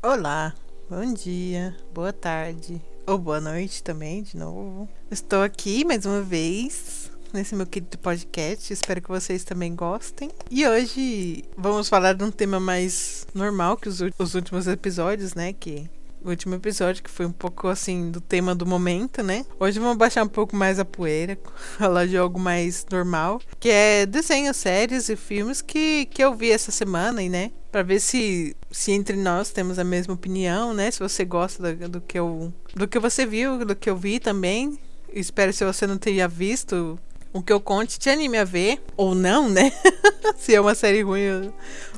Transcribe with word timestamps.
Olá, 0.00 0.54
bom 0.88 1.12
dia, 1.12 1.76
boa 1.92 2.12
tarde 2.12 2.80
ou 3.04 3.18
boa 3.18 3.40
noite 3.40 3.82
também, 3.82 4.22
de 4.22 4.36
novo. 4.36 4.88
Estou 5.10 5.42
aqui 5.42 5.84
mais 5.84 6.06
uma 6.06 6.22
vez 6.22 7.10
nesse 7.32 7.56
meu 7.56 7.66
querido 7.66 7.98
podcast. 7.98 8.72
Espero 8.72 9.02
que 9.02 9.08
vocês 9.08 9.42
também 9.42 9.74
gostem. 9.74 10.30
E 10.48 10.64
hoje 10.68 11.42
vamos 11.56 11.88
falar 11.88 12.12
de 12.12 12.22
um 12.22 12.30
tema 12.30 12.60
mais 12.60 13.26
normal 13.34 13.76
que 13.76 13.88
os, 13.88 13.98
os 14.16 14.36
últimos 14.36 14.68
episódios, 14.68 15.34
né? 15.34 15.52
Que 15.52 15.90
o 16.22 16.30
último 16.30 16.54
episódio, 16.54 17.02
que 17.02 17.10
foi 17.10 17.26
um 17.26 17.32
pouco 17.32 17.66
assim 17.66 18.08
do 18.12 18.20
tema 18.20 18.54
do 18.54 18.64
momento, 18.64 19.20
né? 19.20 19.44
Hoje 19.58 19.80
vamos 19.80 19.96
baixar 19.96 20.22
um 20.22 20.28
pouco 20.28 20.54
mais 20.54 20.78
a 20.78 20.84
poeira, 20.84 21.36
falar 21.76 22.06
de 22.06 22.16
algo 22.16 22.38
mais 22.38 22.86
normal, 22.88 23.40
que 23.58 23.68
é 23.68 24.06
desenhos, 24.06 24.56
séries 24.58 25.08
e 25.08 25.16
filmes 25.16 25.60
que, 25.60 26.06
que 26.06 26.22
eu 26.22 26.34
vi 26.36 26.52
essa 26.52 26.70
semana, 26.70 27.20
e 27.20 27.28
né? 27.28 27.50
Pra 27.70 27.82
ver 27.82 28.00
se, 28.00 28.56
se 28.70 28.92
entre 28.92 29.16
nós 29.16 29.50
temos 29.50 29.78
a 29.78 29.84
mesma 29.84 30.14
opinião, 30.14 30.72
né? 30.72 30.90
Se 30.90 31.00
você 31.00 31.24
gosta 31.24 31.74
do, 31.74 31.88
do 31.88 32.00
que 32.00 32.18
eu. 32.18 32.52
Do 32.74 32.88
que 32.88 32.98
você 32.98 33.26
viu, 33.26 33.64
do 33.64 33.76
que 33.76 33.90
eu 33.90 33.96
vi 33.96 34.18
também. 34.18 34.78
Espero 35.12 35.52
se 35.52 35.64
você 35.64 35.86
não 35.86 35.98
tenha 35.98 36.28
visto 36.28 36.98
o 37.32 37.42
que 37.42 37.52
eu 37.52 37.60
conte 37.60 37.98
te 37.98 38.08
anime 38.08 38.38
a 38.38 38.44
ver. 38.44 38.82
Ou 38.96 39.14
não, 39.14 39.48
né? 39.48 39.72
se 40.38 40.54
é 40.54 40.60
uma 40.60 40.74
série 40.74 41.02
ruim, 41.02 41.52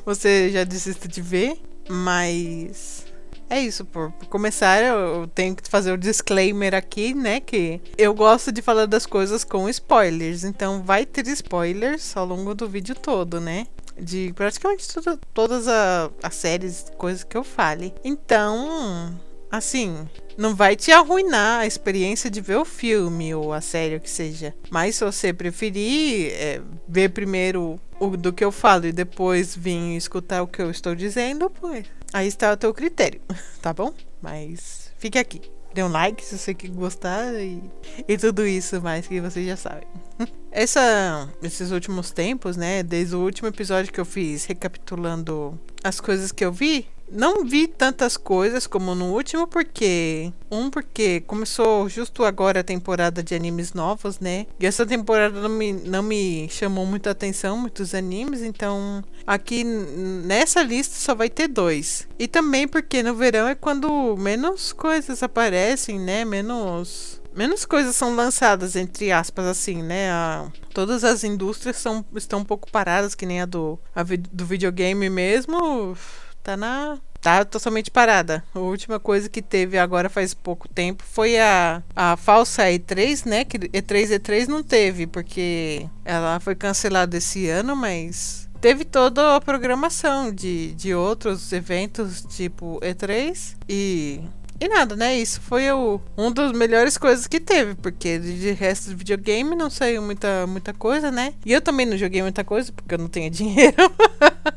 você 0.05 0.49
já 0.49 0.63
desista 0.63 1.07
de 1.07 1.21
ver. 1.21 1.57
Mas 1.89 3.05
é 3.51 3.59
isso, 3.59 3.83
por, 3.83 4.13
por 4.13 4.27
começar, 4.27 4.81
eu 4.81 5.27
tenho 5.27 5.53
que 5.53 5.69
fazer 5.69 5.91
o 5.91 5.97
disclaimer 5.97 6.73
aqui, 6.73 7.13
né? 7.13 7.41
Que 7.41 7.81
eu 7.97 8.13
gosto 8.13 8.49
de 8.49 8.61
falar 8.61 8.85
das 8.85 9.05
coisas 9.05 9.43
com 9.43 9.67
spoilers. 9.67 10.45
Então 10.45 10.81
vai 10.81 11.05
ter 11.05 11.27
spoilers 11.27 12.15
ao 12.15 12.25
longo 12.25 12.55
do 12.55 12.69
vídeo 12.69 12.95
todo, 12.95 13.41
né? 13.41 13.67
De 14.01 14.33
praticamente 14.33 14.87
tudo, 14.87 15.19
todas 15.33 15.67
a, 15.67 16.09
as 16.23 16.35
séries, 16.35 16.85
coisas 16.97 17.23
que 17.23 17.37
eu 17.37 17.43
fale. 17.43 17.93
Então, 18.03 19.15
assim, 19.51 20.07
não 20.37 20.55
vai 20.55 20.75
te 20.75 20.91
arruinar 20.91 21.61
a 21.61 21.67
experiência 21.67 22.29
de 22.29 22.41
ver 22.41 22.57
o 22.57 22.65
filme 22.65 23.35
ou 23.35 23.53
a 23.53 23.61
série, 23.61 23.99
que 23.99 24.09
seja. 24.09 24.55
Mas 24.71 24.95
se 24.95 25.05
você 25.05 25.31
preferir 25.31 26.31
é, 26.33 26.61
ver 26.87 27.09
primeiro 27.09 27.79
o 27.99 28.17
do 28.17 28.33
que 28.33 28.43
eu 28.43 28.51
falo 28.51 28.87
e 28.87 28.91
depois 28.91 29.55
vir 29.55 29.95
escutar 29.95 30.41
o 30.41 30.47
que 30.47 30.61
eu 30.61 30.71
estou 30.71 30.95
dizendo, 30.95 31.49
pois 31.49 31.85
Aí 32.13 32.27
está 32.27 32.51
o 32.51 32.57
teu 32.57 32.73
critério, 32.73 33.21
tá 33.61 33.73
bom? 33.73 33.93
Mas 34.21 34.91
fique 34.97 35.17
aqui. 35.17 35.41
Dê 35.73 35.83
um 35.83 35.87
like 35.87 36.23
se 36.23 36.37
você 36.37 36.53
gostar 36.53 37.33
e, 37.35 37.61
e 38.07 38.17
tudo 38.17 38.45
isso 38.45 38.81
mais 38.81 39.07
que 39.07 39.21
vocês 39.21 39.45
já 39.47 39.55
sabem. 39.55 39.87
Essa, 40.51 41.29
esses 41.41 41.71
últimos 41.71 42.11
tempos, 42.11 42.57
né? 42.57 42.83
Desde 42.83 43.15
o 43.15 43.19
último 43.19 43.47
episódio 43.47 43.91
que 43.91 43.99
eu 43.99 44.05
fiz 44.05 44.43
recapitulando 44.43 45.57
as 45.81 46.01
coisas 46.01 46.29
que 46.31 46.43
eu 46.43 46.51
vi, 46.51 46.85
não 47.11 47.45
vi 47.45 47.67
tantas 47.67 48.17
coisas 48.17 48.65
como 48.65 48.95
no 48.95 49.13
último, 49.13 49.47
porque. 49.47 50.31
Um, 50.49 50.69
porque 50.69 51.21
começou 51.21 51.87
justo 51.87 52.25
agora 52.25 52.59
a 52.59 52.63
temporada 52.63 53.23
de 53.23 53.33
animes 53.33 53.73
novos, 53.73 54.19
né? 54.19 54.47
E 54.59 54.65
essa 54.65 54.85
temporada 54.85 55.39
não 55.39 55.49
me, 55.49 55.71
não 55.71 56.03
me 56.03 56.49
chamou 56.49 56.85
muita 56.85 57.11
atenção, 57.11 57.57
muitos 57.57 57.95
animes, 57.95 58.41
então 58.41 59.01
aqui 59.25 59.63
nessa 59.63 60.61
lista 60.61 60.95
só 60.95 61.15
vai 61.15 61.29
ter 61.29 61.47
dois. 61.47 62.07
E 62.19 62.27
também 62.27 62.67
porque 62.67 63.01
no 63.01 63.15
verão 63.15 63.47
é 63.47 63.55
quando 63.55 64.17
menos 64.17 64.73
coisas 64.73 65.23
aparecem, 65.23 65.99
né? 65.99 66.25
Menos 66.25 67.21
menos 67.33 67.65
coisas 67.65 67.95
são 67.95 68.15
lançadas, 68.15 68.75
entre 68.75 69.11
aspas, 69.11 69.45
assim, 69.45 69.81
né? 69.81 70.11
A, 70.11 70.51
todas 70.73 71.03
as 71.03 71.23
indústrias 71.23 71.77
são, 71.77 72.05
estão 72.15 72.39
um 72.39 72.45
pouco 72.45 72.69
paradas, 72.69 73.15
que 73.15 73.25
nem 73.25 73.41
a 73.41 73.45
do, 73.45 73.79
a, 73.95 74.03
do 74.03 74.45
videogame 74.45 75.09
mesmo 75.09 75.95
tá 76.43 76.57
na. 76.57 76.97
Tá 77.21 77.45
totalmente 77.45 77.91
parada. 77.91 78.43
A 78.53 78.57
última 78.57 78.99
coisa 78.99 79.29
que 79.29 79.43
teve 79.43 79.77
agora 79.77 80.09
faz 80.09 80.33
pouco 80.33 80.67
tempo 80.67 81.03
foi 81.05 81.39
a, 81.39 81.83
a 81.95 82.17
falsa 82.17 82.63
E3, 82.63 83.27
né? 83.27 83.45
Que 83.45 83.59
E3 83.59 84.19
E3 84.19 84.47
não 84.47 84.63
teve, 84.63 85.05
porque 85.05 85.87
ela 86.03 86.39
foi 86.39 86.55
cancelada 86.55 87.15
esse 87.15 87.47
ano, 87.47 87.75
mas 87.75 88.49
teve 88.59 88.83
toda 88.85 89.35
a 89.35 89.41
programação 89.41 90.33
de, 90.33 90.73
de 90.73 90.95
outros 90.95 91.53
eventos 91.53 92.21
tipo 92.21 92.79
E3 92.81 93.55
e 93.69 94.21
e 94.61 94.67
nada, 94.67 94.95
né? 94.95 95.17
Isso 95.17 95.41
foi 95.41 95.71
o, 95.71 95.99
um 96.15 96.31
dos 96.31 96.51
melhores 96.51 96.95
coisas 96.95 97.25
que 97.25 97.39
teve, 97.39 97.73
porque 97.73 98.19
de 98.19 98.51
resto 98.51 98.91
de 98.91 98.95
videogame 98.95 99.55
não 99.55 99.71
saiu 99.71 100.03
muita, 100.03 100.45
muita 100.45 100.71
coisa, 100.71 101.09
né? 101.09 101.33
E 101.43 101.51
eu 101.51 101.59
também 101.59 101.83
não 101.83 101.97
joguei 101.97 102.21
muita 102.21 102.43
coisa, 102.43 102.71
porque 102.71 102.93
eu 102.93 102.99
não 102.99 103.07
tenho 103.07 103.27
dinheiro. 103.33 103.75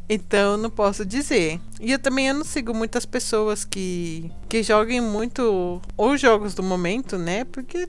então 0.06 0.58
não 0.58 0.68
posso 0.68 1.06
dizer. 1.06 1.58
E 1.80 1.90
eu 1.90 1.98
também 1.98 2.28
eu 2.28 2.34
não 2.34 2.44
sigo 2.44 2.74
muitas 2.74 3.06
pessoas 3.06 3.64
que, 3.64 4.30
que 4.46 4.62
joguem 4.62 5.00
muito 5.00 5.80
os 5.96 6.20
jogos 6.20 6.52
do 6.52 6.62
momento, 6.62 7.16
né? 7.16 7.44
Porque 7.44 7.88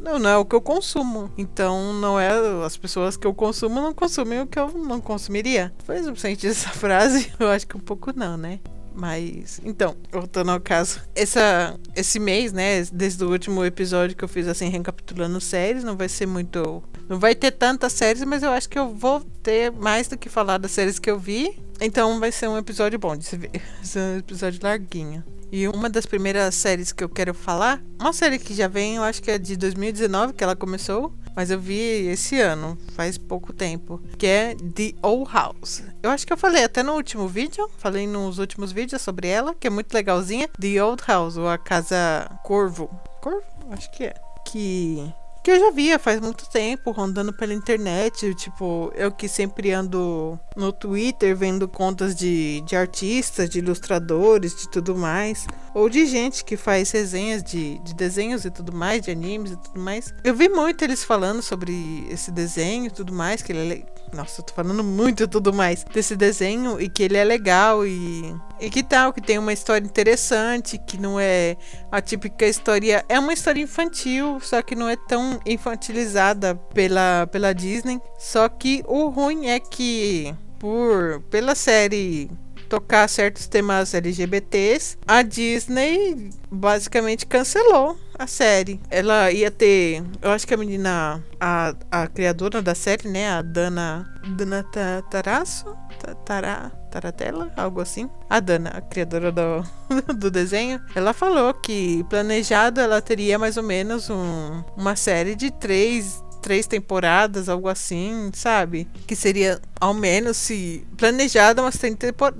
não, 0.00 0.18
não 0.18 0.28
é 0.28 0.36
o 0.36 0.44
que 0.44 0.54
eu 0.54 0.60
consumo. 0.60 1.32
Então 1.38 1.94
não 1.94 2.20
é 2.20 2.28
as 2.62 2.76
pessoas 2.76 3.16
que 3.16 3.26
eu 3.26 3.32
consumo 3.32 3.80
não 3.80 3.94
consumem 3.94 4.42
o 4.42 4.46
que 4.46 4.58
eu 4.58 4.68
não 4.68 5.00
consumiria. 5.00 5.72
Foi 5.84 5.98
o 5.98 6.14
sentido 6.14 6.50
dessa 6.50 6.68
frase? 6.76 7.32
Eu 7.40 7.48
acho 7.48 7.66
que 7.66 7.76
um 7.76 7.80
pouco 7.80 8.12
não, 8.14 8.36
né? 8.36 8.60
Mas, 8.98 9.60
então, 9.64 9.96
voltando 10.10 10.50
ao 10.50 10.58
caso, 10.58 11.00
essa, 11.14 11.78
esse 11.94 12.18
mês, 12.18 12.52
né, 12.52 12.82
desde 12.92 13.24
o 13.24 13.30
último 13.30 13.64
episódio 13.64 14.16
que 14.16 14.24
eu 14.24 14.28
fiz 14.28 14.48
assim, 14.48 14.68
recapitulando 14.68 15.40
séries, 15.40 15.84
não 15.84 15.96
vai 15.96 16.08
ser 16.08 16.26
muito. 16.26 16.82
Não 17.08 17.16
vai 17.16 17.36
ter 17.36 17.52
tantas 17.52 17.92
séries, 17.92 18.24
mas 18.24 18.42
eu 18.42 18.50
acho 18.50 18.68
que 18.68 18.76
eu 18.76 18.88
vou 18.92 19.20
ter 19.40 19.70
mais 19.70 20.08
do 20.08 20.18
que 20.18 20.28
falar 20.28 20.58
das 20.58 20.72
séries 20.72 20.98
que 20.98 21.08
eu 21.08 21.16
vi. 21.16 21.56
Então 21.80 22.18
vai 22.18 22.32
ser 22.32 22.48
um 22.48 22.58
episódio 22.58 22.98
bom 22.98 23.16
de 23.16 23.24
se 23.24 23.36
ver. 23.36 23.50
Um 23.96 24.18
episódio 24.18 24.60
larguinho. 24.62 25.24
E 25.50 25.66
uma 25.66 25.88
das 25.88 26.04
primeiras 26.04 26.54
séries 26.54 26.92
que 26.92 27.02
eu 27.02 27.08
quero 27.08 27.32
falar, 27.32 27.82
uma 27.98 28.12
série 28.12 28.38
que 28.38 28.52
já 28.52 28.68
vem, 28.68 28.96
eu 28.96 29.02
acho 29.02 29.22
que 29.22 29.30
é 29.30 29.38
de 29.38 29.56
2019 29.56 30.34
que 30.34 30.44
ela 30.44 30.54
começou, 30.54 31.10
mas 31.34 31.50
eu 31.50 31.58
vi 31.58 31.78
esse 32.08 32.38
ano, 32.38 32.76
faz 32.94 33.16
pouco 33.16 33.52
tempo, 33.52 33.98
que 34.18 34.26
é 34.26 34.54
The 34.54 34.92
Old 35.00 35.32
House. 35.32 35.82
Eu 36.02 36.10
acho 36.10 36.26
que 36.26 36.32
eu 36.32 36.36
falei 36.36 36.64
até 36.64 36.82
no 36.82 36.92
último 36.92 37.26
vídeo, 37.26 37.70
falei 37.78 38.06
nos 38.06 38.38
últimos 38.38 38.72
vídeos 38.72 39.00
sobre 39.00 39.28
ela, 39.28 39.54
que 39.54 39.66
é 39.66 39.70
muito 39.70 39.94
legalzinha. 39.94 40.50
The 40.60 40.84
Old 40.84 41.02
House, 41.06 41.38
ou 41.38 41.48
a 41.48 41.56
Casa 41.56 42.30
Corvo. 42.44 42.88
Corvo? 43.22 43.42
Acho 43.70 43.90
que 43.92 44.04
é. 44.04 44.14
Que 44.44 45.10
que 45.42 45.50
eu 45.50 45.58
já 45.58 45.70
via 45.70 45.98
faz 45.98 46.20
muito 46.20 46.48
tempo, 46.48 46.90
rondando 46.90 47.32
pela 47.32 47.54
internet. 47.54 48.34
Tipo, 48.34 48.92
eu 48.94 49.10
que 49.10 49.28
sempre 49.28 49.72
ando 49.72 50.38
no 50.56 50.72
Twitter 50.72 51.36
vendo 51.36 51.68
contas 51.68 52.14
de, 52.14 52.60
de 52.62 52.76
artistas, 52.76 53.48
de 53.48 53.58
ilustradores, 53.58 54.54
de 54.54 54.68
tudo 54.68 54.96
mais. 54.96 55.46
Ou 55.74 55.88
de 55.88 56.06
gente 56.06 56.44
que 56.44 56.56
faz 56.56 56.90
resenhas 56.90 57.42
de, 57.42 57.78
de 57.78 57.94
desenhos 57.94 58.44
e 58.44 58.50
tudo 58.50 58.72
mais, 58.72 59.02
de 59.02 59.10
animes 59.10 59.52
e 59.52 59.56
tudo 59.56 59.80
mais. 59.80 60.12
Eu 60.24 60.34
vi 60.34 60.48
muito 60.48 60.82
eles 60.82 61.04
falando 61.04 61.42
sobre 61.42 62.06
esse 62.10 62.30
desenho 62.30 62.86
e 62.86 62.90
tudo 62.90 63.12
mais, 63.12 63.42
que 63.42 63.52
ele 63.52 63.74
é. 63.74 63.98
Nossa, 64.12 64.40
eu 64.40 64.44
tô 64.44 64.54
falando 64.54 64.82
muito 64.82 65.28
tudo 65.28 65.52
mais 65.52 65.84
desse 65.84 66.16
desenho 66.16 66.80
e 66.80 66.88
que 66.88 67.02
ele 67.02 67.16
é 67.16 67.24
legal 67.24 67.86
e. 67.86 68.34
E 68.60 68.68
que 68.70 68.82
tal, 68.82 69.12
que 69.12 69.20
tem 69.20 69.38
uma 69.38 69.52
história 69.52 69.86
interessante, 69.86 70.78
que 70.78 70.98
não 70.98 71.18
é 71.20 71.56
a 71.92 72.00
típica 72.00 72.44
história. 72.46 73.04
É 73.08 73.18
uma 73.18 73.32
história 73.32 73.62
infantil, 73.62 74.40
só 74.40 74.60
que 74.62 74.74
não 74.74 74.88
é 74.88 74.96
tão 74.96 75.38
infantilizada 75.46 76.56
pela, 76.74 77.28
pela 77.30 77.52
Disney. 77.52 78.00
Só 78.18 78.48
que 78.48 78.82
o 78.86 79.08
ruim 79.08 79.46
é 79.46 79.60
que 79.60 80.34
por 80.58 81.22
pela 81.30 81.54
série 81.54 82.28
tocar 82.68 83.08
certos 83.08 83.46
temas 83.46 83.94
LGBTs, 83.94 84.98
a 85.06 85.22
Disney 85.22 86.30
basicamente 86.50 87.26
cancelou 87.26 87.96
a 88.18 88.26
série. 88.26 88.80
Ela 88.90 89.30
ia 89.30 89.50
ter, 89.50 90.02
eu 90.20 90.30
acho 90.30 90.46
que 90.46 90.54
a 90.54 90.56
menina, 90.56 91.22
a, 91.40 91.74
a 91.90 92.06
criadora 92.06 92.60
da 92.60 92.74
série, 92.74 93.08
né, 93.08 93.30
a 93.30 93.42
Dana, 93.42 94.12
Dana 94.36 94.64
Tarasso, 95.08 95.76
Tará, 96.24 96.70
Taratella, 96.90 97.52
algo 97.56 97.80
assim. 97.80 98.10
A 98.28 98.40
Dana, 98.40 98.70
a 98.70 98.80
criadora 98.80 99.30
do, 99.30 99.64
do 100.18 100.30
desenho, 100.30 100.80
ela 100.94 101.12
falou 101.12 101.54
que 101.54 102.04
planejado 102.10 102.80
ela 102.80 103.00
teria 103.00 103.38
mais 103.38 103.56
ou 103.56 103.62
menos 103.62 104.10
um, 104.10 104.62
uma 104.76 104.96
série 104.96 105.34
de 105.34 105.50
três 105.50 106.22
três 106.40 106.66
temporadas, 106.66 107.48
algo 107.48 107.68
assim, 107.68 108.30
sabe? 108.34 108.88
Que 109.06 109.14
seria 109.14 109.60
ao 109.80 109.94
menos 109.94 110.36
se 110.36 110.86
planejada 110.96 111.62
umas 111.62 111.78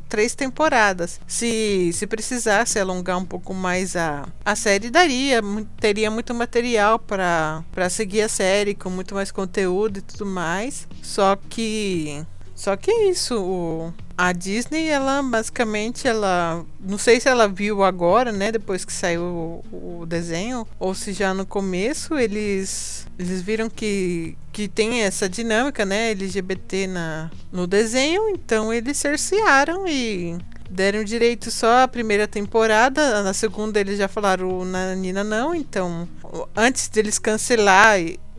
três 0.08 0.34
temporadas. 0.34 1.20
Se 1.26 1.90
se 1.92 2.06
precisasse 2.06 2.78
alongar 2.78 3.18
um 3.18 3.24
pouco 3.24 3.54
mais 3.54 3.96
a, 3.96 4.28
a 4.44 4.56
série 4.56 4.90
daria, 4.90 5.40
teria 5.80 6.10
muito 6.10 6.34
material 6.34 6.98
para 6.98 7.90
seguir 7.90 8.22
a 8.22 8.28
série 8.28 8.74
com 8.74 8.90
muito 8.90 9.14
mais 9.14 9.30
conteúdo 9.30 9.98
e 9.98 10.02
tudo 10.02 10.26
mais. 10.26 10.86
Só 11.02 11.36
que 11.36 12.24
só 12.54 12.76
que 12.76 12.90
é 12.90 13.08
isso, 13.10 13.40
o, 13.40 13.94
a 14.18 14.32
Disney, 14.32 14.88
ela 14.88 15.22
basicamente, 15.22 16.08
ela. 16.08 16.66
Não 16.80 16.98
sei 16.98 17.20
se 17.20 17.28
ela 17.28 17.46
viu 17.46 17.84
agora, 17.84 18.32
né? 18.32 18.50
Depois 18.50 18.84
que 18.84 18.92
saiu 18.92 19.22
o, 19.22 20.00
o, 20.00 20.06
desenho, 20.06 20.66
ou 20.76 20.92
se 20.92 21.12
já 21.12 21.32
no 21.32 21.46
começo 21.46 22.18
eles. 22.18 23.06
Eles 23.16 23.40
viram 23.40 23.70
que, 23.70 24.36
que 24.52 24.66
tem 24.66 25.02
essa 25.02 25.28
dinâmica, 25.28 25.86
né? 25.86 26.10
LGBT 26.10 26.88
na, 26.88 27.30
no 27.52 27.64
desenho, 27.64 28.28
então 28.30 28.74
eles 28.74 28.96
cercearam 28.96 29.86
e 29.86 30.36
deram 30.68 31.04
direito 31.04 31.50
só 31.52 31.84
a 31.84 31.88
primeira 31.88 32.26
temporada, 32.26 33.22
na 33.22 33.32
segunda 33.32 33.80
eles 33.80 33.98
já 33.98 34.08
falaram 34.08 34.64
na 34.64 34.94
Nina 34.94 35.24
não, 35.24 35.54
então 35.54 36.06
antes 36.54 36.88
deles 36.88 37.18
cancelar 37.18 37.98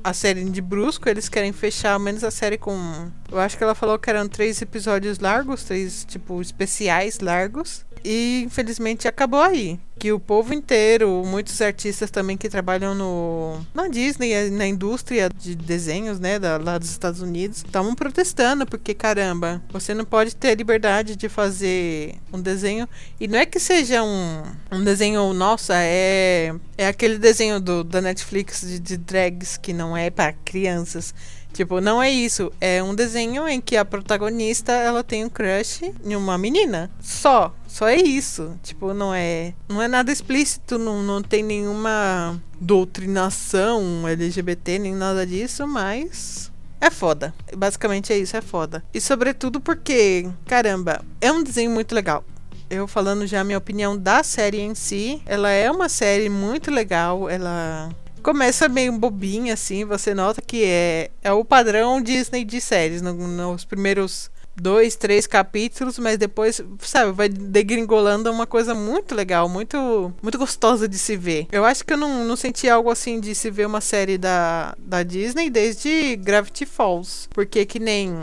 a 0.09 0.13
série 0.13 0.43
de 0.43 0.59
Brusco, 0.59 1.07
eles 1.07 1.29
querem 1.29 1.53
fechar 1.53 1.93
ao 1.93 1.99
menos 1.99 2.23
a 2.23 2.31
série 2.31 2.57
com. 2.57 3.11
Eu 3.31 3.39
acho 3.39 3.55
que 3.55 3.63
ela 3.63 3.75
falou 3.75 3.99
que 3.99 4.09
eram 4.09 4.27
três 4.27 4.59
episódios 4.59 5.19
largos, 5.19 5.63
três, 5.63 6.03
tipo, 6.03 6.41
especiais 6.41 7.19
largos. 7.19 7.85
E 8.03 8.43
infelizmente 8.45 9.07
acabou 9.07 9.41
aí. 9.41 9.79
Que 9.99 10.13
o 10.13 10.19
povo 10.19 10.53
inteiro, 10.53 11.23
muitos 11.25 11.61
artistas 11.61 12.09
também 12.09 12.37
que 12.37 12.49
trabalham 12.49 12.95
no 12.95 13.59
na 13.73 13.87
Disney, 13.89 14.49
na 14.49 14.65
indústria 14.65 15.29
de 15.29 15.55
desenhos, 15.55 16.19
né, 16.19 16.39
da, 16.39 16.57
lá 16.57 16.77
dos 16.77 16.89
Estados 16.89 17.21
Unidos, 17.21 17.57
estavam 17.57 17.93
protestando 17.93 18.65
porque 18.65 18.93
caramba, 18.93 19.61
você 19.71 19.93
não 19.93 20.05
pode 20.05 20.35
ter 20.35 20.51
a 20.51 20.55
liberdade 20.55 21.15
de 21.17 21.27
fazer 21.27 22.15
um 22.31 22.41
desenho 22.41 22.87
e 23.19 23.27
não 23.27 23.37
é 23.37 23.45
que 23.45 23.59
seja 23.59 24.01
um, 24.01 24.43
um 24.71 24.83
desenho 24.83 25.33
nossa, 25.33 25.73
é 25.75 26.55
é 26.79 26.87
aquele 26.87 27.17
desenho 27.17 27.59
do, 27.59 27.83
da 27.83 27.99
Netflix 27.99 28.61
de, 28.61 28.79
de 28.79 28.95
drags 28.95 29.57
que 29.57 29.73
não 29.73 29.97
é 29.97 30.09
para 30.09 30.31
crianças. 30.31 31.13
Tipo, 31.53 31.81
não 31.81 32.01
é 32.01 32.09
isso. 32.09 32.51
É 32.59 32.81
um 32.81 32.95
desenho 32.95 33.47
em 33.47 33.59
que 33.59 33.75
a 33.75 33.83
protagonista 33.83 34.71
ela 34.71 35.03
tem 35.03 35.25
um 35.25 35.29
crush 35.29 35.93
em 36.03 36.15
uma 36.15 36.37
menina. 36.37 36.89
Só. 37.01 37.53
Só 37.67 37.87
é 37.87 37.97
isso. 37.97 38.57
Tipo, 38.63 38.93
não 38.93 39.13
é. 39.13 39.53
Não 39.67 39.81
é 39.81 39.87
nada 39.87 40.11
explícito, 40.11 40.77
não, 40.77 41.03
não 41.03 41.21
tem 41.21 41.43
nenhuma 41.43 42.41
doutrinação 42.59 44.07
LGBT, 44.07 44.79
nem 44.79 44.95
nada 44.95 45.25
disso, 45.25 45.67
mas. 45.67 46.51
É 46.81 46.89
foda. 46.89 47.33
Basicamente 47.55 48.13
é 48.13 48.17
isso, 48.17 48.37
é 48.37 48.41
foda. 48.41 48.83
E 48.93 49.01
sobretudo 49.01 49.59
porque, 49.59 50.29
caramba, 50.45 51.03
é 51.19 51.31
um 51.31 51.43
desenho 51.43 51.71
muito 51.71 51.93
legal 51.93 52.23
eu 52.69 52.87
falando 52.87 53.25
já 53.25 53.41
a 53.41 53.43
minha 53.43 53.57
opinião 53.57 53.97
da 53.97 54.21
série 54.21 54.59
em 54.59 54.75
si, 54.75 55.21
ela 55.25 55.49
é 55.49 55.71
uma 55.71 55.89
série 55.89 56.29
muito 56.29 56.69
legal, 56.69 57.27
ela 57.27 57.89
Começa 58.21 58.67
meio 58.69 58.91
bobinha, 58.93 59.53
assim, 59.53 59.85
você 59.85 60.13
nota 60.13 60.41
que 60.41 60.63
é, 60.63 61.11
é 61.23 61.31
o 61.31 61.45
padrão 61.45 62.01
Disney 62.01 62.43
de 62.43 62.59
séries, 62.59 63.01
no, 63.01 63.13
nos 63.13 63.65
primeiros 63.65 64.29
dois, 64.59 64.95
três 64.95 65.25
capítulos, 65.25 65.97
mas 65.97 66.17
depois, 66.17 66.61
sabe, 66.79 67.11
vai 67.11 67.29
degringolando 67.29 68.31
uma 68.31 68.45
coisa 68.45 68.75
muito 68.75 69.15
legal, 69.15 69.47
muito 69.47 70.13
muito 70.21 70.37
gostosa 70.37 70.87
de 70.87 70.97
se 70.97 71.15
ver. 71.15 71.47
Eu 71.51 71.65
acho 71.65 71.83
que 71.85 71.93
eu 71.93 71.97
não, 71.97 72.25
não 72.25 72.35
senti 72.35 72.69
algo 72.69 72.91
assim 72.91 73.19
de 73.19 73.33
se 73.33 73.49
ver 73.49 73.65
uma 73.65 73.81
série 73.81 74.17
da, 74.17 74.75
da 74.77 75.01
Disney 75.03 75.49
desde 75.49 76.15
Gravity 76.17 76.65
Falls, 76.65 77.27
porque 77.29 77.65
que 77.65 77.79
nem 77.79 78.13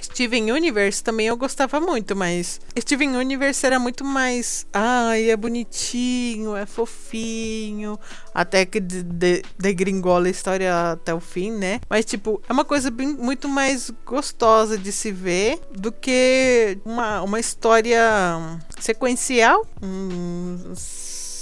Steven 0.00 0.52
Universe 0.52 1.02
também 1.02 1.26
eu 1.26 1.36
gostava 1.36 1.80
muito, 1.80 2.14
mas 2.14 2.60
Steven 2.78 3.16
Universe 3.16 3.64
era 3.64 3.78
muito 3.78 4.04
mais. 4.04 4.66
Ai, 4.72 5.30
é 5.30 5.36
bonitinho, 5.36 6.56
é 6.56 6.66
fofinho. 6.66 7.98
Até 8.34 8.66
que 8.66 8.80
degringola 8.80 10.24
de, 10.24 10.30
de 10.30 10.36
a 10.36 10.36
história 10.36 10.92
até 10.92 11.14
o 11.14 11.20
fim, 11.20 11.50
né? 11.50 11.80
Mas, 11.88 12.04
tipo, 12.04 12.42
é 12.48 12.52
uma 12.52 12.64
coisa 12.64 12.90
bem, 12.90 13.08
muito 13.08 13.48
mais 13.48 13.90
gostosa 14.04 14.76
de 14.76 14.92
se 14.92 15.10
ver 15.10 15.60
do 15.72 15.90
que 15.90 16.78
uma, 16.84 17.22
uma 17.22 17.40
história 17.40 18.00
sequencial. 18.78 19.66
Hum, 19.82 20.74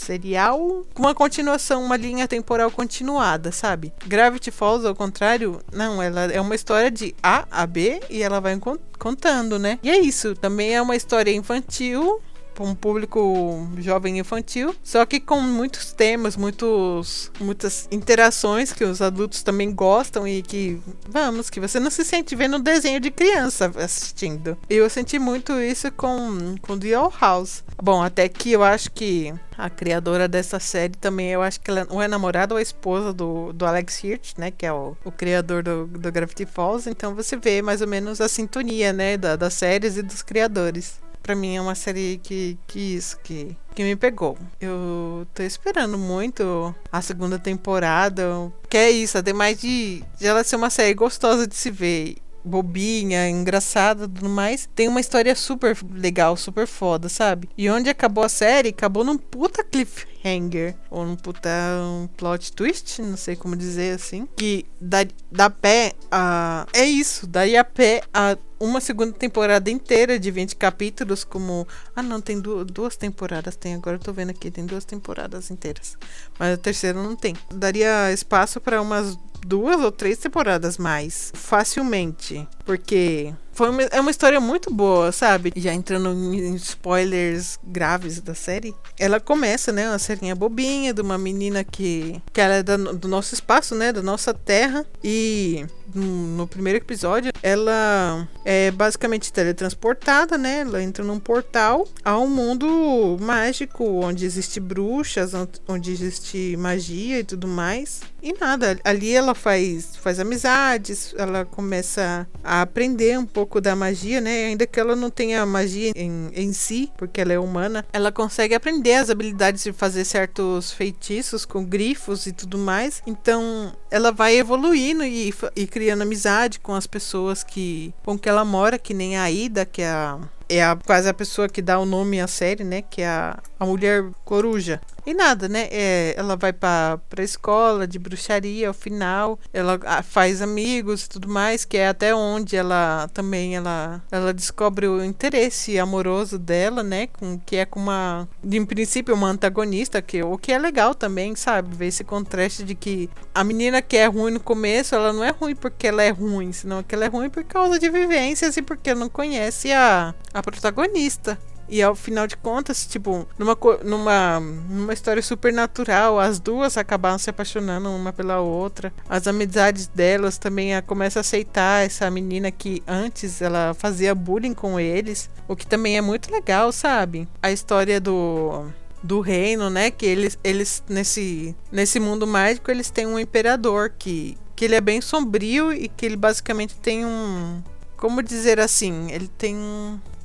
serial 0.04 0.84
com 0.92 1.02
uma 1.02 1.14
continuação, 1.14 1.82
uma 1.82 1.96
linha 1.96 2.28
temporal 2.28 2.70
continuada, 2.70 3.50
sabe? 3.50 3.92
Gravity 4.06 4.50
Falls, 4.50 4.86
ao 4.86 4.94
contrário, 4.94 5.60
não, 5.72 6.02
ela 6.02 6.24
é 6.24 6.40
uma 6.40 6.54
história 6.54 6.90
de 6.90 7.14
A 7.22 7.46
a 7.50 7.66
B 7.66 8.00
e 8.10 8.22
ela 8.22 8.40
vai 8.40 8.58
contando, 8.98 9.58
né? 9.58 9.78
E 9.82 9.90
é 9.90 9.98
isso, 9.98 10.34
também 10.34 10.74
é 10.74 10.82
uma 10.82 10.96
história 10.96 11.32
infantil 11.32 12.20
para 12.54 12.64
um 12.64 12.74
público 12.74 13.68
jovem 13.78 14.18
infantil, 14.18 14.74
só 14.82 15.04
que 15.04 15.18
com 15.18 15.40
muitos 15.40 15.92
temas, 15.92 16.36
muitos, 16.36 17.30
muitas 17.40 17.88
interações 17.90 18.72
que 18.72 18.84
os 18.84 19.02
adultos 19.02 19.42
também 19.42 19.74
gostam 19.74 20.26
e 20.26 20.42
que, 20.42 20.80
vamos, 21.08 21.50
que 21.50 21.60
você 21.60 21.80
não 21.80 21.90
se 21.90 22.04
sente 22.04 22.36
vendo 22.36 22.56
um 22.56 22.60
desenho 22.60 23.00
de 23.00 23.10
criança 23.10 23.72
assistindo. 23.76 24.56
Eu 24.70 24.88
senti 24.88 25.18
muito 25.18 25.52
isso 25.60 25.90
com, 25.92 26.54
com 26.62 26.78
The 26.78 26.98
Old 26.98 27.16
House. 27.20 27.64
Bom, 27.82 28.02
até 28.02 28.28
que 28.28 28.52
eu 28.52 28.62
acho 28.62 28.90
que 28.92 29.34
a 29.56 29.70
criadora 29.70 30.28
dessa 30.28 30.58
série 30.58 30.94
também, 30.94 31.30
eu 31.30 31.42
acho 31.42 31.60
que 31.60 31.70
ela 31.70 31.86
ou 31.90 32.02
é 32.02 32.08
namorada 32.08 32.54
ou 32.54 32.58
é 32.58 32.62
esposa 32.62 33.12
do, 33.12 33.52
do 33.52 33.66
Alex 33.66 34.02
Hirsch, 34.02 34.34
né? 34.36 34.50
Que 34.50 34.66
é 34.66 34.72
o, 34.72 34.96
o 35.04 35.12
criador 35.12 35.62
do, 35.62 35.86
do 35.86 36.12
Gravity 36.12 36.46
Falls. 36.46 36.88
Então 36.88 37.14
você 37.14 37.36
vê 37.36 37.62
mais 37.62 37.80
ou 37.80 37.88
menos 37.88 38.20
a 38.20 38.28
sintonia, 38.28 38.92
né? 38.92 39.16
Da, 39.16 39.36
das 39.36 39.54
séries 39.54 39.96
e 39.96 40.02
dos 40.02 40.22
criadores 40.22 41.03
para 41.24 41.34
mim 41.34 41.56
é 41.56 41.60
uma 41.60 41.74
série 41.74 42.20
que, 42.22 42.58
que 42.66 42.78
isso, 42.78 43.18
que, 43.24 43.56
que 43.74 43.82
me 43.82 43.96
pegou. 43.96 44.36
Eu 44.60 45.26
tô 45.34 45.42
esperando 45.42 45.96
muito 45.96 46.74
a 46.92 47.00
segunda 47.00 47.38
temporada. 47.38 48.52
Que 48.68 48.76
é 48.76 48.90
isso, 48.90 49.16
ademais 49.16 49.58
de, 49.58 50.04
de 50.18 50.26
ela 50.26 50.44
ser 50.44 50.56
uma 50.56 50.68
série 50.68 50.92
gostosa 50.92 51.46
de 51.46 51.56
se 51.56 51.70
ver 51.70 52.16
bobinha, 52.44 53.28
engraçada 53.28 54.08
tudo 54.08 54.28
mais, 54.28 54.68
tem 54.74 54.88
uma 54.88 55.00
história 55.00 55.34
super 55.34 55.76
legal, 55.92 56.36
super 56.36 56.66
foda, 56.66 57.08
sabe? 57.08 57.48
E 57.56 57.70
onde 57.70 57.88
acabou 57.88 58.24
a 58.24 58.28
série, 58.28 58.68
acabou 58.68 59.04
num 59.04 59.16
puta 59.16 59.64
cliffhanger. 59.64 60.74
Ou 60.90 61.04
num 61.04 61.16
puta 61.16 61.48
um 61.82 62.06
plot 62.06 62.52
twist, 62.52 63.00
não 63.02 63.16
sei 63.16 63.36
como 63.36 63.56
dizer 63.56 63.94
assim. 63.94 64.28
Que 64.36 64.64
dá, 64.80 64.98
dá 65.30 65.50
pé 65.50 65.92
a. 66.10 66.66
É 66.72 66.84
isso, 66.84 67.26
daria 67.26 67.64
pé 67.64 68.02
a 68.12 68.36
uma 68.58 68.80
segunda 68.80 69.12
temporada 69.12 69.70
inteira 69.70 70.18
de 70.18 70.30
20 70.30 70.56
capítulos, 70.56 71.24
como. 71.24 71.66
Ah, 71.94 72.02
não, 72.02 72.20
tem 72.20 72.40
du 72.40 72.64
duas 72.64 72.96
temporadas. 72.96 73.56
Tem, 73.56 73.74
agora 73.74 73.96
eu 73.96 74.00
tô 74.00 74.12
vendo 74.12 74.30
aqui, 74.30 74.50
tem 74.50 74.64
duas 74.64 74.84
temporadas 74.84 75.50
inteiras. 75.50 75.96
Mas 76.38 76.54
a 76.54 76.56
terceira 76.56 77.02
não 77.02 77.16
tem. 77.16 77.36
Daria 77.52 78.12
espaço 78.12 78.60
para 78.60 78.80
umas 78.80 79.18
duas 79.44 79.80
ou 79.80 79.92
três 79.92 80.18
temporadas 80.18 80.78
mais, 80.78 81.30
facilmente. 81.34 82.46
Porque 82.64 83.32
foi 83.54 83.70
uma, 83.70 83.82
é 83.82 84.00
uma 84.00 84.10
história 84.10 84.40
muito 84.40 84.72
boa, 84.72 85.12
sabe? 85.12 85.52
Já 85.56 85.72
entrando 85.72 86.12
em 86.12 86.54
spoilers 86.56 87.58
graves 87.62 88.20
da 88.20 88.34
série. 88.34 88.74
Ela 88.98 89.20
começa, 89.20 89.72
né? 89.72 89.88
Uma 89.88 89.98
serinha 89.98 90.34
bobinha 90.34 90.92
de 90.92 91.00
uma 91.00 91.16
menina 91.16 91.64
que, 91.64 92.20
que 92.32 92.40
ela 92.40 92.54
é 92.54 92.62
da, 92.62 92.76
do 92.76 93.08
nosso 93.08 93.34
espaço, 93.34 93.74
né? 93.74 93.92
Da 93.92 94.02
nossa 94.02 94.34
terra. 94.34 94.84
E 95.02 95.64
no, 95.94 96.46
primeiro 96.46 96.78
episódio, 96.78 97.32
ela 97.42 98.28
é 98.44 98.70
basicamente 98.70 99.32
teletransportada, 99.32 100.36
né? 100.36 100.60
Ela 100.60 100.82
entra 100.82 101.04
num 101.04 101.20
portal 101.20 101.86
a 102.04 102.18
um 102.18 102.28
mundo 102.28 103.16
mágico, 103.20 103.84
onde 103.84 104.24
existe 104.24 104.58
bruxas, 104.58 105.32
onde 105.68 105.92
existe 105.92 106.56
magia 106.58 107.20
e 107.20 107.24
tudo 107.24 107.46
mais. 107.46 108.00
E 108.22 108.32
nada, 108.32 108.78
ali 108.82 109.12
ela 109.12 109.34
faz, 109.34 109.96
faz 109.96 110.18
amizades, 110.18 111.14
ela 111.18 111.44
começa 111.44 112.26
a 112.42 112.62
aprender 112.62 113.18
um 113.18 113.26
pouco 113.26 113.43
da 113.60 113.74
magia, 113.76 114.20
né? 114.20 114.46
Ainda 114.46 114.66
que 114.66 114.78
ela 114.78 114.96
não 114.96 115.10
tenha 115.10 115.44
magia 115.46 115.92
em, 115.94 116.30
em 116.34 116.52
si, 116.52 116.90
porque 116.96 117.20
ela 117.20 117.32
é 117.32 117.38
humana, 117.38 117.84
ela 117.92 118.12
consegue 118.12 118.54
aprender 118.54 118.94
as 118.94 119.10
habilidades 119.10 119.62
de 119.64 119.72
fazer 119.72 120.04
certos 120.04 120.72
feitiços 120.72 121.44
com 121.44 121.64
grifos 121.64 122.26
e 122.26 122.32
tudo 122.32 122.58
mais. 122.58 123.02
Então, 123.06 123.72
ela 123.90 124.10
vai 124.10 124.36
evoluindo 124.36 125.04
e, 125.04 125.32
e 125.56 125.66
criando 125.66 126.02
amizade 126.02 126.60
com 126.60 126.74
as 126.74 126.86
pessoas 126.86 127.42
que 127.42 127.94
com 128.04 128.18
que 128.18 128.28
ela 128.28 128.44
mora, 128.44 128.78
que 128.78 128.94
nem 128.94 129.16
a 129.16 129.30
Ida, 129.30 129.64
que 129.64 129.82
é 129.82 129.88
a 129.88 130.18
é 130.48 130.62
a, 130.62 130.76
quase 130.76 131.08
a 131.08 131.14
pessoa 131.14 131.48
que 131.48 131.62
dá 131.62 131.78
o 131.78 131.86
nome 131.86 132.20
à 132.20 132.26
série, 132.26 132.64
né? 132.64 132.82
Que 132.82 133.02
é 133.02 133.06
a, 133.06 133.38
a 133.58 133.66
mulher 133.66 134.04
coruja. 134.24 134.80
E 135.06 135.12
nada, 135.12 135.48
né? 135.48 135.68
É, 135.70 136.14
ela 136.16 136.34
vai 136.34 136.52
pra, 136.52 136.98
pra 137.10 137.22
escola 137.22 137.86
de 137.86 137.98
bruxaria 137.98 138.68
ao 138.68 138.74
final. 138.74 139.38
Ela 139.52 139.78
faz 140.02 140.40
amigos 140.40 141.04
e 141.04 141.08
tudo 141.08 141.28
mais, 141.28 141.64
que 141.64 141.76
é 141.76 141.88
até 141.88 142.14
onde 142.14 142.56
ela 142.56 143.08
também 143.12 143.54
ela, 143.54 144.02
ela 144.10 144.32
descobre 144.32 144.86
o 144.88 145.04
interesse 145.04 145.78
amoroso 145.78 146.38
dela, 146.38 146.82
né? 146.82 147.06
Com, 147.08 147.38
que 147.38 147.56
é 147.56 147.66
com 147.66 147.80
uma. 147.80 148.26
Em 148.42 148.64
princípio, 148.64 149.14
uma 149.14 149.28
antagonista, 149.28 150.00
que, 150.00 150.22
o 150.22 150.38
que 150.38 150.52
é 150.52 150.58
legal 150.58 150.94
também, 150.94 151.36
sabe? 151.36 151.76
Ver 151.76 151.88
esse 151.88 152.02
contraste 152.02 152.64
de 152.64 152.74
que 152.74 153.10
a 153.34 153.44
menina 153.44 153.82
que 153.82 153.96
é 153.96 154.06
ruim 154.06 154.32
no 154.32 154.40
começo, 154.40 154.94
ela 154.94 155.12
não 155.12 155.22
é 155.22 155.30
ruim 155.30 155.54
porque 155.54 155.86
ela 155.86 156.02
é 156.02 156.10
ruim, 156.10 156.52
senão 156.52 156.82
que 156.82 156.94
ela 156.94 157.04
é 157.04 157.08
ruim 157.08 157.28
por 157.28 157.44
causa 157.44 157.78
de 157.78 157.90
vivências 157.90 158.56
e 158.56 158.62
porque 158.62 158.94
não 158.94 159.08
conhece 159.08 159.70
a, 159.70 160.14
a 160.32 160.42
protagonista. 160.42 161.38
E 161.68 161.82
ao 161.82 161.94
final 161.94 162.26
de 162.26 162.36
contas, 162.36 162.86
tipo, 162.86 163.26
numa, 163.38 163.56
numa, 163.82 164.40
numa 164.40 164.92
história 164.92 165.22
super 165.22 165.52
natural, 165.52 166.18
as 166.20 166.38
duas 166.38 166.76
acabaram 166.76 167.18
se 167.18 167.30
apaixonando 167.30 167.90
uma 167.90 168.12
pela 168.12 168.40
outra. 168.40 168.92
As 169.08 169.26
amizades 169.26 169.86
delas 169.86 170.38
também 170.38 170.74
a, 170.74 170.82
começam 170.82 171.20
a 171.20 171.22
aceitar 171.22 171.84
essa 171.84 172.10
menina 172.10 172.50
que 172.50 172.82
antes 172.86 173.40
ela 173.40 173.74
fazia 173.74 174.14
bullying 174.14 174.54
com 174.54 174.78
eles. 174.78 175.30
O 175.48 175.56
que 175.56 175.66
também 175.66 175.96
é 175.96 176.00
muito 176.00 176.30
legal, 176.30 176.70
sabe? 176.72 177.28
A 177.42 177.50
história 177.50 178.00
do 178.00 178.66
do 179.04 179.20
reino, 179.20 179.68
né? 179.68 179.90
Que 179.90 180.06
eles, 180.06 180.38
eles 180.42 180.82
nesse, 180.88 181.54
nesse 181.70 182.00
mundo 182.00 182.26
mágico, 182.26 182.70
eles 182.70 182.90
têm 182.90 183.06
um 183.06 183.18
imperador 183.18 183.92
que, 183.98 184.38
que 184.56 184.64
ele 184.64 184.74
é 184.74 184.80
bem 184.80 185.02
sombrio 185.02 185.72
e 185.72 185.88
que 185.88 186.06
ele 186.06 186.16
basicamente 186.16 186.74
tem 186.76 187.04
um. 187.04 187.62
Como 187.98 188.22
dizer 188.22 188.58
assim? 188.58 189.10
Ele 189.10 189.28
tem 189.28 189.54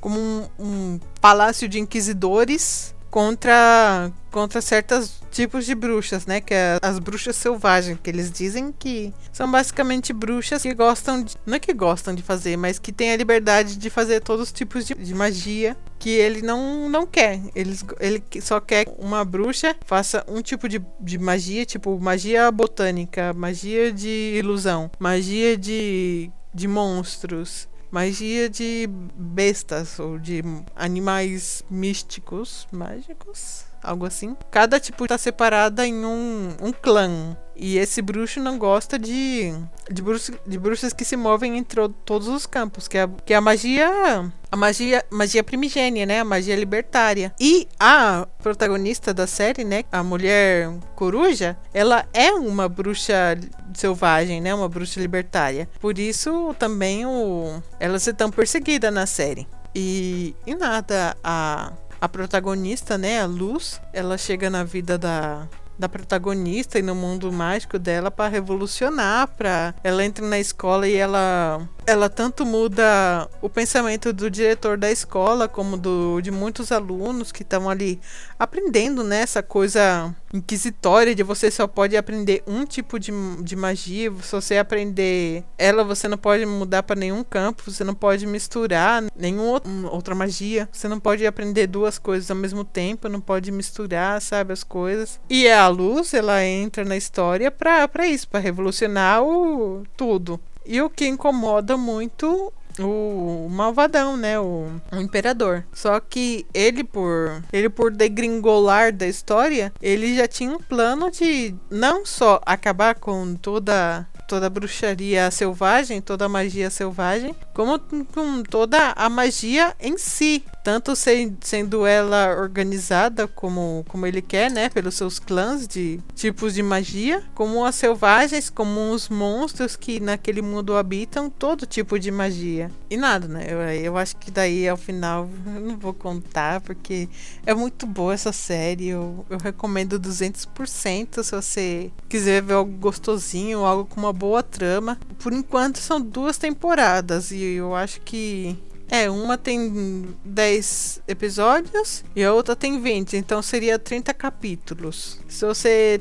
como 0.00 0.18
um, 0.18 0.48
um 0.58 1.00
palácio 1.20 1.68
de 1.68 1.78
inquisidores 1.78 2.94
contra 3.10 4.10
contra 4.30 4.60
certos 4.60 5.20
tipos 5.32 5.66
de 5.66 5.74
bruxas, 5.74 6.24
né? 6.24 6.40
Que 6.40 6.54
é 6.54 6.78
as 6.80 7.00
bruxas 7.00 7.34
selvagens, 7.34 7.98
que 8.00 8.08
eles 8.08 8.30
dizem 8.30 8.72
que 8.72 9.12
são 9.32 9.50
basicamente 9.50 10.12
bruxas 10.12 10.62
que 10.62 10.72
gostam 10.72 11.24
de, 11.24 11.34
não 11.44 11.56
é 11.56 11.58
que 11.58 11.74
gostam 11.74 12.14
de 12.14 12.22
fazer, 12.22 12.56
mas 12.56 12.78
que 12.78 12.92
têm 12.92 13.12
a 13.12 13.16
liberdade 13.16 13.76
de 13.76 13.90
fazer 13.90 14.20
todos 14.20 14.46
os 14.46 14.52
tipos 14.52 14.86
de, 14.86 14.94
de 14.94 15.14
magia 15.14 15.76
que 15.98 16.10
ele 16.10 16.42
não, 16.42 16.88
não 16.88 17.04
quer. 17.04 17.40
Ele, 17.54 17.76
ele 17.98 18.22
só 18.40 18.60
quer 18.60 18.86
uma 18.98 19.24
bruxa 19.24 19.74
faça 19.84 20.24
um 20.28 20.40
tipo 20.40 20.68
de, 20.68 20.80
de 21.00 21.18
magia, 21.18 21.66
tipo 21.66 21.98
magia 22.00 22.50
botânica, 22.52 23.32
magia 23.34 23.92
de 23.92 24.36
ilusão, 24.36 24.90
magia 24.98 25.56
de, 25.56 26.30
de 26.54 26.68
monstros, 26.68 27.68
magia 27.90 28.48
de 28.48 28.88
bestas 29.16 29.98
ou 29.98 30.18
de 30.18 30.42
animais 30.76 31.64
místicos, 31.68 32.66
mágicos, 32.70 33.64
algo 33.82 34.06
assim. 34.06 34.36
Cada 34.50 34.78
tipo 34.78 35.04
está 35.04 35.18
separada 35.18 35.86
em 35.86 36.04
um, 36.04 36.48
um 36.60 36.72
clã. 36.72 37.36
E 37.62 37.76
esse 37.76 38.00
bruxo 38.00 38.40
não 38.40 38.58
gosta 38.58 38.98
de, 38.98 39.52
de, 39.90 40.00
bruxos, 40.00 40.34
de 40.46 40.58
bruxas 40.58 40.94
que 40.94 41.04
se 41.04 41.14
movem 41.14 41.58
entre 41.58 41.86
todos 42.06 42.26
os 42.26 42.46
campos, 42.46 42.88
que 42.88 42.96
é, 42.96 43.06
que 43.26 43.34
é 43.34 43.36
a 43.36 43.40
magia. 43.40 44.32
A 44.50 44.56
magia, 44.56 45.04
magia 45.10 45.44
primigênia, 45.44 46.06
né? 46.06 46.20
A 46.20 46.24
magia 46.24 46.56
libertária. 46.56 47.34
E 47.38 47.68
a 47.78 48.26
protagonista 48.42 49.12
da 49.12 49.26
série, 49.26 49.62
né? 49.62 49.84
A 49.92 50.02
mulher 50.02 50.72
coruja, 50.96 51.54
ela 51.74 52.06
é 52.14 52.32
uma 52.32 52.66
bruxa 52.66 53.38
selvagem, 53.74 54.40
né? 54.40 54.54
Uma 54.54 54.68
bruxa 54.68 54.98
libertária. 54.98 55.68
Por 55.80 55.98
isso 55.98 56.54
também 56.58 57.04
o, 57.04 57.62
ela 57.78 57.98
se 57.98 58.12
tão 58.14 58.30
perseguida 58.30 58.90
na 58.90 59.04
série. 59.04 59.46
E, 59.74 60.34
e 60.46 60.54
nada, 60.54 61.14
a, 61.22 61.72
a 62.00 62.08
protagonista, 62.08 62.96
né, 62.96 63.20
a 63.20 63.26
Luz, 63.26 63.80
ela 63.92 64.16
chega 64.16 64.48
na 64.48 64.64
vida 64.64 64.96
da, 64.96 65.46
da 65.78 65.88
protagonista 65.88 66.78
e 66.78 66.82
no 66.82 66.94
mundo 66.94 67.30
mágico 67.30 67.78
dela 67.78 68.10
para 68.10 68.28
revolucionar, 68.28 69.28
para 69.28 69.74
ela 69.84 70.04
entra 70.04 70.26
na 70.26 70.38
escola 70.38 70.88
e 70.88 70.94
ela 70.94 71.66
ela 71.90 72.08
tanto 72.08 72.46
muda 72.46 73.28
o 73.42 73.48
pensamento 73.48 74.12
do 74.12 74.30
diretor 74.30 74.78
da 74.78 74.90
escola 74.90 75.48
como 75.48 75.76
do 75.76 76.20
de 76.20 76.30
muitos 76.30 76.70
alunos 76.70 77.32
que 77.32 77.42
estão 77.42 77.68
ali 77.68 78.00
aprendendo 78.38 79.02
né, 79.02 79.22
essa 79.22 79.42
coisa 79.42 80.14
inquisitória 80.32 81.14
de 81.14 81.22
você 81.22 81.50
só 81.50 81.66
pode 81.66 81.96
aprender 81.96 82.42
um 82.46 82.64
tipo 82.64 82.98
de, 82.98 83.12
de 83.42 83.56
magia, 83.56 84.12
se 84.22 84.32
você 84.32 84.58
aprender 84.58 85.44
ela 85.58 85.82
você 85.82 86.06
não 86.06 86.16
pode 86.16 86.46
mudar 86.46 86.82
para 86.84 86.96
nenhum 86.98 87.24
campo, 87.24 87.70
você 87.70 87.82
não 87.82 87.94
pode 87.94 88.26
misturar 88.26 89.02
nenhuma 89.16 89.60
outra 89.90 90.14
magia, 90.14 90.68
você 90.72 90.86
não 90.88 91.00
pode 91.00 91.26
aprender 91.26 91.66
duas 91.66 91.98
coisas 91.98 92.30
ao 92.30 92.36
mesmo 92.36 92.64
tempo, 92.64 93.08
não 93.08 93.20
pode 93.20 93.50
misturar, 93.50 94.20
sabe, 94.22 94.52
as 94.52 94.62
coisas. 94.62 95.20
E 95.28 95.48
a 95.48 95.66
luz, 95.68 96.14
ela 96.14 96.44
entra 96.44 96.84
na 96.84 96.96
história 96.96 97.50
para 97.50 98.06
isso, 98.06 98.28
para 98.28 98.40
revolucionar 98.40 99.22
o 99.22 99.82
tudo. 99.96 100.40
E 100.64 100.80
o 100.82 100.90
que 100.90 101.06
incomoda 101.06 101.76
muito 101.76 102.52
o 102.78 103.48
malvadão, 103.50 104.16
né, 104.16 104.38
o, 104.38 104.66
o, 104.92 105.00
imperador. 105.00 105.64
Só 105.72 105.98
que 106.00 106.46
ele 106.54 106.84
por 106.84 107.42
ele 107.52 107.68
por 107.68 107.90
degringolar 107.90 108.92
da 108.92 109.06
história, 109.06 109.72
ele 109.82 110.16
já 110.16 110.28
tinha 110.28 110.52
um 110.52 110.58
plano 110.58 111.10
de 111.10 111.54
não 111.70 112.06
só 112.06 112.40
acabar 112.46 112.94
com 112.94 113.34
toda 113.34 114.06
toda 114.30 114.46
a 114.46 114.50
bruxaria 114.50 115.28
selvagem, 115.28 116.00
toda 116.00 116.26
a 116.26 116.28
magia 116.28 116.70
selvagem, 116.70 117.34
como 117.52 117.80
com 118.14 118.44
toda 118.44 118.92
a 118.94 119.10
magia 119.10 119.74
em 119.80 119.98
si, 119.98 120.44
tanto 120.62 120.92
sendo 120.94 121.84
ela 121.84 122.36
organizada 122.38 123.26
como, 123.26 123.84
como 123.88 124.06
ele 124.06 124.22
quer, 124.22 124.48
né, 124.48 124.68
pelos 124.68 124.94
seus 124.94 125.18
clãs 125.18 125.66
de 125.66 125.98
tipos 126.14 126.54
de 126.54 126.62
magia, 126.62 127.24
como 127.34 127.64
as 127.64 127.74
selvagens, 127.74 128.48
como 128.48 128.92
os 128.92 129.08
monstros 129.08 129.74
que 129.74 129.98
naquele 129.98 130.42
mundo 130.42 130.76
habitam 130.76 131.28
todo 131.28 131.66
tipo 131.66 131.98
de 131.98 132.12
magia. 132.12 132.70
E 132.88 132.96
nada, 132.96 133.26
né? 133.26 133.46
Eu, 133.48 133.58
eu 133.60 133.96
acho 133.96 134.16
que 134.16 134.30
daí 134.30 134.68
ao 134.68 134.76
final 134.76 135.28
eu 135.46 135.60
não 135.60 135.76
vou 135.76 135.92
contar 135.92 136.60
porque 136.60 137.08
é 137.44 137.52
muito 137.52 137.84
boa 137.84 138.14
essa 138.14 138.32
série. 138.32 138.88
Eu, 138.88 139.24
eu 139.28 139.38
recomendo 139.38 139.98
200% 139.98 141.22
se 141.24 141.34
você 141.34 141.90
quiser 142.08 142.42
ver 142.42 142.54
algo 142.54 142.72
gostosinho, 142.72 143.64
algo 143.64 143.84
com 143.86 144.00
uma 144.00 144.12
boa 144.20 144.42
trama. 144.42 144.98
Por 145.18 145.32
enquanto 145.32 145.78
são 145.78 145.98
duas 145.98 146.36
temporadas 146.36 147.30
e 147.30 147.42
eu 147.42 147.74
acho 147.74 148.02
que 148.02 148.56
é, 148.90 149.08
uma 149.08 149.38
tem 149.38 150.08
10 150.24 151.02
episódios 151.08 152.04
e 152.14 152.22
a 152.24 152.34
outra 152.34 152.56
tem 152.56 152.80
20, 152.80 153.16
então 153.16 153.40
seria 153.40 153.78
30 153.78 154.12
capítulos. 154.12 155.18
Se 155.28 155.46
você 155.46 156.00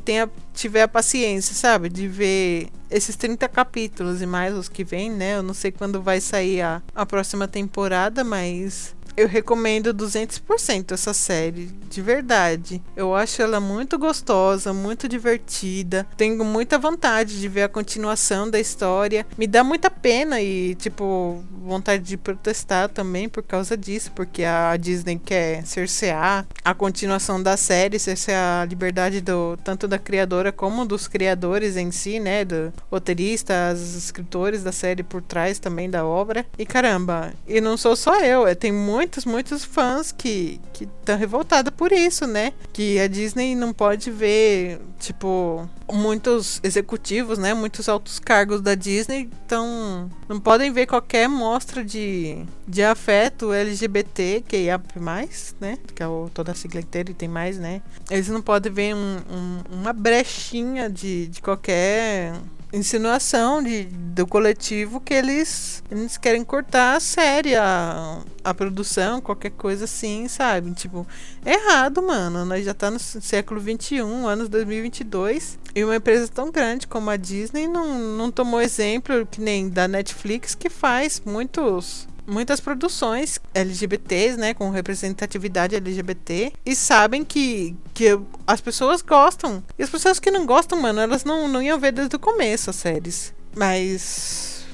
tiver 0.53 0.81
a 0.81 0.87
paciência, 0.87 1.53
sabe, 1.53 1.87
de 1.87 2.07
ver 2.07 2.67
esses 2.89 3.15
30 3.15 3.47
capítulos 3.47 4.21
e 4.21 4.25
mais 4.25 4.55
os 4.55 4.67
que 4.67 4.83
vêm, 4.83 5.11
né? 5.11 5.35
Eu 5.37 5.43
não 5.43 5.53
sei 5.53 5.71
quando 5.71 6.01
vai 6.01 6.19
sair 6.19 6.61
a, 6.61 6.81
a 6.95 7.05
próxima 7.05 7.47
temporada, 7.47 8.23
mas 8.23 8.95
eu 9.19 9.27
recomendo 9.27 9.93
200% 9.93 10.93
essa 10.93 11.13
série, 11.13 11.65
de 11.89 12.01
verdade. 12.01 12.81
Eu 12.95 13.13
acho 13.13 13.41
ela 13.41 13.59
muito 13.59 13.97
gostosa, 13.97 14.71
muito 14.71 15.09
divertida. 15.09 16.07
Tenho 16.15 16.43
muita 16.45 16.77
vontade 16.77 17.39
de 17.39 17.47
ver 17.49 17.63
a 17.63 17.69
continuação 17.69 18.49
da 18.49 18.59
história. 18.59 19.25
Me 19.37 19.45
dá 19.45 19.61
muita 19.61 19.89
pena 19.89 20.41
e, 20.41 20.73
tipo, 20.75 21.43
vontade 21.69 22.03
de 22.03 22.15
protestar 22.15 22.87
também 22.87 23.27
por 23.27 23.43
causa 23.43 23.75
disso, 23.75 24.11
porque 24.15 24.43
a 24.43 24.77
Disney 24.77 25.19
quer 25.19 25.65
cercear 25.65 26.47
a 26.63 26.73
continuação 26.73 27.43
da 27.43 27.57
série, 27.57 27.99
cercear 27.99 28.61
a 28.61 28.65
liberdade 28.65 29.19
do 29.19 29.57
tanto 29.63 29.85
da 29.85 29.99
criadora 29.99 30.51
como 30.51 30.85
dos 30.85 31.09
criadores 31.09 31.75
em 31.75 31.91
si, 31.91 32.19
né, 32.19 32.45
do 32.45 32.71
roteirista, 32.89 33.71
os 33.73 33.95
escritores 33.95 34.63
da 34.63 34.71
série 34.71 35.03
por 35.03 35.21
trás 35.21 35.59
também 35.59 35.89
da 35.89 36.05
obra. 36.05 36.45
E 36.57 36.65
caramba, 36.65 37.33
e 37.45 37.59
não 37.59 37.75
sou 37.75 37.95
só 37.95 38.21
eu, 38.21 38.47
é, 38.47 38.55
tem 38.55 38.71
muito 38.71 39.08
muitos, 39.09 39.25
muitos 39.25 39.65
fãs 39.65 40.11
que 40.11 40.61
estão 40.79 41.17
revoltados 41.17 41.73
por 41.75 41.91
isso, 41.91 42.27
né? 42.27 42.53
Que 42.71 42.99
a 42.99 43.07
Disney 43.07 43.55
não 43.55 43.73
pode 43.73 44.11
ver, 44.11 44.79
tipo, 44.99 45.67
muitos 45.91 46.59
executivos, 46.63 47.39
né? 47.39 47.53
Muitos 47.53 47.89
altos 47.89 48.19
cargos 48.19 48.61
da 48.61 48.75
Disney 48.75 49.27
então 49.45 50.09
não 50.27 50.39
podem 50.39 50.71
ver 50.71 50.85
qualquer 50.85 51.27
mostra 51.27 51.83
de, 51.83 52.45
de 52.67 52.83
afeto 52.83 53.51
LGBT, 53.51 54.43
que 54.47 54.69
é 54.69 54.79
mais, 54.99 55.55
né? 55.59 55.77
Que 55.95 56.03
é 56.03 56.07
o, 56.07 56.29
toda 56.31 56.51
a 56.51 56.55
sigla 56.55 56.79
inteira 56.79 57.09
e 57.09 57.15
tem 57.15 57.27
mais, 57.27 57.57
né? 57.57 57.81
Eles 58.11 58.29
não 58.29 58.41
podem 58.41 58.71
ver 58.71 58.95
um, 58.95 59.17
um, 59.29 59.79
uma 59.81 59.91
brechinha 59.91 60.89
de, 60.89 61.27
de 61.27 61.41
qualquer 61.41 62.33
insinuação 62.71 63.63
de, 63.63 63.85
do 63.85 64.27
coletivo 64.27 64.99
que 64.99 65.13
eles, 65.13 65.83
eles 65.89 66.17
querem 66.17 66.43
cortar 66.43 66.95
a 66.95 66.99
série, 66.99 67.55
a, 67.55 68.21
a 68.43 68.53
produção, 68.53 69.21
qualquer 69.21 69.51
coisa 69.51 69.85
assim, 69.85 70.27
sabe? 70.27 70.71
Tipo, 70.73 71.05
é 71.45 71.53
errado, 71.53 72.01
mano. 72.01 72.45
Nós 72.45 72.63
já 72.63 72.73
tá 72.73 72.91
no 72.91 72.99
século 72.99 73.59
21, 73.59 74.27
anos 74.27 74.49
2022, 74.49 75.57
e 75.73 75.83
uma 75.83 75.95
empresa 75.95 76.27
tão 76.27 76.51
grande 76.51 76.87
como 76.87 77.09
a 77.09 77.17
Disney 77.17 77.67
não, 77.67 77.97
não 78.15 78.31
tomou 78.31 78.61
exemplo 78.61 79.25
que 79.25 79.41
nem 79.41 79.69
da 79.69 79.87
Netflix, 79.87 80.53
que 80.53 80.69
faz 80.69 81.21
muitos 81.25 82.07
muitas 82.29 82.59
produções 82.59 83.39
LGBTs, 83.53 84.37
né, 84.37 84.53
com 84.53 84.69
representatividade 84.69 85.75
LGBT, 85.75 86.53
e 86.65 86.75
sabem 86.75 87.23
que, 87.25 87.75
que 87.93 88.19
as 88.45 88.61
pessoas 88.61 89.01
gostam. 89.01 89.63
E 89.77 89.83
as 89.83 89.89
pessoas 89.89 90.19
que 90.19 90.31
não 90.31 90.45
gostam, 90.45 90.79
mano, 90.79 91.01
elas 91.01 91.23
não, 91.23 91.47
não 91.47 91.61
iam 91.61 91.79
ver 91.79 91.91
desde 91.91 92.15
o 92.15 92.19
começo 92.19 92.69
as 92.69 92.75
séries. 92.75 93.33
Mas. 93.55 94.65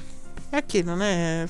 É 0.52 0.58
aquilo, 0.58 0.94
né? 0.94 1.46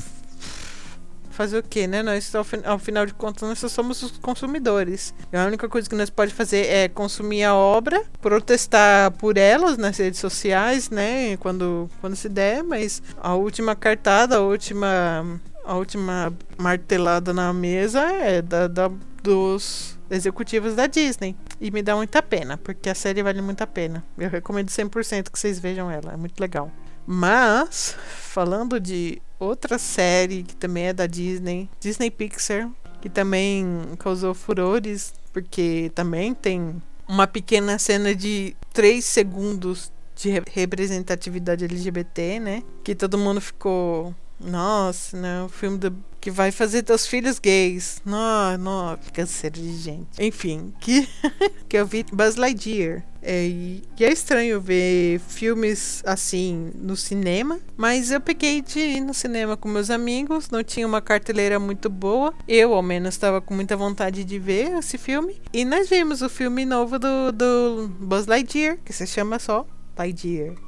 fazer 1.37 1.59
o 1.59 1.63
quê, 1.63 1.87
né? 1.87 2.03
Nós, 2.03 2.35
ao, 2.35 2.45
ao, 2.65 2.79
final 2.79 3.05
de 3.05 3.13
contas, 3.13 3.47
nós 3.47 3.59
só 3.59 3.69
somos 3.69 4.03
os 4.03 4.13
consumidores. 4.19 5.15
E 5.31 5.37
a 5.37 5.45
única 5.45 5.69
coisa 5.69 5.89
que 5.89 5.95
nós 5.95 6.09
pode 6.09 6.33
fazer 6.33 6.67
é 6.67 6.89
consumir 6.89 7.45
a 7.45 7.55
obra, 7.55 8.03
protestar 8.21 9.11
por 9.13 9.37
elas 9.37 9.77
nas 9.77 9.99
redes 9.99 10.19
sociais, 10.19 10.89
né? 10.89 11.37
Quando, 11.37 11.91
quando 12.01 12.17
se 12.17 12.29
der, 12.29 12.65
mas 12.65 13.03
a 13.23 13.35
última 13.35 13.77
cartada, 13.77 14.37
a 14.37 14.41
última 14.41 15.39
a 15.67 15.75
última 15.75 16.33
martelada 16.57 17.33
na 17.33 17.53
mesa 17.53 18.01
é 18.01 18.41
da, 18.41 18.69
da, 18.69 18.91
dos 19.23 19.99
executivos 20.09 20.75
da 20.75 20.87
Disney. 20.87 21.37
E 21.61 21.71
me 21.71 21.83
dá 21.83 21.97
muita 21.97 22.23
pena, 22.23 22.57
porque 22.57 22.89
a 22.89 22.95
série 22.95 23.23
vale 23.23 23.43
muito 23.43 23.63
a 23.63 23.67
pena. 23.67 24.05
Eu 24.17 24.31
recomendo 24.31 24.69
100% 24.69 25.31
que 25.31 25.39
vocês 25.39 25.59
vejam 25.59 25.91
ela, 25.91 26.13
é 26.13 26.17
muito 26.17 26.39
legal. 26.41 26.71
Mas, 27.07 27.97
falando 28.07 28.81
de 28.81 29.21
outra 29.39 29.79
série 29.79 30.43
que 30.43 30.57
também 30.57 30.87
é 30.87 30.93
da 30.93 31.07
Disney, 31.07 31.69
Disney 31.81 32.11
Pixar, 32.11 32.71
que 33.01 33.09
também 33.09 33.67
causou 33.99 34.35
furores, 34.35 35.15
porque 35.33 35.91
também 35.95 36.35
tem 36.35 36.83
uma 37.09 37.27
pequena 37.27 37.79
cena 37.79 38.15
de 38.15 38.57
3 38.73 39.05
segundos 39.05 39.93
de 40.17 40.31
representatividade 40.53 41.65
LGBT, 41.65 42.41
né? 42.41 42.63
Que 42.83 42.95
todo 42.95 43.19
mundo 43.19 43.41
ficou 43.41 44.15
Nossa, 44.41 45.17
né? 45.17 45.43
O 45.43 45.49
filme 45.49 45.79
do, 45.79 45.97
que 46.21 46.31
vai 46.31 46.51
fazer 46.51 46.83
teus 46.83 47.07
filhos 47.07 47.39
gays. 47.39 48.03
Não, 48.05 48.59
não, 48.59 48.99
câncer 49.13 49.51
de 49.51 49.77
gente. 49.77 50.09
Enfim, 50.19 50.73
que, 50.81 51.09
que 51.69 51.77
eu 51.77 51.87
vi 51.87 52.05
Buzz 52.13 52.35
Lightyear. 52.37 53.05
É, 53.23 53.47
e 53.47 53.83
é 54.01 54.13
estranho 54.13 54.61
ver 54.61 55.21
filmes 55.21 56.01
assim 56.07 56.71
no 56.77 56.97
cinema, 56.97 57.59
mas 57.77 58.13
eu 58.13 58.21
peguei 58.21 58.63
de 58.63 58.79
ir 58.79 59.01
no 59.01 59.13
cinema 59.13 59.57
com 59.57 59.69
meus 59.69 59.91
amigos, 59.91 60.49
não 60.49 60.63
tinha 60.63 60.87
uma 60.87 61.01
carteleira 61.01 61.59
muito 61.59 61.89
boa. 61.89 62.33
Eu, 62.47 62.73
ao 62.73 62.83
menos, 62.83 63.15
estava 63.15 63.41
com 63.41 63.55
muita 63.55 63.77
vontade 63.77 64.25
de 64.25 64.39
ver 64.39 64.77
esse 64.79 64.99
filme. 64.99 65.41
E 65.53 65.65
nós 65.65 65.89
vimos 65.89 66.23
o 66.23 66.29
filme 66.29 66.65
novo 66.65 66.99
do, 66.99 67.33
do 67.33 67.89
Buzz 68.01 68.27
Lightyear, 68.27 68.79
que 68.85 68.93
se 68.93 69.07
chama 69.07 69.39
só 69.39 69.67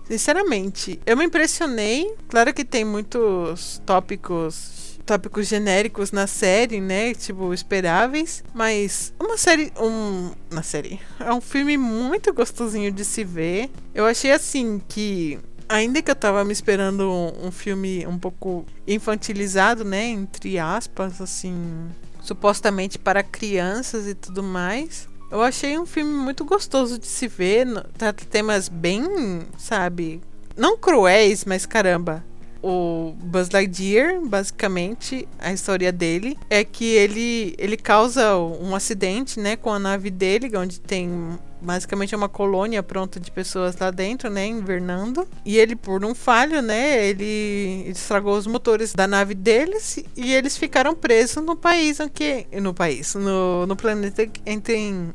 Sinceramente, 0.05 0.99
eu 1.05 1.17
me 1.17 1.25
impressionei. 1.25 2.15
Claro 2.29 2.53
que 2.55 2.65
tem 2.65 2.85
muitos 2.85 3.81
tópicos 3.85 4.79
tópicos 5.09 5.49
genéricos 5.49 6.13
na 6.13 6.27
série, 6.27 6.83
né? 6.83 7.15
Tipo, 7.15 7.55
esperáveis. 7.55 8.45
Mas 8.53 9.15
uma 9.19 9.39
série. 9.39 9.73
Um, 9.81 10.31
uma 10.51 10.63
série. 10.63 11.01
É 11.19 11.33
um 11.33 11.41
filme 11.41 11.79
muito 11.79 12.33
gostosinho 12.33 12.93
de 12.93 13.07
se 13.07 13.25
ver. 13.25 13.71
Eu 13.95 14.05
achei 14.05 14.31
assim 14.31 14.81
que. 14.87 15.39
Ainda 15.67 16.01
que 16.01 16.11
eu 16.11 16.15
tava 16.15 16.45
me 16.45 16.53
esperando 16.53 17.11
um, 17.11 17.49
um 17.49 17.51
filme 17.51 18.07
um 18.07 18.19
pouco 18.19 18.67
infantilizado, 18.87 19.83
né? 19.83 20.05
Entre 20.09 20.59
aspas, 20.59 21.23
assim. 21.23 21.89
Supostamente 22.21 22.99
para 22.99 23.23
crianças 23.23 24.07
e 24.07 24.15
tudo 24.15 24.43
mais. 24.43 25.09
Eu 25.31 25.43
achei 25.43 25.79
um 25.79 25.87
filme 25.87 26.13
muito 26.13 26.45
gostoso 26.45 26.99
de 26.99 27.07
se 27.07 27.29
ver. 27.29 27.67
Trata 27.97 28.25
temas 28.25 28.69
bem, 28.69 29.43
sabe? 29.59 30.21
Não 30.57 30.77
cruéis, 30.77 31.45
mas 31.45 31.67
caramba 31.67 32.25
o 32.63 33.15
Buzz 33.19 33.51
Lightyear, 33.51 34.21
basicamente, 34.21 35.29
a 35.39 35.53
história 35.53 35.93
dele 35.93 36.37
é 36.51 36.65
que 36.65 36.85
ele, 36.85 37.55
ele 37.59 37.77
causa 37.77 38.37
um 38.37 38.75
acidente, 38.75 39.39
né, 39.39 39.57
com 39.57 39.73
a 39.73 39.79
nave 39.79 40.11
dele, 40.11 40.57
onde 40.57 40.81
tem 40.81 41.39
basicamente 41.61 42.15
uma 42.15 42.29
colônia 42.29 42.83
pronta 42.83 43.19
de 43.21 43.31
pessoas 43.31 43.77
lá 43.77 43.91
dentro, 43.91 44.31
né, 44.31 44.47
invernando. 44.47 45.29
E 45.45 45.59
ele, 45.59 45.77
por 45.77 46.05
um 46.05 46.15
falho, 46.15 46.63
né, 46.63 47.07
ele 47.07 47.85
estragou 47.89 48.37
os 48.37 48.47
motores 48.47 48.95
da 48.95 49.07
nave 49.07 49.35
deles 49.35 50.03
e 50.17 50.33
eles 50.33 50.57
ficaram 50.57 50.95
presos 50.95 51.45
no 51.45 51.57
país 51.57 52.01
em 52.01 52.09
que, 52.09 52.47
no 52.61 52.73
país, 52.73 53.15
no, 53.15 53.67
no 53.67 53.77
planeta 53.77 54.23
em, 54.47 54.63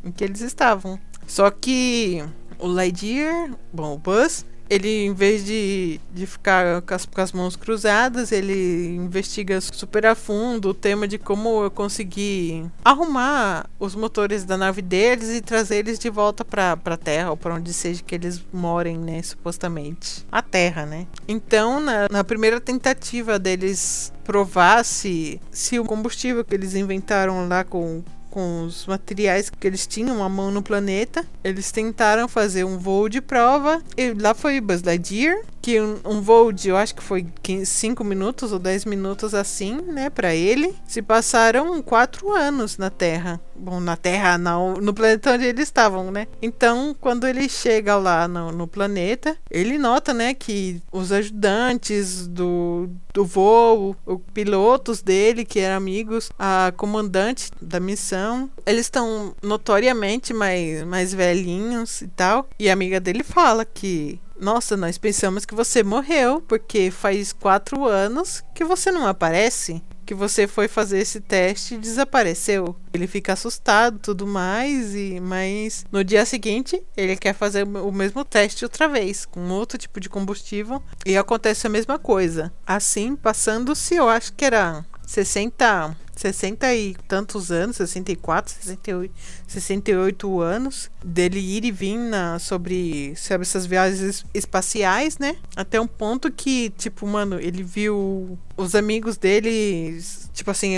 em 0.03 0.11
que 0.11 0.23
eles 0.23 0.41
estavam. 0.41 0.99
Só 1.27 1.49
que 1.49 2.23
o 2.59 2.67
Lightyear, 2.67 3.51
bom, 3.71 3.93
o 3.93 3.97
Buzz, 3.97 4.45
ele, 4.69 5.05
em 5.05 5.13
vez 5.13 5.45
de, 5.45 5.99
de 6.13 6.25
ficar 6.25 6.81
com 6.81 6.93
as, 6.93 7.05
com 7.05 7.21
as, 7.21 7.31
mãos 7.31 7.55
cruzadas, 7.55 8.31
ele 8.31 8.95
investiga 8.95 9.59
super 9.61 10.05
a 10.05 10.15
fundo 10.15 10.69
o 10.69 10.73
tema 10.73 11.07
de 11.07 11.17
como 11.17 11.63
eu 11.63 11.71
consegui 11.71 12.65
arrumar 12.83 13.69
os 13.79 13.95
motores 13.95 14.43
da 14.43 14.57
nave 14.57 14.81
deles 14.81 15.29
e 15.29 15.41
trazer 15.41 15.77
eles 15.77 15.99
de 15.99 16.09
volta 16.09 16.45
para 16.45 16.77
a 16.83 16.97
Terra, 16.97 17.31
ou 17.31 17.37
para 17.37 17.55
onde 17.55 17.73
seja 17.73 18.01
que 18.03 18.15
eles 18.15 18.43
morem, 18.51 18.97
né? 18.97 19.21
Supostamente. 19.21 20.25
A 20.31 20.41
Terra, 20.41 20.85
né? 20.85 21.07
Então, 21.27 21.79
na, 21.79 22.07
na 22.09 22.23
primeira 22.23 22.59
tentativa 22.59 23.37
deles 23.37 24.11
provar 24.23 24.83
se, 24.85 25.39
se 25.51 25.79
o 25.79 25.85
combustível 25.85 26.43
que 26.45 26.55
eles 26.55 26.75
inventaram 26.75 27.47
lá 27.47 27.63
com 27.63 28.03
com 28.33 28.63
os 28.63 28.87
materiais 28.87 29.47
que 29.47 29.67
eles 29.67 29.85
tinham 29.85 30.23
à 30.23 30.27
mão 30.27 30.49
no 30.49 30.63
planeta. 30.63 31.23
Eles 31.43 31.71
tentaram 31.71 32.27
fazer 32.27 32.63
um 32.63 32.79
voo 32.79 33.07
de 33.07 33.21
prova 33.21 33.79
e 33.95 34.11
lá 34.11 34.33
foi 34.33 34.59
Buzz 34.59 34.81
Lightyear, 34.81 35.37
que 35.63 35.79
um, 35.79 35.97
um 36.03 36.21
voo 36.21 36.51
de, 36.51 36.67
eu 36.67 36.75
acho 36.75 36.93
que 36.93 37.01
foi 37.01 37.25
5 37.65 38.03
minutos 38.03 38.51
ou 38.51 38.59
10 38.59 38.83
minutos 38.83 39.33
assim, 39.33 39.77
né, 39.77 40.09
para 40.09 40.35
ele. 40.35 40.75
Se 40.85 41.01
passaram 41.01 41.81
4 41.81 42.35
anos 42.35 42.77
na 42.77 42.89
Terra. 42.89 43.39
Bom, 43.55 43.79
na 43.79 43.95
Terra, 43.95 44.37
não, 44.37 44.73
no 44.73 44.93
planeta 44.93 45.31
onde 45.31 45.45
eles 45.45 45.63
estavam, 45.63 46.11
né? 46.11 46.27
Então, 46.41 46.93
quando 46.99 47.25
ele 47.25 47.47
chega 47.47 47.95
lá 47.95 48.27
no, 48.27 48.51
no 48.51 48.67
planeta, 48.67 49.37
ele 49.49 49.77
nota, 49.77 50.13
né, 50.13 50.33
que 50.33 50.81
os 50.91 51.13
ajudantes 51.13 52.27
do, 52.27 52.89
do 53.13 53.23
voo, 53.23 53.95
os 54.05 54.19
pilotos 54.33 55.01
dele, 55.01 55.45
que 55.45 55.61
eram 55.61 55.77
amigos, 55.77 56.29
a 56.37 56.73
comandante 56.75 57.49
da 57.61 57.79
missão, 57.79 58.49
eles 58.65 58.87
estão 58.87 59.33
notoriamente 59.41 60.33
mais, 60.33 60.83
mais 60.83 61.13
velhinhos 61.13 62.01
e 62.01 62.07
tal. 62.07 62.49
E 62.59 62.69
a 62.69 62.73
amiga 62.73 62.99
dele 62.99 63.23
fala 63.23 63.63
que 63.63 64.19
nossa, 64.43 64.75
nós 64.75 64.97
pensamos 64.97 65.45
que 65.45 65.55
você 65.55 65.81
morreu, 65.81 66.41
porque 66.41 66.91
faz 66.91 67.31
quatro 67.31 67.85
anos 67.85 68.43
que 68.53 68.65
você 68.65 68.91
não 68.91 69.07
aparece. 69.07 69.81
Que 70.05 70.13
você 70.13 70.47
foi 70.47 70.67
fazer 70.67 70.99
esse 70.99 71.21
teste 71.21 71.75
e 71.75 71.77
desapareceu. 71.77 72.75
Ele 72.93 73.07
fica 73.07 73.31
assustado 73.31 73.99
tudo 73.99 74.27
mais, 74.27 74.93
e 74.93 75.17
mas 75.21 75.85
no 75.89 76.03
dia 76.03 76.25
seguinte 76.25 76.83
ele 76.97 77.15
quer 77.15 77.33
fazer 77.33 77.63
o 77.63 77.91
mesmo 77.91 78.25
teste 78.25 78.65
outra 78.65 78.89
vez, 78.89 79.25
com 79.25 79.47
outro 79.49 79.77
tipo 79.77 80.01
de 80.01 80.09
combustível, 80.09 80.83
e 81.05 81.15
acontece 81.15 81.65
a 81.65 81.69
mesma 81.69 81.97
coisa. 81.97 82.51
Assim, 82.67 83.15
passando-se, 83.15 83.95
eu 83.95 84.09
acho 84.09 84.33
que 84.33 84.43
era 84.43 84.85
60 85.13 85.95
60 86.15 86.73
e 86.75 86.95
tantos 87.07 87.51
anos, 87.51 87.77
64, 87.77 88.53
68, 88.53 89.13
68 89.47 90.41
anos, 90.41 90.91
dele 91.03 91.39
ir 91.39 91.65
e 91.65 91.71
vir 91.71 91.97
na, 91.97 92.39
sobre, 92.39 93.15
sobre 93.15 93.41
essas 93.41 93.65
viagens 93.65 94.25
espaciais, 94.33 95.17
né? 95.17 95.35
Até 95.55 95.81
um 95.81 95.87
ponto 95.87 96.31
que, 96.31 96.69
tipo, 96.71 97.07
mano, 97.07 97.39
ele 97.39 97.63
viu 97.63 98.37
os 98.55 98.75
amigos 98.75 99.17
dele, 99.17 99.99
tipo 100.33 100.51
assim, 100.51 100.75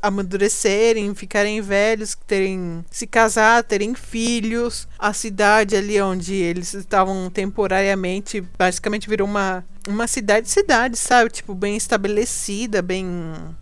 amadurecerem, 0.00 1.14
ficarem 1.14 1.60
velhos, 1.60 2.16
terem 2.26 2.84
se 2.90 3.06
casar, 3.06 3.62
terem 3.62 3.94
filhos. 3.94 4.88
A 4.98 5.12
cidade 5.12 5.76
ali 5.76 6.00
onde 6.00 6.34
eles 6.34 6.72
estavam 6.72 7.30
temporariamente, 7.30 8.40
basicamente 8.40 9.08
virou 9.08 9.28
uma 9.28 9.64
uma 9.86 10.06
cidade 10.06 10.50
cidade, 10.50 10.96
sabe? 10.96 11.30
Tipo, 11.30 11.54
bem 11.54 11.76
estabelecida, 11.76 12.82
bem 12.82 13.06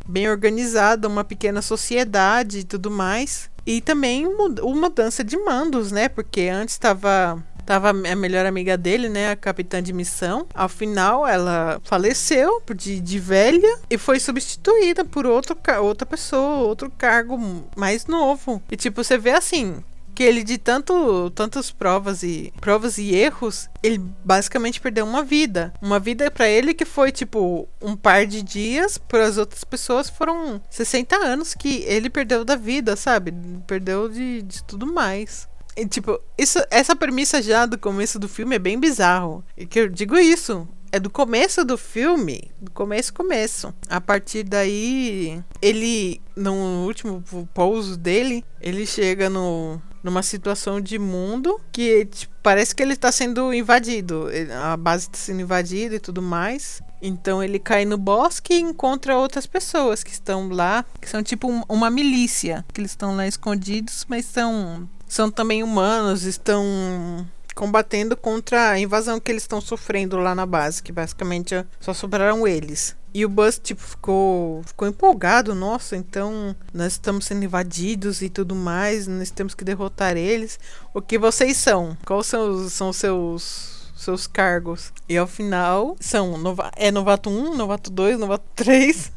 bem 0.07 0.29
organizada, 0.29 1.09
uma 1.09 1.25
pequena 1.25 1.63
sociedade 1.63 2.61
e 2.61 2.65
tudo 2.65 2.91
mais. 2.91 3.51
E 3.67 3.81
também 3.81 4.27
uma 4.27 4.49
mudança 4.75 5.25
de 5.25 5.37
mandos, 5.39 5.91
né? 5.91 6.09
Porque 6.09 6.43
antes 6.43 6.75
estava 6.75 7.43
Tava 7.65 7.91
a 7.91 7.93
melhor 8.15 8.45
amiga 8.45 8.77
dele, 8.77 9.09
né? 9.09 9.31
A 9.31 9.37
capitã 9.37 9.83
de 9.83 9.93
missão. 9.93 10.47
Ao 10.55 10.69
final, 10.69 11.27
ela 11.27 11.81
faleceu 11.83 12.63
de, 12.77 13.01
de 13.01 13.19
velha 13.19 13.79
e 13.89 13.97
foi 13.97 14.21
substituída 14.21 15.05
por 15.05 15.27
outro, 15.27 15.57
outra 15.81 16.05
pessoa, 16.05 16.67
outro 16.67 16.91
cargo 16.91 17.39
mais 17.75 18.07
novo. 18.07 18.63
E 18.71 18.77
tipo, 18.77 19.03
você 19.03 19.17
vê 19.17 19.31
assim, 19.31 19.83
que 20.15 20.23
ele 20.23 20.43
de 20.43 20.57
tanto 20.57 21.31
tantas 21.31 21.71
provas 21.71 22.23
e 22.23 22.53
provas 22.61 22.99
e 22.99 23.15
erros, 23.15 23.69
ele 23.83 23.99
basicamente 24.25 24.81
perdeu 24.81 25.05
uma 25.05 25.23
vida. 25.23 25.73
Uma 25.83 25.99
vida 25.99 26.31
para 26.31 26.49
ele 26.49 26.73
que 26.73 26.85
foi 26.85 27.11
tipo 27.11 27.69
um 27.83 27.97
par 27.97 28.27
de 28.27 28.43
dias, 28.43 28.97
para 28.97 29.27
as 29.27 29.37
outras 29.37 29.65
pessoas 29.65 30.09
foram 30.09 30.61
60 30.71 31.17
anos 31.17 31.55
que 31.55 31.83
ele 31.87 32.09
perdeu 32.09 32.45
da 32.45 32.57
vida, 32.57 32.97
sabe? 32.97 33.35
Perdeu 33.67 34.09
de, 34.09 34.43
de 34.43 34.63
tudo 34.65 34.87
mais. 34.87 35.49
E, 35.77 35.85
tipo, 35.87 36.21
isso, 36.39 36.61
essa 36.71 36.95
premissa 36.95 37.43
já 37.43 37.67
do 37.67 37.77
começo 37.77 38.19
do 38.19 38.29
filme 38.29 38.55
é 38.55 38.61
bem 38.61 38.79
bizarro. 38.79 39.45
E 39.57 39.67
que 39.67 39.81
eu 39.81 39.89
digo 39.89 40.17
isso. 40.17 40.69
É 40.93 41.01
do 41.01 41.11
começo 41.11 41.65
do 41.65 41.77
filme. 41.77 42.53
Do 42.61 42.71
começo, 42.71 43.13
começo. 43.13 43.75
A 43.89 44.01
partir 44.01 44.45
daí, 44.45 45.43
ele, 45.61 46.21
no 46.37 46.87
último 46.87 47.25
pouso 47.53 47.97
dele, 47.97 48.45
ele 48.61 48.87
chega 48.87 49.29
no, 49.29 49.83
numa 50.05 50.23
situação 50.23 50.81
de 50.81 50.99
mundo 50.99 51.59
que 51.73 52.05
tipo, 52.05 52.35
parece 52.43 52.75
que 52.75 52.83
ele 52.83 52.93
está 52.93 53.11
sendo 53.11 53.53
invadido. 53.55 54.29
A 54.63 54.77
base 54.77 55.05
está 55.05 55.19
sendo 55.19 55.41
invadida 55.41 55.97
e 55.97 55.99
tudo 55.99 56.21
mais. 56.21 56.83
Então 57.01 57.43
ele 57.43 57.59
cai 57.59 57.87
no 57.87 57.97
bosque 57.97 58.53
e 58.53 58.61
encontra 58.61 59.17
outras 59.17 59.47
pessoas 59.47 60.05
que 60.05 60.13
estão 60.13 60.49
lá, 60.49 60.85
que 61.01 61.09
são 61.09 61.23
tipo 61.23 61.51
um, 61.51 61.63
uma 61.69 61.91
milícia, 61.91 62.65
que 62.73 62.81
eles 62.81 62.93
estão 62.93 63.17
lá 63.17 63.27
escondidos, 63.27 64.05
mas 64.09 64.27
são 64.27 64.89
são 65.09 65.31
também 65.31 65.63
humanos, 65.63 66.25
estão 66.25 67.27
combatendo 67.55 68.17
contra 68.17 68.71
a 68.71 68.79
invasão 68.79 69.21
que 69.21 69.31
eles 69.31 69.45
estão 69.45 69.61
sofrendo 69.61 70.17
lá 70.19 70.35
na 70.35 70.45
base, 70.45 70.83
que 70.83 70.93
basicamente 70.93 71.65
só 71.81 71.95
sobraram 71.95 72.47
eles. 72.47 72.97
E 73.15 73.25
o 73.25 73.29
Buzz, 73.29 73.61
tipo, 73.63 73.81
ficou, 73.81 74.61
ficou 74.65 74.89
empolgado, 74.89 75.55
nossa, 75.55 75.97
então 75.97 76.55
nós 76.73 76.95
estamos 76.95 77.27
sendo 77.27 77.45
invadidos 77.45 78.21
e 78.21 78.29
tudo 78.29 78.57
mais, 78.57 79.07
nós 79.07 79.31
temos 79.31 79.55
que 79.55 79.65
derrotar 79.65 80.17
eles. 80.17 80.59
O 80.93 81.01
que 81.01 81.17
vocês 81.17 81.57
são? 81.57 81.97
Quais 82.05 82.27
são 82.27 82.51
os, 82.51 82.73
são 82.73 82.93
seus 82.93 83.75
seus 83.95 84.27
cargos. 84.27 84.93
E 85.09 85.17
ao 85.17 85.27
final 85.27 85.97
são 86.01 86.37
nova 86.37 86.71
é 86.77 86.91
novato 86.91 87.31
1, 87.31 87.55
novato 87.55 87.91
2, 87.91 88.19
novato 88.19 88.45
3, 88.55 89.13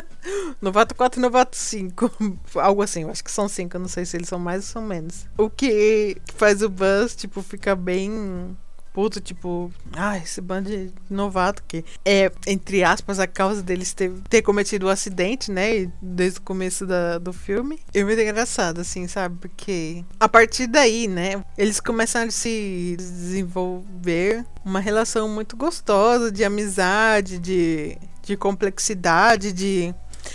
novato 0.60 0.94
4 0.94 1.20
e 1.20 1.22
novato 1.22 1.56
5. 1.56 2.10
Algo 2.56 2.82
assim, 2.82 3.02
eu 3.02 3.10
acho 3.10 3.22
que 3.22 3.30
são 3.30 3.48
5, 3.48 3.76
eu 3.76 3.80
não 3.80 3.88
sei 3.88 4.04
se 4.04 4.16
eles 4.16 4.28
são 4.28 4.38
mais 4.38 4.64
ou 4.64 4.72
são 4.72 4.82
menos. 4.82 5.26
O 5.36 5.48
que 5.48 6.16
faz 6.34 6.62
o 6.62 6.68
Buzz, 6.68 7.14
tipo, 7.14 7.42
ficar 7.42 7.76
bem 7.76 8.56
puto, 8.94 9.20
tipo, 9.20 9.72
ah, 9.92 10.16
esse 10.16 10.40
bando 10.40 10.70
de 10.70 10.92
novato 11.10 11.64
que 11.66 11.84
é, 12.04 12.30
entre 12.46 12.84
aspas, 12.84 13.18
a 13.18 13.26
causa 13.26 13.60
deles 13.60 13.92
ter, 13.92 14.12
ter 14.30 14.40
cometido 14.40 14.86
o 14.86 14.88
um 14.88 14.92
acidente, 14.92 15.50
né? 15.50 15.90
Desde 16.00 16.38
o 16.38 16.42
começo 16.42 16.86
da, 16.86 17.18
do 17.18 17.32
filme. 17.32 17.80
É 17.92 18.04
muito 18.04 18.20
engraçado, 18.20 18.80
assim, 18.80 19.08
sabe? 19.08 19.36
Porque 19.40 20.04
a 20.18 20.28
partir 20.28 20.68
daí, 20.68 21.08
né, 21.08 21.44
eles 21.58 21.80
começaram 21.80 22.28
a 22.28 22.30
se 22.30 22.94
desenvolver 22.96 24.46
uma 24.64 24.78
relação 24.78 25.28
muito 25.28 25.56
gostosa 25.56 26.30
de 26.30 26.44
amizade, 26.44 27.40
de, 27.40 27.98
de 28.22 28.36
complexidade, 28.36 29.52
de 29.52 29.92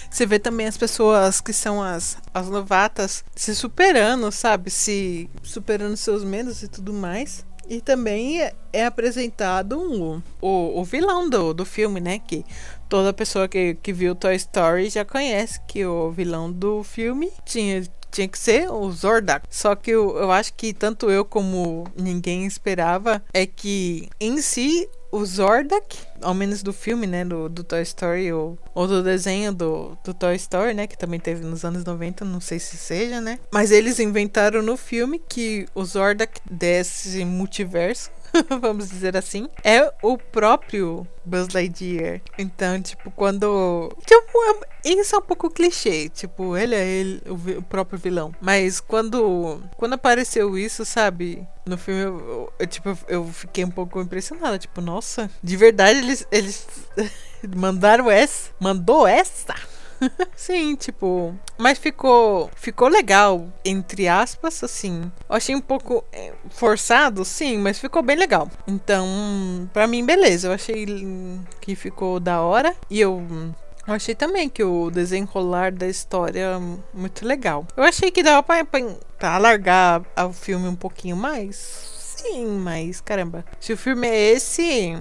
você 0.09 0.25
vê 0.25 0.37
também 0.37 0.67
as 0.67 0.77
pessoas 0.77 1.41
que 1.41 1.53
são 1.53 1.81
as, 1.81 2.17
as 2.33 2.47
novatas 2.47 3.23
se 3.35 3.55
superando, 3.55 4.31
sabe? 4.31 4.69
Se 4.69 5.29
superando 5.41 5.97
seus 5.97 6.23
medos 6.23 6.61
e 6.61 6.67
tudo 6.67 6.93
mais. 6.93 7.43
E 7.69 7.81
também 7.81 8.41
é, 8.73 8.85
apresentado 8.85 9.79
um, 9.79 10.21
o, 10.41 10.79
o 10.79 10.83
vilão 10.83 11.29
do, 11.29 11.53
do 11.53 11.63
filme, 11.63 11.99
né? 11.99 12.17
Que 12.17 12.43
toda 12.89 13.13
pessoa 13.13 13.47
que, 13.47 13.75
que 13.75 13.93
viu 13.93 14.15
Toy 14.15 14.35
Story 14.35 14.89
já 14.89 15.05
conhece 15.05 15.61
que 15.67 15.85
o 15.85 16.09
vilão 16.09 16.51
do 16.51 16.83
filme 16.83 17.31
tinha, 17.45 17.83
tinha 18.09 18.27
que 18.27 18.39
ser 18.39 18.71
o 18.71 18.91
Zordak. 18.91 19.45
Só 19.51 19.75
que 19.75 19.91
eu, 19.91 20.17
eu 20.17 20.31
acho 20.31 20.53
que 20.55 20.73
tanto 20.73 21.11
eu 21.11 21.23
como 21.23 21.85
ninguém 21.95 22.47
esperava 22.47 23.21
é 23.31 23.45
que 23.45 24.09
em 24.19 24.41
si 24.41 24.89
o 25.11 25.25
Zordak, 25.25 25.97
ao 26.21 26.33
menos 26.33 26.61
do 26.61 26.71
filme, 26.71 27.07
né, 27.07 27.25
do, 27.25 27.49
do 27.49 27.63
Toy 27.63 27.81
Story, 27.81 28.31
ou, 28.31 28.57
ou 28.73 28.87
do 28.87 29.03
desenho 29.03 29.53
do, 29.53 29.97
do 30.03 30.13
Toy 30.13 30.35
Story, 30.35 30.73
né, 30.73 30.87
que 30.87 30.97
também 30.97 31.19
teve 31.19 31.43
nos 31.43 31.65
anos 31.65 31.83
90, 31.83 32.23
não 32.25 32.39
sei 32.39 32.59
se 32.59 32.77
seja, 32.77 33.19
né. 33.19 33.39
Mas 33.51 33.71
eles 33.71 33.99
inventaram 33.99 34.61
no 34.61 34.77
filme 34.77 35.19
que 35.19 35.67
o 35.73 35.83
Zordak 35.83 36.39
desse 36.49 37.23
multiverso 37.25 38.11
vamos 38.61 38.89
dizer 38.89 39.15
assim, 39.17 39.49
é 39.63 39.91
o 40.01 40.17
próprio 40.17 41.07
Buzz 41.25 41.49
Lightyear. 41.53 42.21
Então, 42.37 42.81
tipo, 42.81 43.11
quando. 43.11 43.91
Tipo, 44.05 44.65
é, 44.83 44.89
isso 44.89 45.15
é 45.15 45.19
um 45.19 45.21
pouco 45.21 45.49
clichê. 45.49 46.09
Tipo, 46.09 46.57
ele 46.57 46.75
é 46.75 46.87
ele, 46.87 47.21
o, 47.27 47.59
o, 47.59 47.63
próprio 47.63 47.99
vilão. 47.99 48.33
Mas 48.41 48.79
quando. 48.79 49.61
Quando 49.77 49.93
apareceu 49.93 50.57
isso, 50.57 50.83
sabe? 50.83 51.47
No 51.65 51.77
filme, 51.77 52.01
eu, 52.01 52.51
eu, 52.57 52.67
tipo, 52.67 52.97
eu 53.07 53.27
fiquei 53.27 53.63
um 53.63 53.71
pouco 53.71 54.01
impressionada. 54.01 54.57
Tipo, 54.57 54.81
nossa, 54.81 55.29
de 55.43 55.55
verdade 55.55 55.99
eles. 55.99 56.27
eles 56.31 56.67
mandaram 57.55 58.09
essa? 58.09 58.51
Mandou 58.59 59.07
essa? 59.07 59.55
Sim, 60.35 60.75
tipo. 60.75 61.35
Mas 61.57 61.77
ficou. 61.77 62.49
Ficou 62.55 62.87
legal, 62.87 63.47
entre 63.63 64.07
aspas, 64.07 64.63
assim. 64.63 65.11
Eu 65.29 65.35
achei 65.35 65.55
um 65.55 65.61
pouco 65.61 66.03
é, 66.11 66.33
forçado, 66.49 67.23
sim, 67.25 67.57
mas 67.57 67.79
ficou 67.79 68.01
bem 68.01 68.15
legal. 68.15 68.49
Então, 68.67 69.69
pra 69.73 69.87
mim, 69.87 70.05
beleza. 70.05 70.47
Eu 70.47 70.53
achei 70.53 70.85
que 71.61 71.75
ficou 71.75 72.19
da 72.19 72.41
hora. 72.41 72.75
E 72.89 72.99
eu. 72.99 73.25
Eu 73.87 73.93
achei 73.95 74.13
também 74.13 74.47
que 74.47 74.63
o 74.63 74.91
desenrolar 74.91 75.71
da 75.71 75.87
história 75.87 76.59
muito 76.93 77.25
legal. 77.25 77.65
Eu 77.75 77.83
achei 77.83 78.11
que 78.11 78.21
dava 78.21 78.43
pra, 78.43 78.63
pra, 78.63 78.79
pra 79.17 79.35
alargar 79.35 80.03
o 80.27 80.31
filme 80.31 80.67
um 80.67 80.75
pouquinho 80.75 81.15
mais. 81.15 81.55
Sim, 82.19 82.59
mas 82.59 83.01
caramba. 83.01 83.45
Se 83.59 83.73
o 83.73 83.77
filme 83.77 84.07
é 84.07 84.33
esse, 84.33 84.95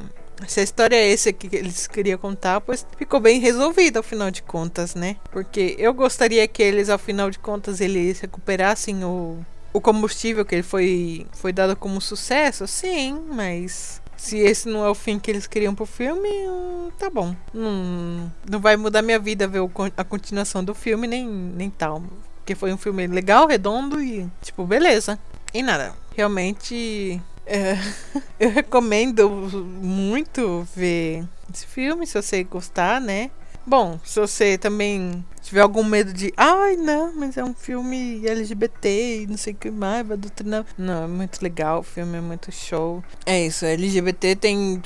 se 0.47 0.61
a 0.61 0.63
história 0.63 0.97
é 0.97 1.09
esse 1.09 1.33
que 1.33 1.55
eles 1.55 1.87
queriam 1.87 2.19
contar, 2.19 2.61
pois 2.61 2.87
ficou 2.97 3.21
bem 3.21 3.41
resolvido 3.41 3.97
ao 3.97 4.03
final 4.03 4.31
de 4.31 4.43
contas, 4.43 4.95
né? 4.95 5.17
Porque 5.31 5.75
eu 5.79 5.93
gostaria 5.93 6.47
que 6.47 6.63
eles, 6.63 6.89
ao 6.89 6.99
final 6.99 7.31
de 7.31 7.39
contas, 7.39 7.81
eles 7.81 8.21
recuperassem 8.21 9.05
o, 9.05 9.39
o 9.73 9.81
combustível 9.81 10.45
que 10.45 10.55
ele 10.55 10.63
foi, 10.63 11.27
foi 11.33 11.53
dado 11.53 11.75
como 11.75 12.01
sucesso, 12.01 12.67
sim, 12.67 13.21
mas 13.31 14.01
se 14.17 14.37
esse 14.39 14.69
não 14.69 14.85
é 14.85 14.91
o 14.91 14.95
fim 14.95 15.19
que 15.19 15.31
eles 15.31 15.47
queriam 15.47 15.75
pro 15.75 15.87
filme, 15.87 16.29
hum, 16.29 16.91
tá 16.99 17.09
bom. 17.09 17.35
Não, 17.55 18.31
não 18.49 18.61
vai 18.61 18.77
mudar 18.77 19.01
minha 19.01 19.19
vida 19.19 19.47
ver 19.47 19.61
a 19.97 20.05
continuação 20.05 20.63
do 20.63 20.75
filme, 20.75 21.07
nem, 21.07 21.27
nem 21.27 21.71
tal. 21.71 22.03
Porque 22.39 22.55
foi 22.55 22.73
um 22.73 22.77
filme 22.77 23.07
legal, 23.07 23.47
redondo 23.47 24.03
e, 24.03 24.29
tipo, 24.43 24.65
beleza. 24.65 25.19
E 25.55 25.63
nada. 25.63 25.95
Realmente 26.17 27.21
é, 27.49 27.79
eu 28.39 28.51
recomendo 28.51 29.29
muito 29.31 30.67
ver 30.77 31.25
esse 31.53 31.67
filme, 31.67 32.07
se 32.07 32.21
você 32.21 32.45
gostar, 32.45 33.01
né? 33.01 33.31
Bom, 33.67 33.99
se 34.05 34.19
você 34.19 34.57
também 34.57 35.23
tiver 35.43 35.61
algum 35.61 35.85
medo 35.85 36.13
de, 36.13 36.33
ai 36.37 36.77
não, 36.77 37.13
mas 37.15 37.37
é 37.37 37.45
um 37.45 37.53
filme 37.55 38.27
LGBT 38.27 39.23
e 39.23 39.27
não 39.27 39.37
sei 39.37 39.53
o 39.53 39.57
que 39.57 39.71
mais, 39.71 40.07
vai 40.07 40.17
doutrinar. 40.17 40.65
Não, 40.77 41.05
é 41.05 41.07
muito 41.07 41.43
legal, 41.43 41.81
o 41.81 41.83
filme 41.83 42.17
é 42.17 42.21
muito 42.21 42.51
show. 42.51 43.03
É 43.27 43.45
isso, 43.45 43.67
LGBT 43.67 44.37
tem 44.37 44.83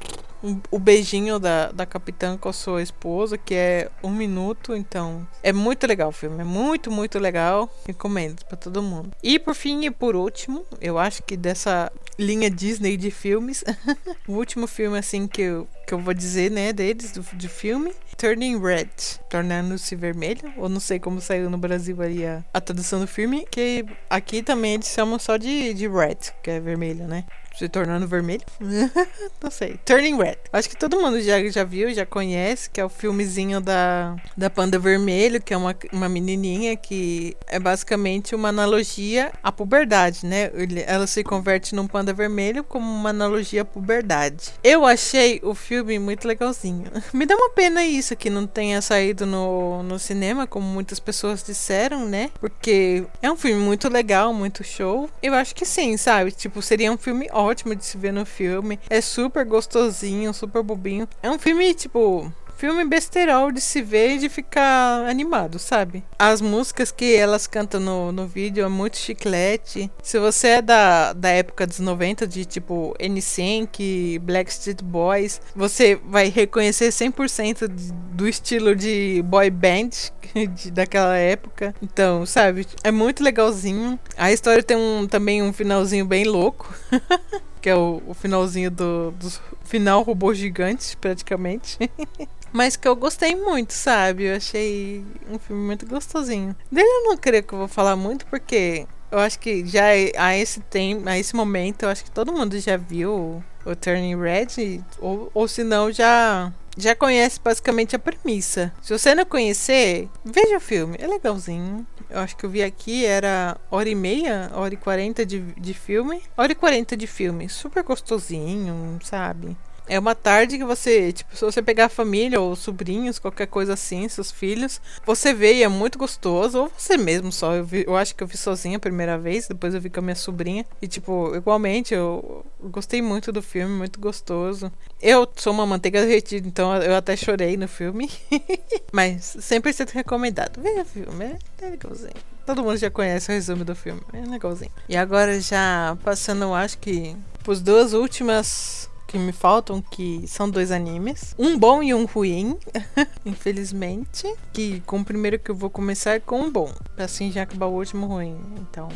o 0.70 0.78
beijinho 0.78 1.38
da, 1.38 1.70
da 1.70 1.86
capitã 1.86 2.36
com 2.36 2.48
a 2.48 2.52
sua 2.52 2.82
esposa, 2.82 3.38
que 3.38 3.54
é 3.54 3.90
um 4.02 4.10
minuto, 4.10 4.74
então 4.74 5.26
é 5.42 5.52
muito 5.52 5.86
legal 5.86 6.08
o 6.08 6.12
filme, 6.12 6.40
é 6.40 6.44
muito, 6.44 6.90
muito 6.90 7.18
legal. 7.18 7.70
Recomendo 7.86 8.44
para 8.46 8.56
todo 8.56 8.82
mundo. 8.82 9.10
E 9.22 9.38
por 9.38 9.54
fim 9.54 9.84
e 9.84 9.90
por 9.90 10.16
último, 10.16 10.64
eu 10.80 10.98
acho 10.98 11.22
que 11.22 11.36
dessa 11.36 11.90
linha 12.18 12.50
Disney 12.50 12.96
de 12.96 13.10
filmes, 13.10 13.64
o 14.28 14.32
último 14.32 14.66
filme 14.66 14.98
assim 14.98 15.26
que 15.26 15.42
eu, 15.42 15.68
que 15.86 15.94
eu 15.94 15.98
vou 15.98 16.14
dizer, 16.14 16.50
né, 16.50 16.72
deles, 16.72 17.12
do, 17.12 17.22
de 17.36 17.48
filme, 17.48 17.92
Turning 18.16 18.60
Red, 18.60 18.88
tornando-se 19.28 19.96
vermelho, 19.96 20.52
ou 20.56 20.68
não 20.68 20.80
sei 20.80 20.98
como 20.98 21.20
saiu 21.20 21.50
no 21.50 21.58
Brasil 21.58 22.00
aí 22.00 22.24
a, 22.24 22.44
a 22.52 22.60
tradução 22.60 23.00
do 23.00 23.06
filme, 23.06 23.46
que 23.50 23.84
aqui 24.08 24.42
também 24.42 24.74
eles 24.74 24.88
chamam 24.88 25.18
só 25.18 25.36
de, 25.36 25.74
de 25.74 25.88
Red, 25.88 26.18
que 26.42 26.50
é 26.50 26.60
vermelho, 26.60 27.06
né? 27.06 27.24
Se 27.56 27.68
tornando 27.68 28.06
vermelho. 28.06 28.42
não 29.42 29.50
sei. 29.50 29.78
Turning 29.84 30.16
Red. 30.16 30.38
Acho 30.52 30.68
que 30.68 30.76
todo 30.76 31.00
mundo 31.00 31.20
já, 31.20 31.42
já 31.48 31.64
viu, 31.64 31.92
já 31.92 32.06
conhece, 32.06 32.70
que 32.70 32.80
é 32.80 32.84
o 32.84 32.88
filmezinho 32.88 33.60
da, 33.60 34.16
da 34.36 34.50
Panda 34.50 34.78
Vermelho, 34.78 35.40
que 35.40 35.52
é 35.52 35.56
uma, 35.56 35.74
uma 35.92 36.08
menininha 36.08 36.76
que 36.76 37.36
é 37.46 37.58
basicamente 37.58 38.34
uma 38.34 38.48
analogia 38.48 39.32
à 39.42 39.52
puberdade, 39.52 40.26
né? 40.26 40.50
Ela 40.86 41.06
se 41.06 41.22
converte 41.22 41.74
num 41.74 41.86
panda 41.86 42.12
vermelho 42.12 42.64
como 42.64 42.90
uma 42.90 43.10
analogia 43.10 43.62
à 43.62 43.64
puberdade. 43.64 44.50
Eu 44.62 44.84
achei 44.84 45.40
o 45.42 45.54
filme 45.54 45.98
muito 45.98 46.26
legalzinho. 46.26 46.84
Me 47.12 47.26
dá 47.26 47.36
uma 47.36 47.50
pena 47.50 47.84
isso, 47.84 48.16
que 48.16 48.30
não 48.30 48.46
tenha 48.46 48.80
saído 48.80 49.26
no, 49.26 49.82
no 49.82 49.98
cinema, 49.98 50.46
como 50.46 50.66
muitas 50.66 50.98
pessoas 50.98 51.42
disseram, 51.42 52.06
né? 52.06 52.30
Porque 52.40 53.04
é 53.20 53.30
um 53.30 53.36
filme 53.36 53.62
muito 53.62 53.88
legal, 53.88 54.32
muito 54.32 54.64
show. 54.64 55.08
Eu 55.22 55.34
acho 55.34 55.54
que 55.54 55.64
sim, 55.64 55.96
sabe? 55.96 56.32
Tipo, 56.32 56.62
seria 56.62 56.90
um 56.90 56.98
filme 56.98 57.28
ótimo 57.32 57.41
ótimo 57.42 57.74
de 57.74 57.84
se 57.84 57.96
ver 57.98 58.12
no 58.12 58.24
filme. 58.24 58.78
É 58.88 59.00
super 59.00 59.44
gostosinho, 59.44 60.32
super 60.32 60.62
bobinho. 60.62 61.08
É 61.22 61.30
um 61.30 61.38
filme, 61.38 61.74
tipo, 61.74 62.32
filme 62.62 62.84
besterol 62.84 63.50
de 63.50 63.60
se 63.60 63.82
ver 63.82 64.14
e 64.14 64.18
de 64.18 64.28
ficar 64.28 65.04
animado, 65.08 65.58
sabe? 65.58 66.04
As 66.16 66.40
músicas 66.40 66.92
que 66.92 67.12
elas 67.12 67.48
cantam 67.48 67.80
no, 67.80 68.12
no 68.12 68.24
vídeo 68.24 68.64
é 68.64 68.68
muito 68.68 68.98
chiclete. 68.98 69.90
Se 70.00 70.16
você 70.20 70.46
é 70.46 70.62
da, 70.62 71.12
da 71.12 71.28
época 71.28 71.66
dos 71.66 71.80
90, 71.80 72.24
de 72.24 72.44
tipo 72.44 72.94
NSYNC, 73.00 74.20
Blackstreet 74.20 74.80
Boys, 74.80 75.40
você 75.56 75.96
vai 76.06 76.28
reconhecer 76.28 76.90
100% 76.90 77.66
do 78.12 78.28
estilo 78.28 78.76
de 78.76 79.24
boy 79.24 79.50
band 79.50 79.90
de, 80.54 80.70
daquela 80.70 81.16
época. 81.16 81.74
Então, 81.82 82.24
sabe? 82.24 82.64
É 82.84 82.92
muito 82.92 83.24
legalzinho. 83.24 83.98
A 84.16 84.30
história 84.30 84.62
tem 84.62 84.76
um, 84.76 85.08
também 85.08 85.42
um 85.42 85.52
finalzinho 85.52 86.06
bem 86.06 86.22
louco. 86.22 86.72
que 87.60 87.68
é 87.68 87.74
o, 87.74 88.00
o 88.06 88.14
finalzinho 88.14 88.70
do, 88.70 89.10
do 89.12 89.32
final 89.64 90.02
robô 90.02 90.32
gigante, 90.32 90.96
praticamente. 90.96 91.78
Mas 92.52 92.76
que 92.76 92.86
eu 92.86 92.94
gostei 92.94 93.34
muito, 93.34 93.72
sabe? 93.72 94.24
Eu 94.24 94.36
achei 94.36 95.04
um 95.30 95.38
filme 95.38 95.64
muito 95.64 95.86
gostosinho. 95.86 96.54
Dele 96.70 96.86
eu 96.86 97.04
não 97.04 97.16
creio 97.16 97.42
que 97.42 97.52
eu 97.52 97.58
vou 97.60 97.68
falar 97.68 97.96
muito, 97.96 98.26
porque 98.26 98.86
eu 99.10 99.18
acho 99.18 99.38
que 99.38 99.66
já 99.66 99.86
a 100.16 100.36
esse 100.36 100.60
tempo, 100.60 101.08
a 101.08 101.18
esse 101.18 101.34
momento, 101.34 101.84
eu 101.84 101.88
acho 101.88 102.04
que 102.04 102.10
todo 102.10 102.32
mundo 102.32 102.58
já 102.58 102.76
viu 102.76 103.42
o 103.64 103.76
Turning 103.76 104.20
Red, 104.20 104.82
ou, 104.98 105.30
ou 105.32 105.46
se 105.48 105.62
não, 105.62 105.90
já 105.90 106.52
já 106.76 106.94
conhece 106.94 107.38
basicamente 107.38 107.94
a 107.94 107.98
premissa. 107.98 108.72
Se 108.80 108.96
você 108.96 109.14
não 109.14 109.26
conhecer, 109.26 110.08
veja 110.24 110.56
o 110.56 110.60
filme, 110.60 110.96
é 110.98 111.06
legalzinho. 111.06 111.86
Eu 112.08 112.20
acho 112.20 112.36
que 112.36 112.46
eu 112.46 112.50
vi 112.50 112.62
aqui, 112.62 113.04
era 113.04 113.56
hora 113.70 113.88
e 113.88 113.94
meia, 113.94 114.50
hora 114.54 114.72
e 114.72 114.76
quarenta 114.76 115.24
de, 115.24 115.40
de 115.40 115.74
filme. 115.74 116.22
Hora 116.36 116.52
e 116.52 116.54
quarenta 116.54 116.96
de 116.96 117.06
filme, 117.06 117.48
super 117.48 117.82
gostosinho, 117.82 118.98
sabe? 119.02 119.56
É 119.88 119.98
uma 119.98 120.14
tarde 120.14 120.58
que 120.58 120.64
você, 120.64 121.12
tipo, 121.12 121.36
se 121.36 121.44
você 121.44 121.60
pegar 121.60 121.86
a 121.86 121.88
família 121.88 122.40
ou 122.40 122.54
sobrinhos, 122.54 123.18
qualquer 123.18 123.46
coisa 123.46 123.74
assim, 123.74 124.08
seus 124.08 124.30
filhos, 124.30 124.80
você 125.04 125.34
vê 125.34 125.54
e 125.54 125.62
é 125.62 125.68
muito 125.68 125.98
gostoso, 125.98 126.62
ou 126.62 126.72
você 126.76 126.96
mesmo 126.96 127.32
só. 127.32 127.54
Eu, 127.54 127.64
vi, 127.64 127.84
eu 127.86 127.96
acho 127.96 128.14
que 128.14 128.22
eu 128.22 128.26
vi 128.26 128.36
sozinha 128.36 128.76
a 128.76 128.80
primeira 128.80 129.18
vez, 129.18 129.48
depois 129.48 129.74
eu 129.74 129.80
vi 129.80 129.90
com 129.90 130.00
a 130.00 130.02
minha 130.02 130.14
sobrinha. 130.14 130.64
E, 130.80 130.86
tipo, 130.86 131.34
igualmente, 131.34 131.94
eu, 131.94 132.44
gostei 132.62 133.02
muito 133.02 133.32
do 133.32 133.42
filme, 133.42 133.74
muito 133.74 133.98
gostoso. 133.98 134.72
Eu 135.00 135.28
sou 135.36 135.52
uma 135.52 135.66
manteiga 135.66 136.00
derretida, 136.00 136.46
então 136.46 136.74
eu 136.76 136.94
até 136.94 137.16
chorei 137.16 137.56
no 137.56 137.66
filme. 137.68 138.10
Mas 138.92 139.36
sempre 139.40 139.72
sendo 139.72 139.90
recomendado. 139.90 140.60
Veja 140.60 140.82
o 140.82 140.84
filme, 140.84 141.36
é, 141.60 141.66
legalzinho. 141.66 142.14
Todo 142.46 142.62
mundo 142.62 142.76
já 142.76 142.90
conhece 142.90 143.30
o 143.30 143.34
resumo 143.34 143.64
do 143.64 143.74
filme, 143.74 144.00
é 144.12 144.20
legalzinho. 144.28 144.72
E 144.88 144.96
agora 144.96 145.40
já 145.40 145.96
passando, 146.02 146.52
acho 146.54 146.78
que 146.78 147.16
Os 147.46 147.60
duas 147.60 147.92
últimas 147.92 148.90
que 149.12 149.18
me 149.18 149.30
faltam, 149.30 149.82
que 149.82 150.24
são 150.26 150.48
dois 150.48 150.70
animes. 150.70 151.34
Um 151.38 151.58
bom 151.58 151.82
e 151.82 151.92
um 151.92 152.06
ruim, 152.06 152.58
infelizmente. 153.26 154.34
Que 154.54 154.80
com 154.86 155.00
o 155.00 155.04
primeiro 155.04 155.38
que 155.38 155.50
eu 155.50 155.54
vou 155.54 155.68
começar 155.68 156.12
é 156.12 156.18
com 156.18 156.40
um 156.40 156.50
bom. 156.50 156.72
Assim 156.96 157.30
já 157.30 157.42
acabar 157.42 157.66
o 157.66 157.74
último 157.74 158.06
ruim. 158.06 158.40
Então, 158.58 158.88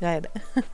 já 0.00 0.12
era. 0.12 0.30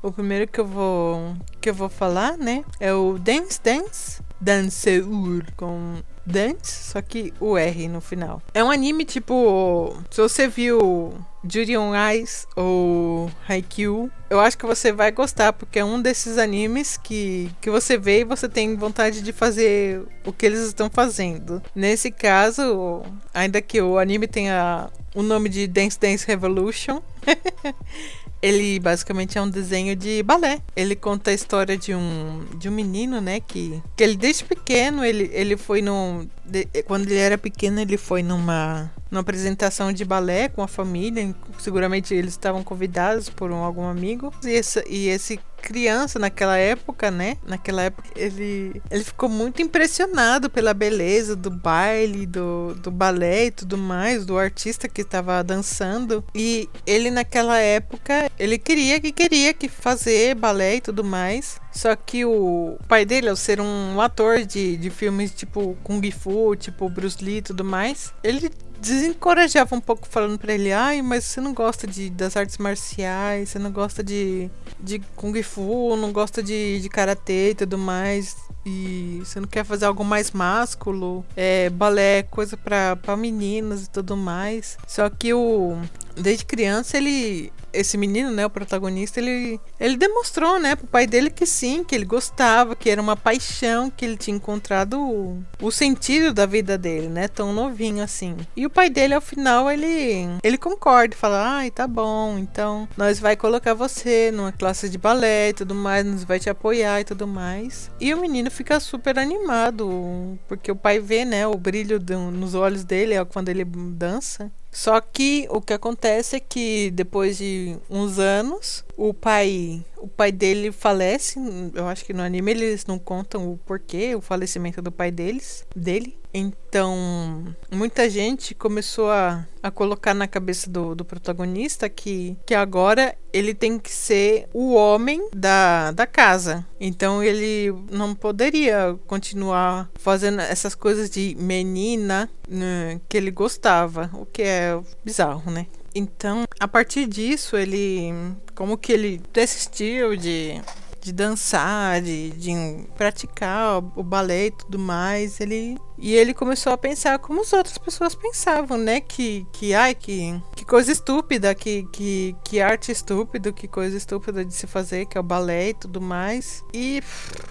o 0.00 0.12
primeiro 0.12 0.46
que 0.46 0.60
eu 0.60 0.66
vou 0.66 1.36
que 1.60 1.68
eu 1.68 1.74
vou 1.74 1.88
falar, 1.88 2.38
né, 2.38 2.64
é 2.78 2.94
o 2.94 3.18
Dance 3.18 3.60
Dance 3.60 4.22
Danceur 4.40 5.44
com 5.56 5.96
Dance, 6.26 6.90
só 6.90 7.02
que 7.02 7.32
o 7.38 7.56
R 7.56 7.88
no 7.88 8.00
final. 8.00 8.42
É 8.52 8.62
um 8.62 8.70
anime 8.70 9.04
tipo, 9.04 9.96
se 10.10 10.20
você 10.20 10.48
viu 10.48 11.14
Judy 11.46 11.76
on 11.76 11.92
Ice 12.12 12.46
ou 12.56 13.30
Haikyuu, 13.46 14.10
eu 14.30 14.40
acho 14.40 14.56
que 14.56 14.66
você 14.66 14.90
vai 14.92 15.12
gostar, 15.12 15.52
porque 15.52 15.78
é 15.78 15.84
um 15.84 16.00
desses 16.00 16.38
animes 16.38 16.96
que, 16.96 17.50
que 17.60 17.70
você 17.70 17.98
vê 17.98 18.20
e 18.20 18.24
você 18.24 18.48
tem 18.48 18.74
vontade 18.74 19.20
de 19.20 19.32
fazer 19.32 20.02
o 20.24 20.32
que 20.32 20.46
eles 20.46 20.60
estão 20.60 20.88
fazendo. 20.90 21.62
Nesse 21.74 22.10
caso, 22.10 23.02
ainda 23.32 23.60
que 23.60 23.80
o 23.80 23.98
anime 23.98 24.26
tenha 24.26 24.90
o 25.14 25.22
nome 25.22 25.48
de 25.48 25.66
Dance 25.66 25.98
Dance 25.98 26.26
Revolution, 26.26 27.00
ele 28.44 28.78
basicamente 28.78 29.38
é 29.38 29.42
um 29.42 29.48
desenho 29.48 29.96
de 29.96 30.22
balé. 30.22 30.60
Ele 30.76 30.94
conta 30.94 31.30
a 31.30 31.34
história 31.34 31.78
de 31.78 31.94
um, 31.94 32.44
de 32.58 32.68
um 32.68 32.72
menino, 32.72 33.20
né, 33.20 33.40
que, 33.40 33.82
que 33.96 34.04
ele 34.04 34.16
desde 34.16 34.44
pequeno, 34.44 35.02
ele, 35.02 35.30
ele 35.32 35.56
foi 35.56 35.80
num... 35.80 36.28
De, 36.44 36.66
quando 36.86 37.06
ele 37.06 37.18
era 37.18 37.38
pequeno, 37.38 37.80
ele 37.80 37.96
foi 37.96 38.22
numa 38.22 38.92
numa 39.10 39.20
apresentação 39.20 39.92
de 39.92 40.04
balé 40.04 40.48
com 40.48 40.60
a 40.60 40.68
família. 40.68 41.34
Seguramente 41.58 42.12
eles 42.12 42.32
estavam 42.32 42.62
convidados 42.62 43.30
por 43.30 43.50
um, 43.50 43.56
algum 43.56 43.84
amigo. 43.84 44.32
E 44.44 44.50
esse, 44.50 44.84
e 44.88 45.08
esse 45.08 45.38
criança 45.64 46.18
naquela 46.18 46.58
época, 46.58 47.10
né? 47.10 47.38
Naquela 47.46 47.82
época, 47.82 48.10
ele, 48.14 48.82
ele 48.90 49.02
ficou 49.02 49.30
muito 49.30 49.62
impressionado 49.62 50.50
pela 50.50 50.74
beleza 50.74 51.34
do 51.34 51.50
baile, 51.50 52.26
do, 52.26 52.74
do 52.74 52.90
balé 52.90 53.46
e 53.46 53.50
tudo 53.50 53.78
mais, 53.78 54.26
do 54.26 54.36
artista 54.36 54.86
que 54.86 55.00
estava 55.00 55.42
dançando. 55.42 56.22
E 56.34 56.68
ele, 56.86 57.10
naquela 57.10 57.58
época, 57.58 58.30
ele 58.38 58.58
queria 58.58 59.00
que 59.00 59.10
queria 59.10 59.54
que 59.54 59.66
fazer 59.66 60.34
balé 60.34 60.76
e 60.76 60.80
tudo 60.82 61.02
mais. 61.02 61.58
Só 61.74 61.94
que 61.96 62.24
o 62.24 62.78
pai 62.88 63.04
dele, 63.04 63.28
ao 63.28 63.36
ser 63.36 63.60
um 63.60 64.00
ator 64.00 64.44
de, 64.44 64.76
de 64.76 64.90
filmes 64.90 65.32
tipo 65.32 65.76
Kung 65.82 66.00
Fu, 66.12 66.54
tipo 66.54 66.88
Bruce 66.88 67.22
Lee 67.22 67.38
e 67.38 67.42
tudo 67.42 67.64
mais, 67.64 68.12
ele 68.22 68.50
desencorajava 68.80 69.74
um 69.74 69.80
pouco 69.80 70.06
falando 70.06 70.38
para 70.38 70.52
ele, 70.52 70.72
ai, 70.72 71.02
mas 71.02 71.24
você 71.24 71.40
não 71.40 71.54
gosta 71.54 71.86
de, 71.86 72.10
das 72.10 72.36
artes 72.36 72.58
marciais, 72.58 73.48
você 73.48 73.58
não 73.58 73.72
gosta 73.72 74.04
de, 74.04 74.50
de 74.78 75.00
Kung 75.16 75.42
Fu, 75.42 75.96
não 75.96 76.12
gosta 76.12 76.42
de, 76.42 76.80
de 76.80 76.88
Karatê 76.88 77.50
e 77.50 77.54
tudo 77.54 77.78
mais, 77.78 78.36
e 78.64 79.20
você 79.24 79.40
não 79.40 79.48
quer 79.48 79.64
fazer 79.64 79.86
algo 79.86 80.04
mais 80.04 80.30
másculo, 80.30 81.24
é, 81.36 81.70
balé, 81.70 82.22
coisa 82.24 82.56
para 82.56 83.16
meninas 83.16 83.84
e 83.84 83.90
tudo 83.90 84.16
mais. 84.16 84.78
Só 84.86 85.08
que 85.10 85.32
o 85.32 85.78
desde 86.14 86.44
criança 86.44 86.96
ele 86.96 87.52
esse 87.74 87.96
menino, 87.96 88.30
né, 88.30 88.46
o 88.46 88.50
protagonista, 88.50 89.20
ele, 89.20 89.60
ele 89.78 89.96
demonstrou, 89.96 90.58
né, 90.58 90.76
pro 90.76 90.86
pai 90.86 91.06
dele 91.06 91.30
que 91.30 91.46
sim, 91.46 91.84
que 91.84 91.94
ele 91.94 92.04
gostava, 92.04 92.76
que 92.76 92.88
era 92.88 93.00
uma 93.00 93.16
paixão, 93.16 93.90
que 93.90 94.04
ele 94.04 94.16
tinha 94.16 94.36
encontrado 94.36 95.00
o, 95.00 95.42
o 95.60 95.70
sentido 95.70 96.32
da 96.32 96.46
vida 96.46 96.78
dele, 96.78 97.08
né, 97.08 97.28
tão 97.28 97.52
novinho 97.52 98.02
assim. 98.02 98.36
E 98.56 98.64
o 98.64 98.70
pai 98.70 98.88
dele, 98.88 99.14
ao 99.14 99.20
final, 99.20 99.70
ele, 99.70 100.28
ele 100.42 100.58
concorda, 100.58 101.16
fala, 101.16 101.56
ai, 101.56 101.70
tá 101.70 101.86
bom, 101.86 102.38
então 102.38 102.88
nós 102.96 103.18
vai 103.18 103.36
colocar 103.36 103.74
você 103.74 104.30
numa 104.30 104.52
classe 104.52 104.88
de 104.88 104.98
balé 104.98 105.50
e 105.50 105.54
tudo 105.54 105.74
mais, 105.74 106.04
nós 106.04 106.24
vai 106.24 106.38
te 106.38 106.48
apoiar 106.48 107.00
e 107.00 107.04
tudo 107.04 107.26
mais. 107.26 107.90
E 108.00 108.14
o 108.14 108.20
menino 108.20 108.50
fica 108.50 108.78
super 108.80 109.18
animado, 109.18 110.38
porque 110.48 110.70
o 110.70 110.76
pai 110.76 110.98
vê, 110.98 111.24
né, 111.24 111.46
o 111.46 111.56
brilho 111.56 111.98
do, 111.98 112.18
nos 112.30 112.54
olhos 112.54 112.84
dele 112.84 113.14
quando 113.26 113.48
ele 113.48 113.64
dança. 113.64 114.50
Só 114.74 115.00
que 115.00 115.46
o 115.50 115.60
que 115.60 115.72
acontece 115.72 116.36
é 116.36 116.40
que 116.40 116.90
depois 116.90 117.38
de 117.38 117.76
uns 117.88 118.18
anos, 118.18 118.84
o 118.96 119.12
pai, 119.12 119.84
o 119.98 120.08
pai 120.08 120.32
dele 120.32 120.72
falece. 120.72 121.38
Eu 121.74 121.88
acho 121.88 122.04
que 122.04 122.12
no 122.12 122.22
anime 122.22 122.52
eles 122.52 122.86
não 122.86 122.98
contam 122.98 123.50
o 123.52 123.58
porquê, 123.58 124.14
o 124.14 124.20
falecimento 124.20 124.80
do 124.80 124.92
pai 124.92 125.10
deles, 125.10 125.66
dele. 125.74 126.16
Então, 126.36 127.54
muita 127.70 128.10
gente 128.10 128.56
começou 128.56 129.08
a, 129.08 129.46
a 129.62 129.70
colocar 129.70 130.12
na 130.12 130.26
cabeça 130.26 130.68
do, 130.68 130.92
do 130.92 131.04
protagonista 131.04 131.88
que, 131.88 132.36
que 132.44 132.52
agora 132.56 133.14
ele 133.32 133.54
tem 133.54 133.78
que 133.78 133.92
ser 133.92 134.48
o 134.52 134.74
homem 134.74 135.28
da, 135.32 135.92
da 135.92 136.08
casa. 136.08 136.66
Então, 136.80 137.22
ele 137.22 137.72
não 137.88 138.16
poderia 138.16 138.98
continuar 139.06 139.88
fazendo 139.94 140.40
essas 140.40 140.74
coisas 140.74 141.08
de 141.08 141.36
menina 141.38 142.28
né, 142.48 143.00
que 143.08 143.16
ele 143.16 143.30
gostava, 143.30 144.10
o 144.14 144.26
que 144.26 144.42
é 144.42 144.76
bizarro, 145.04 145.52
né? 145.52 145.68
Então, 145.94 146.44
a 146.58 146.66
partir 146.66 147.06
disso, 147.06 147.56
ele. 147.56 148.12
Como 148.54 148.76
que 148.76 148.92
ele 148.92 149.20
desistiu 149.32 150.16
de 150.16 150.60
de 151.04 151.12
dançar, 151.12 152.00
de, 152.00 152.30
de 152.30 152.52
praticar 152.96 153.76
o 153.94 154.02
balé 154.02 154.46
e 154.46 154.50
tudo 154.50 154.78
mais, 154.78 155.38
ele 155.38 155.76
e 156.04 156.14
ele 156.14 156.34
começou 156.34 156.70
a 156.70 156.76
pensar 156.76 157.18
como 157.18 157.40
as 157.40 157.50
outras 157.54 157.78
pessoas 157.78 158.14
pensavam, 158.14 158.76
né? 158.76 159.00
Que, 159.00 159.46
que 159.50 159.72
ai, 159.72 159.94
que, 159.94 160.38
que 160.54 160.62
coisa 160.62 160.92
estúpida, 160.92 161.54
que, 161.54 161.88
que, 161.90 162.36
que 162.44 162.60
arte 162.60 162.92
estúpida, 162.92 163.50
que 163.50 163.66
coisa 163.66 163.96
estúpida 163.96 164.44
de 164.44 164.52
se 164.52 164.66
fazer, 164.66 165.06
que 165.06 165.16
é 165.16 165.20
o 165.20 165.24
balé 165.24 165.70
e 165.70 165.74
tudo 165.74 166.02
mais. 166.02 166.62
E 166.74 167.02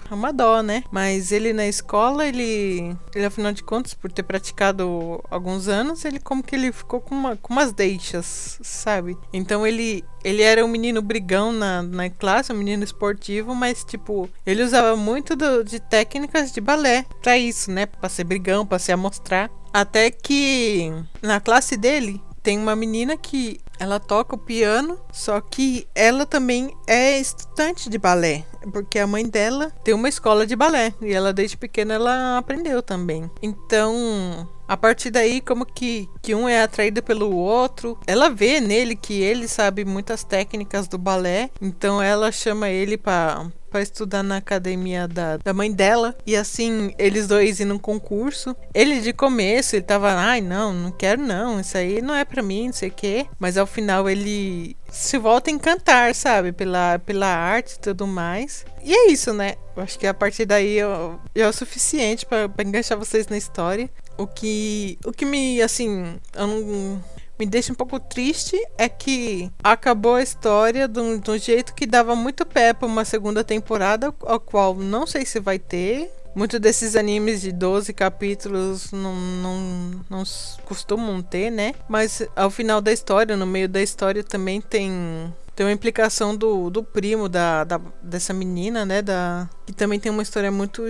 é 0.08 0.14
uma 0.14 0.32
dó, 0.32 0.62
né? 0.62 0.84
Mas 0.92 1.32
ele 1.32 1.52
na 1.52 1.66
escola, 1.66 2.24
ele, 2.24 2.96
ele 3.12 3.24
afinal 3.24 3.50
de 3.50 3.64
contas, 3.64 3.92
por 3.92 4.12
ter 4.12 4.22
praticado 4.22 5.20
alguns 5.28 5.66
anos, 5.66 6.04
ele 6.04 6.20
como 6.20 6.40
que 6.40 6.54
ele 6.54 6.70
ficou 6.70 7.00
com, 7.00 7.12
uma, 7.12 7.36
com 7.36 7.52
umas 7.52 7.72
deixas, 7.72 8.60
sabe? 8.62 9.18
Então 9.32 9.66
ele, 9.66 10.04
ele 10.22 10.42
era 10.42 10.64
um 10.64 10.68
menino 10.68 11.02
brigão 11.02 11.50
na, 11.50 11.82
na 11.82 12.08
classe, 12.08 12.52
um 12.52 12.56
menino 12.56 12.84
esportivo, 12.84 13.52
mas 13.52 13.82
tipo, 13.82 14.30
ele 14.46 14.62
usava 14.62 14.96
muito 14.96 15.34
do, 15.34 15.64
de 15.64 15.80
técnicas 15.80 16.52
de 16.52 16.60
balé 16.60 17.04
para 17.20 17.36
isso, 17.36 17.72
né? 17.72 17.86
Pra 17.86 18.08
ser 18.08 18.22
brigão 18.22 18.43
para 18.66 18.78
se 18.78 18.92
amostrar. 18.92 19.50
Até 19.72 20.10
que 20.10 20.92
na 21.22 21.40
classe 21.40 21.76
dele 21.76 22.20
tem 22.42 22.58
uma 22.58 22.76
menina 22.76 23.16
que 23.16 23.58
ela 23.78 23.98
toca 23.98 24.34
o 24.34 24.38
piano, 24.38 24.98
só 25.12 25.40
que 25.40 25.88
ela 25.94 26.26
também 26.26 26.72
é 26.86 27.18
estudante 27.18 27.88
de 27.88 27.98
balé, 27.98 28.44
porque 28.72 28.98
a 28.98 29.06
mãe 29.06 29.26
dela 29.26 29.70
tem 29.82 29.94
uma 29.94 30.08
escola 30.08 30.46
de 30.46 30.54
balé 30.54 30.94
e 31.00 31.12
ela 31.12 31.32
desde 31.32 31.56
pequena 31.56 31.94
ela 31.94 32.38
aprendeu 32.38 32.82
também. 32.82 33.30
Então, 33.42 34.48
a 34.68 34.76
partir 34.76 35.10
daí, 35.10 35.40
como 35.40 35.66
que, 35.66 36.08
que 36.22 36.34
um 36.34 36.48
é 36.48 36.62
atraído 36.62 37.02
pelo 37.02 37.34
outro, 37.34 37.98
ela 38.06 38.30
vê 38.30 38.60
nele 38.60 38.94
que 38.94 39.20
ele 39.20 39.48
sabe 39.48 39.84
muitas 39.84 40.22
técnicas 40.22 40.86
do 40.86 40.98
balé, 40.98 41.50
então 41.60 42.00
ela 42.00 42.30
chama 42.30 42.68
ele 42.68 42.96
para 42.96 43.46
para 43.74 43.82
estudar 43.82 44.22
na 44.22 44.36
academia 44.36 45.08
da, 45.08 45.36
da 45.38 45.52
mãe 45.52 45.72
dela. 45.72 46.14
E 46.24 46.36
assim, 46.36 46.94
eles 46.96 47.26
dois 47.26 47.58
indo 47.58 47.70
num 47.70 47.78
concurso. 47.78 48.54
Ele 48.72 49.00
de 49.00 49.12
começo, 49.12 49.74
ele 49.74 49.82
tava, 49.82 50.12
ai, 50.12 50.40
não, 50.40 50.72
não 50.72 50.92
quero 50.92 51.20
não, 51.20 51.58
isso 51.58 51.76
aí 51.76 52.00
não 52.00 52.14
é 52.14 52.24
para 52.24 52.40
mim, 52.40 52.66
não 52.66 52.72
sei 52.72 52.88
o 52.88 52.92
quê. 52.92 53.26
Mas 53.36 53.58
ao 53.58 53.66
final 53.66 54.08
ele 54.08 54.76
se 54.88 55.18
volta 55.18 55.50
a 55.50 55.52
encantar, 55.52 56.14
sabe? 56.14 56.52
Pela, 56.52 57.00
pela 57.00 57.26
arte 57.26 57.72
e 57.72 57.80
tudo 57.80 58.06
mais. 58.06 58.64
E 58.80 58.94
é 58.94 59.10
isso, 59.10 59.32
né? 59.32 59.56
Eu 59.76 59.82
acho 59.82 59.98
que 59.98 60.06
a 60.06 60.14
partir 60.14 60.46
daí 60.46 60.78
é 60.78 61.48
o 61.48 61.52
suficiente 61.52 62.24
para 62.24 62.48
enganchar 62.64 62.96
vocês 62.96 63.26
na 63.26 63.36
história. 63.36 63.90
O 64.16 64.24
que, 64.24 64.96
o 65.04 65.10
que 65.10 65.24
me, 65.24 65.60
assim, 65.60 66.14
eu 66.36 66.46
não 66.46 67.02
me 67.38 67.46
deixa 67.46 67.72
um 67.72 67.76
pouco 67.76 67.98
triste 67.98 68.56
é 68.78 68.88
que 68.88 69.50
acabou 69.62 70.14
a 70.14 70.22
história 70.22 70.86
de 70.86 71.00
um, 71.00 71.18
de 71.18 71.30
um 71.30 71.38
jeito 71.38 71.74
que 71.74 71.86
dava 71.86 72.14
muito 72.14 72.46
pé 72.46 72.72
para 72.72 72.86
uma 72.86 73.04
segunda 73.04 73.42
temporada, 73.42 74.14
a 74.26 74.38
qual 74.38 74.74
não 74.74 75.06
sei 75.06 75.24
se 75.26 75.40
vai 75.40 75.58
ter. 75.58 76.10
Muitos 76.34 76.58
desses 76.58 76.96
animes 76.96 77.42
de 77.42 77.52
12 77.52 77.92
capítulos 77.92 78.90
não, 78.90 79.14
não, 79.14 80.04
não 80.10 80.22
costumam 80.64 81.22
ter, 81.22 81.48
né? 81.48 81.74
Mas 81.88 82.26
ao 82.34 82.50
final 82.50 82.80
da 82.80 82.92
história, 82.92 83.36
no 83.36 83.46
meio 83.46 83.68
da 83.68 83.80
história, 83.80 84.24
também 84.24 84.60
tem 84.60 85.32
tem 85.54 85.64
uma 85.64 85.72
implicação 85.72 86.36
do, 86.36 86.68
do 86.68 86.82
primo 86.82 87.28
da, 87.28 87.62
da, 87.62 87.80
dessa 88.02 88.32
menina, 88.32 88.84
né? 88.84 89.00
Da, 89.00 89.48
que 89.64 89.72
também 89.72 90.00
tem 90.00 90.10
uma 90.10 90.22
história 90.22 90.50
muito 90.50 90.82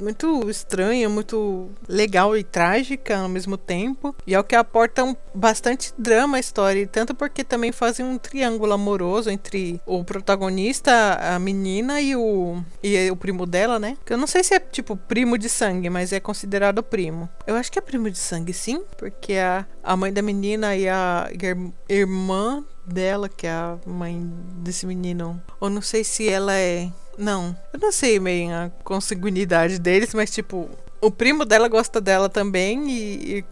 muito 0.00 0.48
estranha, 0.48 1.08
muito 1.08 1.70
legal 1.88 2.36
e 2.36 2.42
trágica 2.42 3.18
ao 3.18 3.28
mesmo 3.28 3.56
tempo. 3.56 4.14
E 4.26 4.34
é 4.34 4.40
o 4.40 4.44
que 4.44 4.54
aporta 4.54 5.04
um, 5.04 5.14
bastante 5.34 5.92
drama 5.98 6.36
à 6.36 6.40
história, 6.40 6.86
tanto 6.86 7.14
porque 7.14 7.44
também 7.44 7.72
fazem 7.72 8.04
um 8.04 8.18
triângulo 8.18 8.72
amoroso 8.72 9.30
entre 9.30 9.80
o 9.86 10.04
protagonista, 10.04 11.18
a 11.20 11.38
menina 11.38 12.00
e 12.00 12.14
o, 12.16 12.62
e 12.82 13.10
o 13.10 13.16
primo 13.16 13.46
dela, 13.46 13.78
né? 13.78 13.96
Que 14.04 14.12
eu 14.12 14.18
não 14.18 14.26
sei 14.26 14.42
se 14.42 14.54
é 14.54 14.60
tipo 14.60 14.96
primo 14.96 15.36
de 15.38 15.48
sangue, 15.48 15.90
mas 15.90 16.12
é 16.12 16.20
considerado 16.20 16.82
primo. 16.82 17.28
Eu 17.46 17.56
acho 17.56 17.70
que 17.70 17.78
é 17.78 17.82
primo 17.82 18.10
de 18.10 18.18
sangue, 18.18 18.52
sim, 18.52 18.82
porque 18.96 19.34
a, 19.34 19.66
a 19.82 19.96
mãe 19.96 20.12
da 20.12 20.22
menina 20.22 20.76
e 20.76 20.88
a, 20.88 21.30
e 21.32 21.46
a 21.46 21.92
irmã 21.92 22.64
dela, 22.86 23.28
que 23.28 23.46
é 23.46 23.50
a 23.50 23.78
mãe 23.86 24.20
desse 24.56 24.86
menino, 24.86 25.40
ou 25.60 25.68
não 25.68 25.82
sei 25.82 26.02
se 26.02 26.28
ela 26.28 26.54
é 26.54 26.90
Não, 27.18 27.56
eu 27.72 27.80
não 27.80 27.90
sei 27.90 28.20
meio 28.20 28.54
a 28.54 28.70
consanguinidade 28.84 29.78
deles, 29.78 30.14
mas 30.14 30.30
tipo, 30.30 30.70
o 31.00 31.10
primo 31.10 31.44
dela 31.44 31.68
gosta 31.68 32.00
dela 32.00 32.28
também 32.28 32.88
e, 32.88 33.38
e 33.38 33.44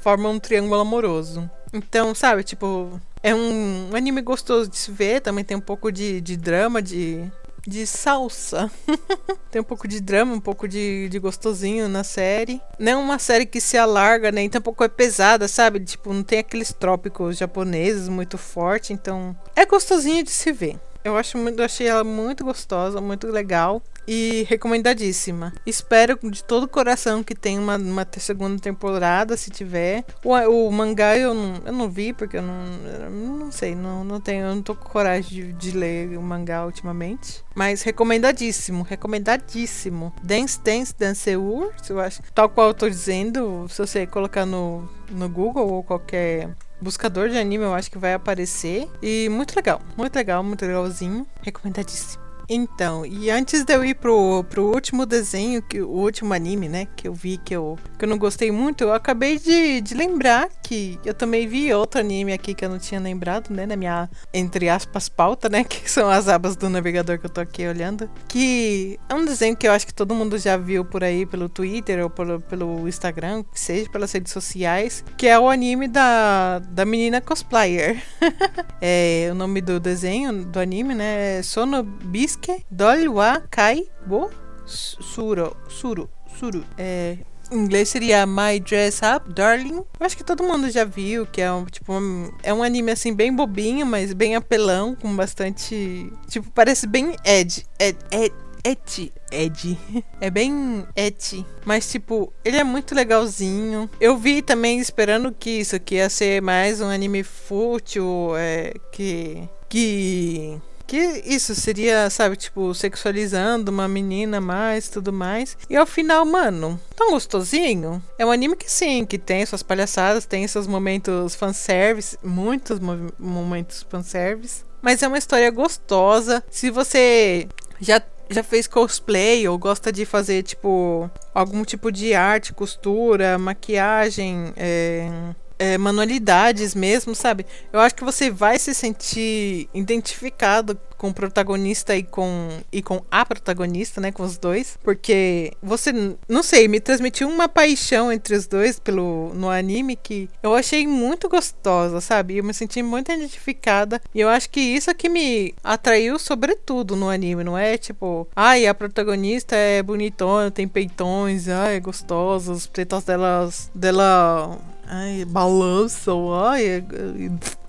forma 0.00 0.28
um 0.28 0.40
triângulo 0.40 0.80
amoroso. 0.80 1.48
Então, 1.72 2.14
sabe, 2.14 2.44
tipo, 2.44 3.00
é 3.22 3.34
um, 3.34 3.90
anime 3.94 4.20
gostoso 4.20 4.70
de 4.70 4.76
se 4.76 4.90
ver, 4.90 5.20
também 5.20 5.44
tem 5.44 5.56
um 5.56 5.60
pouco 5.60 5.90
de, 5.90 6.20
de 6.20 6.36
drama, 6.36 6.80
de, 6.80 7.24
de 7.66 7.86
salsa. 7.86 8.70
tem 9.50 9.60
um 9.60 9.64
pouco 9.64 9.88
de 9.88 10.00
drama, 10.00 10.34
um 10.34 10.40
pouco 10.40 10.68
de, 10.68 11.08
de 11.08 11.18
gostosinho 11.18 11.88
na 11.88 12.04
série. 12.04 12.60
Não 12.78 12.92
é 12.92 12.96
uma 12.96 13.18
série 13.18 13.46
que 13.46 13.60
se 13.60 13.76
alarga, 13.76 14.30
nem 14.30 14.44
né? 14.44 14.50
tampouco 14.50 14.84
é 14.84 14.88
pesada, 14.88 15.48
sabe? 15.48 15.80
Tipo, 15.80 16.12
não 16.12 16.22
tem 16.22 16.38
aqueles 16.38 16.72
trópicos 16.72 17.36
japoneses 17.36 18.08
muito 18.08 18.38
forte, 18.38 18.92
então 18.92 19.36
é 19.56 19.66
gostosinho 19.66 20.22
de 20.22 20.30
se 20.30 20.52
ver. 20.52 20.78
Eu 21.04 21.18
acho 21.18 21.36
muito, 21.36 21.62
achei 21.62 21.86
ela 21.86 22.02
muito 22.02 22.42
gostosa, 22.42 22.98
muito 22.98 23.26
legal 23.26 23.82
e 24.08 24.46
recomendadíssima. 24.48 25.52
Espero 25.66 26.18
de 26.30 26.42
todo 26.42 26.64
o 26.64 26.68
coração 26.68 27.22
que 27.22 27.34
tenha 27.34 27.60
uma, 27.60 27.76
uma 27.76 28.06
segunda 28.18 28.60
temporada, 28.60 29.36
se 29.36 29.50
tiver. 29.50 30.04
O, 30.24 30.32
o 30.32 30.72
mangá 30.72 31.16
eu 31.16 31.34
não, 31.34 31.62
eu 31.66 31.72
não 31.72 31.90
vi, 31.90 32.14
porque 32.14 32.38
eu 32.38 32.42
não, 32.42 32.64
não 33.10 33.52
sei, 33.52 33.74
não, 33.74 34.02
não 34.02 34.18
tenho, 34.18 34.46
eu 34.46 34.54
não 34.54 34.62
tô 34.62 34.74
com 34.74 34.88
coragem 34.88 35.46
de, 35.46 35.52
de 35.52 35.76
ler 35.76 36.16
o 36.16 36.22
mangá 36.22 36.64
ultimamente. 36.64 37.44
Mas 37.54 37.82
recomendadíssimo, 37.82 38.82
recomendadíssimo. 38.82 40.10
Dance 40.22 40.58
Dance 40.60 40.94
Danceur, 40.98 41.70
eu 41.88 42.00
acho. 42.00 42.22
Tal 42.34 42.48
qual 42.48 42.68
eu 42.68 42.74
tô 42.74 42.88
dizendo, 42.88 43.66
se 43.68 43.78
você 43.78 44.06
colocar 44.06 44.46
no, 44.46 44.88
no 45.10 45.28
Google 45.28 45.70
ou 45.70 45.82
qualquer 45.82 46.50
buscador 46.84 47.30
de 47.30 47.38
anime, 47.38 47.64
eu 47.64 47.74
acho 47.74 47.90
que 47.90 47.98
vai 47.98 48.12
aparecer. 48.12 48.88
E 49.02 49.28
muito 49.30 49.56
legal, 49.56 49.80
muito 49.96 50.14
legal, 50.14 50.44
muito 50.44 50.64
legalzinho. 50.64 51.26
Recomendadíssimo. 51.42 52.23
Então, 52.48 53.06
e 53.06 53.30
antes 53.30 53.64
de 53.64 53.74
eu 53.74 53.84
ir 53.84 53.94
pro, 53.94 54.44
pro 54.44 54.66
último 54.66 55.06
desenho, 55.06 55.62
que, 55.62 55.80
o 55.80 55.88
último 55.88 56.34
anime, 56.34 56.68
né, 56.68 56.86
que 56.96 57.08
eu 57.08 57.14
vi 57.14 57.38
que 57.38 57.54
eu, 57.54 57.78
que 57.98 58.04
eu 58.04 58.08
não 58.08 58.18
gostei 58.18 58.50
muito, 58.50 58.84
eu 58.84 58.92
acabei 58.92 59.38
de, 59.38 59.80
de 59.80 59.94
lembrar 59.94 60.48
que 60.62 60.98
eu 61.04 61.14
também 61.14 61.46
vi 61.46 61.72
outro 61.72 62.00
anime 62.00 62.32
aqui 62.32 62.54
que 62.54 62.64
eu 62.64 62.68
não 62.68 62.78
tinha 62.78 63.00
lembrado, 63.00 63.50
né, 63.50 63.66
na 63.66 63.76
minha, 63.76 64.10
entre 64.32 64.68
aspas, 64.68 65.08
pauta, 65.08 65.48
né, 65.48 65.64
que 65.64 65.90
são 65.90 66.08
as 66.08 66.28
abas 66.28 66.56
do 66.56 66.68
navegador 66.68 67.18
que 67.18 67.26
eu 67.26 67.30
tô 67.30 67.40
aqui 67.40 67.66
olhando, 67.66 68.10
que 68.28 68.98
é 69.08 69.14
um 69.14 69.24
desenho 69.24 69.56
que 69.56 69.66
eu 69.66 69.72
acho 69.72 69.86
que 69.86 69.94
todo 69.94 70.14
mundo 70.14 70.38
já 70.38 70.56
viu 70.56 70.84
por 70.84 71.02
aí 71.02 71.24
pelo 71.24 71.48
Twitter 71.48 72.02
ou 72.02 72.10
pelo, 72.10 72.40
pelo 72.40 72.86
Instagram, 72.86 73.42
que 73.44 73.58
seja 73.58 73.88
pelas 73.88 74.12
redes 74.12 74.32
sociais, 74.32 75.04
que 75.16 75.26
é 75.26 75.38
o 75.38 75.48
anime 75.48 75.88
da, 75.88 76.58
da 76.58 76.84
menina 76.84 77.20
cosplayer. 77.20 78.02
é, 78.80 79.28
o 79.30 79.34
nome 79.34 79.60
do 79.60 79.80
desenho, 79.80 80.44
do 80.44 80.58
anime, 80.58 80.94
né, 80.94 81.38
é 81.38 81.42
Sonobis 81.42 82.33
Daisuke 82.34 82.64
Dolwa 82.70 83.42
Kai 83.50 83.86
Wo 84.06 84.30
Suro. 84.66 85.56
Suro. 85.68 86.08
Suro. 86.38 86.64
É, 86.78 87.18
em 87.52 87.58
inglês 87.58 87.90
seria 87.90 88.26
My 88.26 88.58
Dress 88.58 89.00
Up 89.04 89.32
Darling. 89.32 89.76
Eu 89.76 90.06
acho 90.06 90.16
que 90.16 90.24
todo 90.24 90.42
mundo 90.42 90.70
já 90.70 90.84
viu 90.84 91.26
que 91.26 91.40
é 91.40 91.52
um 91.52 91.64
tipo 91.66 91.92
um, 91.92 92.32
é 92.42 92.52
um 92.52 92.62
anime 92.62 92.90
assim 92.90 93.14
bem 93.14 93.34
bobinho, 93.34 93.84
mas 93.84 94.12
bem 94.12 94.34
apelão, 94.34 94.94
com 94.94 95.14
bastante, 95.14 96.10
tipo, 96.28 96.50
parece 96.50 96.86
bem 96.86 97.14
ed, 97.24 97.66
ed, 97.78 97.98
ed 98.10 98.34
Ed. 98.64 99.12
Ed. 99.30 99.78
É 100.22 100.30
bem 100.30 100.86
Ed. 100.96 101.44
Mas, 101.66 101.90
tipo, 101.90 102.32
ele 102.42 102.56
é 102.56 102.64
muito 102.64 102.94
legalzinho. 102.94 103.90
Eu 104.00 104.16
vi 104.16 104.40
também 104.40 104.78
esperando 104.78 105.30
que 105.30 105.50
isso 105.50 105.76
aqui 105.76 105.96
ia 105.96 106.08
ser 106.08 106.40
mais 106.40 106.80
um 106.80 106.88
anime 106.88 107.22
fútil, 107.22 108.34
é, 108.34 108.72
que. 108.90 109.46
que 109.68 110.58
que 110.86 111.22
isso 111.24 111.54
seria, 111.54 112.08
sabe, 112.10 112.36
tipo, 112.36 112.74
sexualizando 112.74 113.70
uma 113.70 113.88
menina 113.88 114.40
mais 114.40 114.88
tudo 114.88 115.12
mais. 115.12 115.56
E 115.68 115.76
ao 115.76 115.86
final, 115.86 116.24
mano, 116.24 116.80
tão 116.94 117.10
gostosinho. 117.10 118.02
É 118.18 118.24
um 118.24 118.30
anime 118.30 118.56
que 118.56 118.70
sim, 118.70 119.04
que 119.04 119.18
tem 119.18 119.44
suas 119.46 119.62
palhaçadas, 119.62 120.26
tem 120.26 120.46
seus 120.46 120.66
momentos 120.66 121.34
fanservice, 121.34 122.18
muitos 122.22 122.78
momentos 123.18 123.84
fanservice. 123.88 124.64
Mas 124.82 125.02
é 125.02 125.08
uma 125.08 125.18
história 125.18 125.50
gostosa. 125.50 126.44
Se 126.50 126.70
você 126.70 127.48
já 127.80 128.00
já 128.28 128.42
fez 128.42 128.66
cosplay 128.66 129.46
ou 129.46 129.58
gosta 129.58 129.92
de 129.92 130.04
fazer, 130.04 130.42
tipo, 130.42 131.10
algum 131.34 131.64
tipo 131.64 131.92
de 131.92 132.14
arte, 132.14 132.52
costura, 132.52 133.38
maquiagem, 133.38 134.52
é, 134.56 135.10
é, 135.58 135.78
manualidades 135.78 136.74
mesmo, 136.74 137.14
sabe? 137.14 137.46
Eu 137.72 137.80
acho 137.80 137.94
que 137.94 138.04
você 138.04 138.30
vai 138.30 138.58
se 138.58 138.74
sentir 138.74 139.68
identificado 139.72 140.78
com 140.96 141.08
o 141.10 141.14
protagonista 141.14 141.94
e 141.94 142.02
com, 142.02 142.48
e 142.72 142.80
com 142.82 143.02
a 143.10 143.26
protagonista, 143.26 144.00
né? 144.00 144.10
Com 144.10 144.22
os 144.22 144.38
dois. 144.38 144.78
Porque 144.82 145.52
você, 145.62 145.92
não 146.28 146.42
sei, 146.42 146.66
me 146.66 146.80
transmitiu 146.80 147.28
uma 147.28 147.48
paixão 147.48 148.10
entre 148.10 148.34
os 148.34 148.46
dois 148.46 148.78
pelo, 148.78 149.32
no 149.34 149.50
anime 149.50 149.96
que 149.96 150.28
eu 150.42 150.54
achei 150.54 150.86
muito 150.86 151.28
gostosa, 151.28 152.00
sabe? 152.00 152.38
Eu 152.38 152.44
me 152.44 152.54
senti 152.54 152.82
muito 152.82 153.12
identificada. 153.12 154.00
E 154.14 154.20
eu 154.20 154.28
acho 154.28 154.48
que 154.48 154.60
isso 154.60 154.90
é 154.90 154.94
que 154.94 155.08
me 155.08 155.54
atraiu 155.62 156.18
sobretudo 156.18 156.96
no 156.96 157.10
anime, 157.10 157.44
não 157.44 157.58
é? 157.58 157.76
Tipo, 157.76 158.26
ai, 158.34 158.66
a 158.66 158.74
protagonista 158.74 159.54
é 159.54 159.82
bonitona, 159.82 160.50
tem 160.50 160.66
peitões, 160.66 161.48
ai, 161.48 161.76
é 161.76 161.80
gostosa, 161.80 162.52
os 162.52 162.66
pretos 162.66 163.04
delas, 163.04 163.70
dela 163.74 164.58
Ai, 164.86 165.24
balançam, 165.24 166.32
ai, 166.32 166.84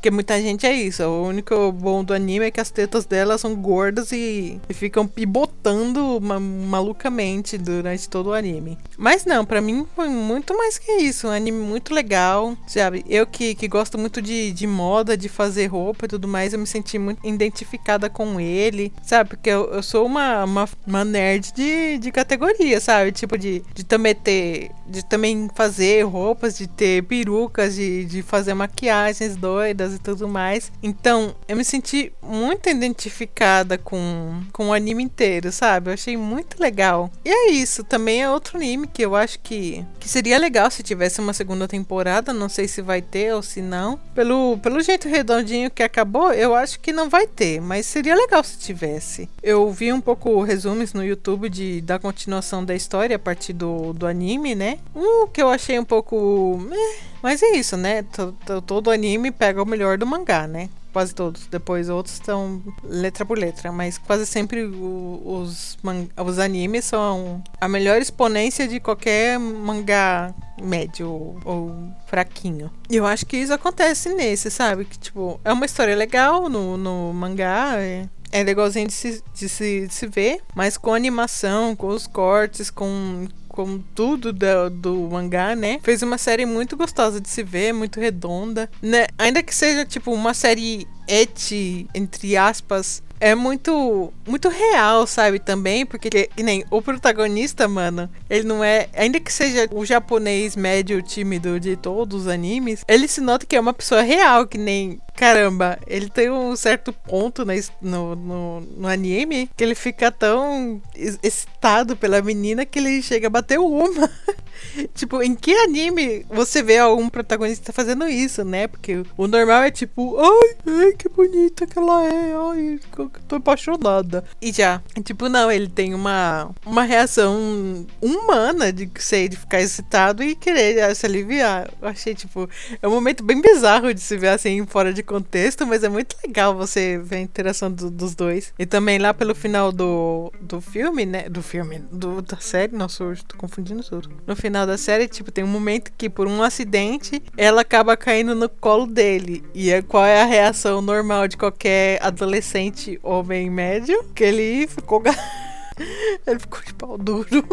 porque 0.06 0.12
muita 0.12 0.40
gente 0.40 0.68
é 0.68 0.74
isso. 0.74 1.02
O 1.04 1.28
único 1.28 1.72
bom 1.72 2.04
do 2.04 2.14
anime 2.14 2.46
é 2.46 2.52
que 2.52 2.62
as 2.62 2.70
tetas 2.70 3.06
dela 3.06 3.40
são 3.40 3.56
gordas 3.56 4.12
e, 4.12 4.62
e 4.70 4.74
ficam 4.74 5.08
pibotando 5.08 6.20
ma 6.22 6.40
malucamente 6.40 7.58
durante 7.58 8.08
todo 8.08 8.28
o 8.28 8.34
anime. 8.34 8.78
Mas 9.00 9.26
não, 9.26 9.44
para 9.44 9.62
mim 9.62 9.84
foi 9.96 10.08
muito 10.08 10.56
mais 10.56 10.78
que 10.78 10.92
isso. 10.92 11.28
Um 11.28 11.32
anime 11.32 11.58
muito 11.58 11.92
legal, 11.92 12.56
sabe? 12.68 13.04
Eu 13.10 13.26
que, 13.26 13.56
que 13.56 13.68
gosto 13.68 13.98
muito 13.98 14.22
de, 14.22 14.52
de 14.52 14.68
moda, 14.68 15.18
de 15.18 15.28
fazer 15.28 15.66
roupa 15.66 16.06
e 16.06 16.10
tudo 16.10 16.28
mais, 16.28 16.54
eu 16.54 16.60
me 16.60 16.68
senti 16.68 17.00
muito 17.00 17.26
identificada 17.28 18.08
com 18.08 18.40
ele, 18.40 18.94
sabe? 19.02 19.32
Porque 19.32 19.50
eu, 19.50 19.74
eu 19.74 19.82
sou 19.82 20.06
uma, 20.06 20.44
uma, 20.44 20.70
uma 20.86 21.04
nerd 21.04 21.52
de, 21.52 21.98
de 21.98 22.12
categoria, 22.12 22.80
sabe? 22.80 23.12
Tipo, 23.12 23.40
de, 23.40 23.64
de 23.74 23.84
também 23.84 24.14
ter. 24.14 24.70
De 24.88 25.04
também 25.04 25.50
fazer 25.56 26.04
roupas, 26.04 26.56
de 26.56 26.68
ter 26.68 27.02
perucas, 27.06 27.74
de, 27.74 28.06
de 28.06 28.22
fazer 28.22 28.54
maquiagens 28.54 29.36
doidas 29.36 29.95
e 29.96 30.00
tudo 30.00 30.28
mais. 30.28 30.72
Então, 30.82 31.36
eu 31.48 31.56
me 31.56 31.64
senti 31.64 32.12
muito 32.22 32.70
identificada 32.70 33.78
com, 33.78 34.42
com 34.52 34.70
o 34.70 34.74
anime 34.74 35.04
inteiro, 35.04 35.52
sabe? 35.52 35.90
Eu 35.90 35.94
achei 35.94 36.18
muito 36.18 36.60
legal. 36.62 37.10
E 37.24 37.30
é 37.30 37.52
isso, 37.52 37.84
também 37.84 38.22
é 38.22 38.30
outro 38.30 38.58
anime 38.58 38.88
que 38.88 39.04
eu 39.04 39.16
acho 39.16 39.40
que, 39.40 39.86
que 40.00 40.08
seria 40.08 40.38
legal 40.38 40.70
se 40.70 40.84
tivesse 40.84 41.20
uma 41.20 41.34
segunda 41.34 41.68
temporada. 41.68 42.34
Não 42.34 42.50
sei 42.50 42.68
se 42.68 42.82
vai 42.82 43.02
ter 43.02 43.34
ou 43.34 43.42
se 43.42 43.62
não. 43.62 44.00
Pelo, 44.14 44.58
pelo 44.60 44.82
jeito 44.82 45.08
redondinho 45.08 45.72
que 45.72 45.84
acabou, 45.84 46.32
eu 46.34 46.56
acho 46.56 46.80
que 46.80 46.92
não 46.92 47.10
vai 47.10 47.28
ter, 47.28 47.62
mas 47.62 47.86
seria 47.86 48.16
legal 48.16 48.44
se 48.44 48.58
tivesse. 48.58 49.30
Eu 49.42 49.72
vi 49.72 49.92
um 49.92 50.02
pouco 50.02 50.42
resumos 50.44 50.94
no 50.94 51.04
YouTube 51.04 51.50
de, 51.50 51.82
da 51.82 52.00
continuação 52.00 52.64
da 52.64 52.76
história 52.76 53.16
a 53.16 53.20
partir 53.20 53.54
do, 53.54 53.94
do 53.94 54.08
anime, 54.08 54.56
né? 54.56 54.80
Um 54.96 55.28
que 55.28 55.42
eu 55.42 55.50
achei 55.50 55.78
um 55.80 55.86
pouco. 55.86 56.68
Eh, 56.72 57.15
mas 57.26 57.42
é 57.42 57.54
isso, 57.58 57.76
né? 57.76 58.04
Todo, 58.04 58.62
todo 58.62 58.92
anime 58.92 59.32
pega 59.32 59.60
o 59.60 59.66
melhor 59.66 59.98
do 59.98 60.06
mangá, 60.06 60.48
né? 60.48 60.70
Quase 60.94 61.16
todos. 61.16 61.48
Depois 61.48 61.90
outros 61.90 62.14
estão 62.14 62.62
letra 62.84 63.26
por 63.26 63.36
letra. 63.36 63.72
Mas 63.72 63.98
quase 63.98 64.28
sempre 64.28 64.64
o, 64.64 65.24
os, 65.26 65.76
os 66.24 66.38
animes 66.38 66.86
são 66.86 67.44
a 67.60 67.68
melhor 67.68 68.00
exponência 68.00 68.68
de 68.68 68.80
qualquer 68.80 69.40
mangá 69.40 70.36
médio 70.62 71.10
ou, 71.10 71.40
ou 71.44 71.76
fraquinho. 72.06 72.70
E 72.88 72.98
eu 72.98 73.08
acho 73.08 73.26
que 73.26 73.38
isso 73.38 73.56
acontece 73.56 74.14
nesse, 74.14 74.52
sabe? 74.52 74.86
Que, 74.86 75.00
tipo, 75.00 75.40
é 75.44 75.52
uma 75.52 75.66
história 75.66 75.96
legal 75.96 76.48
no, 76.48 76.78
no 76.78 77.12
mangá. 77.12 77.74
É, 77.80 78.08
é 78.32 78.44
legalzinho 78.44 78.86
de 78.86 78.94
se, 78.94 79.24
de, 79.34 79.50
se, 79.50 79.88
de 79.88 79.94
se 79.96 80.06
ver, 80.06 80.42
mas 80.54 80.78
com 80.78 80.94
animação, 80.94 81.76
com 81.76 81.88
os 81.88 82.06
cortes, 82.06 82.70
com 82.70 83.28
como 83.56 83.84
tudo 83.96 84.34
do, 84.34 84.70
do 84.70 85.10
mangá, 85.10 85.56
né? 85.56 85.80
Fez 85.82 86.02
uma 86.02 86.18
série 86.18 86.46
muito 86.46 86.76
gostosa 86.76 87.20
de 87.22 87.30
se 87.30 87.42
ver, 87.42 87.74
muito 87.74 88.00
redonda, 88.00 88.70
né? 88.82 89.08
Ainda 89.18 89.42
que 89.42 89.56
seja 89.56 89.86
tipo 89.86 90.12
uma 90.12 90.34
série 90.34 90.88
et, 91.08 91.88
entre 91.94 92.36
aspas, 92.36 93.02
é 93.20 93.34
muito 93.34 94.12
muito 94.28 94.50
real, 94.50 95.08
sabe, 95.08 95.40
também, 95.40 95.86
porque 95.86 96.10
que 96.10 96.44
nem 96.44 96.66
o 96.70 96.82
protagonista, 96.82 97.68
mano, 97.68 98.10
ele 98.30 98.44
não 98.44 98.64
é, 98.64 98.88
ainda 98.94 99.20
que 99.20 99.32
seja 99.32 99.68
o 99.72 99.86
japonês 99.86 100.56
médio 100.56 101.02
tímido 101.02 101.60
de 101.60 101.76
todos 101.76 102.24
os 102.24 102.28
animes, 102.28 102.84
ele 102.88 103.08
se 103.08 103.22
nota 103.22 103.46
que 103.46 103.56
é 103.56 103.60
uma 103.60 103.74
pessoa 103.74 104.02
real, 104.02 104.46
que 104.46 104.58
nem 104.58 105.00
caramba, 105.16 105.80
ele 105.88 106.10
tem 106.10 106.30
um 106.30 106.56
certo 106.56 106.92
ponto 106.92 107.46
no, 107.82 108.16
no, 108.16 108.62
no, 108.62 108.88
anime 108.88 109.50
que 109.56 109.64
ele 109.64 109.76
fica 109.76 110.12
tão 110.12 110.82
excitado 111.24 111.96
pela 111.96 112.22
menina 112.22 112.66
que 112.66 112.80
ele 112.80 113.02
chega 113.02 113.28
a 113.28 113.30
bater 113.30 113.60
uma. 113.60 114.10
tipo, 114.94 115.22
em 115.24 115.34
que 115.34 115.54
anime 115.54 116.26
você 116.30 116.62
vê 116.62 116.78
algum 116.78 117.10
protagonista 117.10 117.72
fazendo 117.72 118.08
isso, 118.08 118.44
né? 118.44 118.68
Porque 118.68 119.04
o 119.18 119.28
normal 119.28 119.64
é 119.64 119.72
tipo, 119.72 120.18
ai, 120.20 120.56
ai, 120.68 120.92
que 120.94 121.08
bonita 121.08 121.66
que 121.66 121.80
ela 121.80 122.04
é, 122.04 122.34
ai, 122.36 122.80
tô 123.28 123.36
apaixonada. 123.38 124.24
E 124.42 124.52
já, 124.52 124.82
tipo, 125.04 125.30
não, 125.30 125.50
ele 125.50 125.70
tem 125.70 125.94
uma, 125.94 126.50
uma 126.66 126.84
reação 126.84 127.86
humana 128.02 128.72
de 128.72 128.90
sei, 129.00 129.30
de 129.30 129.38
ficar 129.38 129.62
excitado 129.62 130.24
e 130.24 130.36
querer 130.36 130.94
se 130.96 131.06
aliviar. 131.06 131.70
Eu 131.82 131.88
achei, 131.88 132.14
tipo, 132.14 132.50
é 132.82 132.88
um 132.88 132.92
momento 132.92 133.24
bem 133.24 133.42
bizarro 133.42 133.94
de 133.94 134.02
se 134.02 134.18
ver 134.18 134.30
assim 134.30 134.66
fora 134.66 134.94
de 134.94 135.05
contexto, 135.06 135.66
mas 135.66 135.84
é 135.84 135.90
muito 135.90 136.16
legal 136.26 136.56
você 136.56 136.98
ver 136.98 137.18
a 137.18 137.22
interação 137.22 137.72
do, 137.72 137.90
dos 137.90 138.16
dois. 138.16 138.54
E 138.58 138.66
também 138.66 138.98
lá 138.98 139.14
pelo 139.14 139.34
final 139.34 139.72
do, 139.72 140.32
do 140.42 140.60
filme, 140.60 141.06
né? 141.06 141.30
Do 141.30 141.42
filme, 141.42 141.80
do, 141.92 142.22
da 142.22 142.38
série, 142.38 142.76
nossa, 142.76 143.04
eu 143.04 143.16
tô 143.28 143.38
confundindo 143.38 143.84
tudo. 143.84 144.10
No 144.28 144.36
final 144.36 144.66
da 144.66 144.78
série, 144.78 145.08
tipo, 145.08 145.32
tem 145.32 145.44
um 145.44 145.48
momento 145.48 145.92
que 145.98 146.10
por 146.10 146.28
um 146.28 146.42
acidente 146.44 147.22
ela 147.38 147.62
acaba 147.62 147.96
caindo 147.96 148.36
no 148.36 148.50
colo 148.50 148.86
dele. 148.86 149.44
E 149.54 149.72
é, 149.72 149.82
qual 149.82 150.06
é 150.06 150.22
a 150.22 150.26
reação 150.26 150.82
normal 150.82 151.28
de 151.28 151.38
qualquer 151.38 152.00
adolescente 152.04 153.00
homem 153.02 153.50
médio? 153.50 154.04
Que 154.14 154.24
ele 154.24 154.68
ficou. 154.68 155.02
Ele 156.26 156.40
ficou 156.40 156.62
de 156.62 156.74
pau 156.74 156.98
duro. 156.98 157.46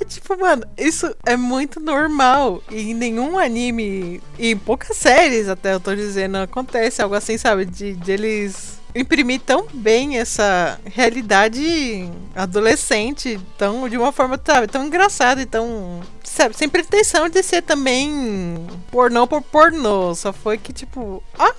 E, 0.00 0.04
tipo, 0.06 0.36
mano, 0.38 0.64
isso 0.76 1.14
é 1.24 1.36
muito 1.36 1.80
normal. 1.80 2.62
E 2.70 2.90
em 2.90 2.94
nenhum 2.94 3.38
anime, 3.38 4.22
e 4.38 4.50
em 4.50 4.56
poucas 4.56 4.96
séries 4.96 5.48
até 5.48 5.74
eu 5.74 5.80
tô 5.80 5.94
dizendo, 5.94 6.38
acontece 6.38 7.02
algo 7.02 7.14
assim, 7.14 7.38
sabe? 7.38 7.64
De, 7.64 7.94
de 7.94 8.12
eles 8.12 8.80
imprimir 8.94 9.40
tão 9.40 9.66
bem 9.72 10.18
essa 10.18 10.78
realidade 10.84 12.08
adolescente, 12.34 13.40
tão, 13.56 13.88
de 13.88 13.96
uma 13.96 14.12
forma 14.12 14.38
sabe, 14.44 14.66
tão 14.66 14.86
engraçada 14.86 15.40
e 15.40 15.46
tão. 15.46 16.00
Sabe, 16.22 16.56
sem 16.56 16.68
pretensão 16.68 17.28
de 17.28 17.42
ser 17.42 17.62
também 17.62 18.66
pornô 18.90 19.26
por 19.26 19.42
pornô. 19.42 20.14
Só 20.14 20.32
foi 20.32 20.56
que, 20.56 20.72
tipo, 20.72 21.22
ah, 21.38 21.54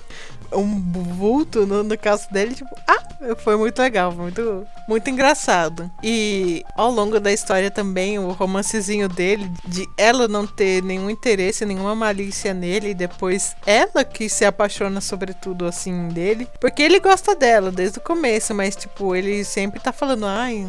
um 0.54 0.80
vulto 1.14 1.66
no, 1.66 1.82
no 1.82 1.98
caso 1.98 2.30
dele, 2.30 2.54
tipo, 2.54 2.74
ah, 2.86 3.34
foi 3.36 3.56
muito 3.56 3.80
legal, 3.80 4.12
muito, 4.12 4.66
muito 4.88 5.08
engraçado. 5.08 5.90
E 6.02 6.64
ao 6.76 6.90
longo 6.90 7.18
da 7.20 7.32
história 7.32 7.70
também, 7.70 8.18
o 8.18 8.32
romancezinho 8.32 9.08
dele, 9.08 9.50
de 9.66 9.88
ela 9.96 10.28
não 10.28 10.46
ter 10.46 10.82
nenhum 10.82 11.08
interesse, 11.08 11.64
nenhuma 11.64 11.94
malícia 11.94 12.52
nele, 12.52 12.90
e 12.90 12.94
depois 12.94 13.56
ela 13.66 14.04
que 14.04 14.28
se 14.28 14.44
apaixona 14.44 15.00
sobretudo 15.00 15.66
assim 15.66 16.08
dele, 16.08 16.48
porque 16.60 16.82
ele 16.82 17.00
gosta 17.00 17.34
dela 17.34 17.70
desde 17.70 17.98
o 17.98 18.02
começo, 18.02 18.54
mas 18.54 18.76
tipo, 18.76 19.14
ele 19.14 19.44
sempre 19.44 19.80
tá 19.80 19.92
falando, 19.92 20.26
ai, 20.26 20.66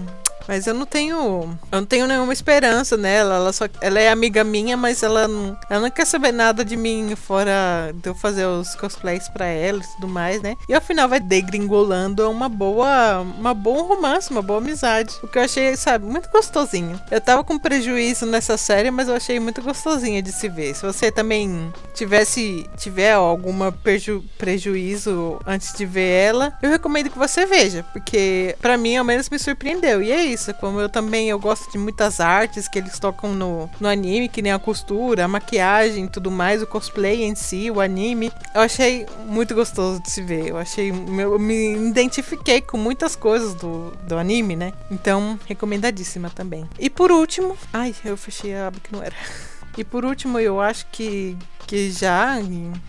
mas 0.47 0.67
eu 0.67 0.73
não 0.73 0.85
tenho. 0.85 1.57
Eu 1.71 1.79
não 1.79 1.85
tenho 1.85 2.07
nenhuma 2.07 2.33
esperança 2.33 2.95
nela. 2.95 3.35
Ela, 3.35 3.53
só, 3.53 3.65
ela 3.81 3.99
é 3.99 4.09
amiga 4.09 4.43
minha, 4.43 4.77
mas 4.77 5.03
ela 5.03 5.27
não, 5.27 5.57
ela 5.69 5.81
não 5.81 5.89
quer 5.89 6.05
saber 6.05 6.31
nada 6.31 6.63
de 6.63 6.75
mim 6.75 7.15
fora 7.15 7.91
de 7.93 8.09
eu 8.09 8.15
fazer 8.15 8.45
os 8.45 8.75
cosplays 8.75 9.27
pra 9.29 9.45
ela 9.45 9.79
e 9.79 9.95
tudo 9.95 10.07
mais, 10.07 10.41
né? 10.41 10.55
E 10.69 10.73
ao 10.73 10.81
final 10.81 11.09
vai 11.09 11.19
degringolando 11.19 12.29
uma 12.29 12.49
boa. 12.49 13.21
Uma 13.21 13.53
bom 13.53 13.83
romance, 13.83 14.31
uma 14.31 14.41
boa 14.41 14.59
amizade. 14.59 15.15
O 15.23 15.27
que 15.27 15.37
eu 15.37 15.43
achei, 15.43 15.75
sabe, 15.75 16.05
muito 16.05 16.29
gostosinho. 16.29 16.99
Eu 17.09 17.21
tava 17.21 17.43
com 17.43 17.57
prejuízo 17.57 18.25
nessa 18.25 18.57
série, 18.57 18.91
mas 18.91 19.07
eu 19.07 19.15
achei 19.15 19.39
muito 19.39 19.61
gostosinha 19.61 20.21
de 20.21 20.31
se 20.31 20.47
ver. 20.47 20.75
Se 20.75 20.85
você 20.85 21.11
também 21.11 21.73
tivesse 21.93 22.69
tiver 22.77 23.13
alguma 23.13 23.71
preju, 23.71 24.23
prejuízo 24.37 25.39
antes 25.45 25.73
de 25.73 25.85
ver 25.85 26.27
ela, 26.27 26.57
eu 26.61 26.69
recomendo 26.69 27.09
que 27.09 27.17
você 27.17 27.45
veja, 27.45 27.83
porque 27.93 28.55
para 28.61 28.77
mim 28.77 28.97
ao 28.97 29.05
menos 29.05 29.29
me 29.29 29.39
surpreendeu. 29.39 30.01
E 30.01 30.11
é 30.11 30.23
isso 30.23 30.34
isso. 30.35 30.53
Como 30.55 30.79
eu 30.79 30.87
também 30.87 31.29
eu 31.29 31.39
gosto 31.39 31.71
de 31.71 31.77
muitas 31.77 32.19
artes 32.19 32.67
que 32.67 32.77
eles 32.77 32.99
tocam 32.99 33.33
no, 33.33 33.69
no 33.79 33.87
anime, 33.87 34.29
que 34.29 34.41
nem 34.41 34.51
a 34.51 34.59
costura, 34.59 35.25
a 35.25 35.27
maquiagem 35.27 36.07
tudo 36.07 36.29
mais, 36.29 36.61
o 36.61 36.67
cosplay 36.67 37.23
em 37.23 37.33
si, 37.33 37.71
o 37.71 37.81
anime. 37.81 38.31
Eu 38.53 38.61
achei 38.61 39.05
muito 39.25 39.55
gostoso 39.55 40.01
de 40.01 40.11
se 40.11 40.21
ver. 40.21 40.47
Eu 40.47 40.57
achei. 40.57 40.91
Eu 40.91 41.39
me 41.39 41.73
identifiquei 41.87 42.61
com 42.61 42.77
muitas 42.77 43.15
coisas 43.15 43.53
do, 43.55 43.91
do 44.07 44.17
anime, 44.17 44.55
né? 44.55 44.73
Então, 44.91 45.39
recomendadíssima 45.45 46.29
também. 46.29 46.69
E 46.77 46.89
por 46.89 47.11
último. 47.11 47.57
Ai, 47.73 47.95
eu 48.03 48.15
fechei 48.15 48.55
a 48.55 48.67
aba 48.67 48.79
que 48.79 48.91
não 48.91 49.01
era. 49.01 49.15
E 49.77 49.83
por 49.83 50.05
último, 50.05 50.39
eu 50.39 50.61
acho 50.61 50.85
que, 50.91 51.37
que 51.67 51.91
já. 51.91 52.37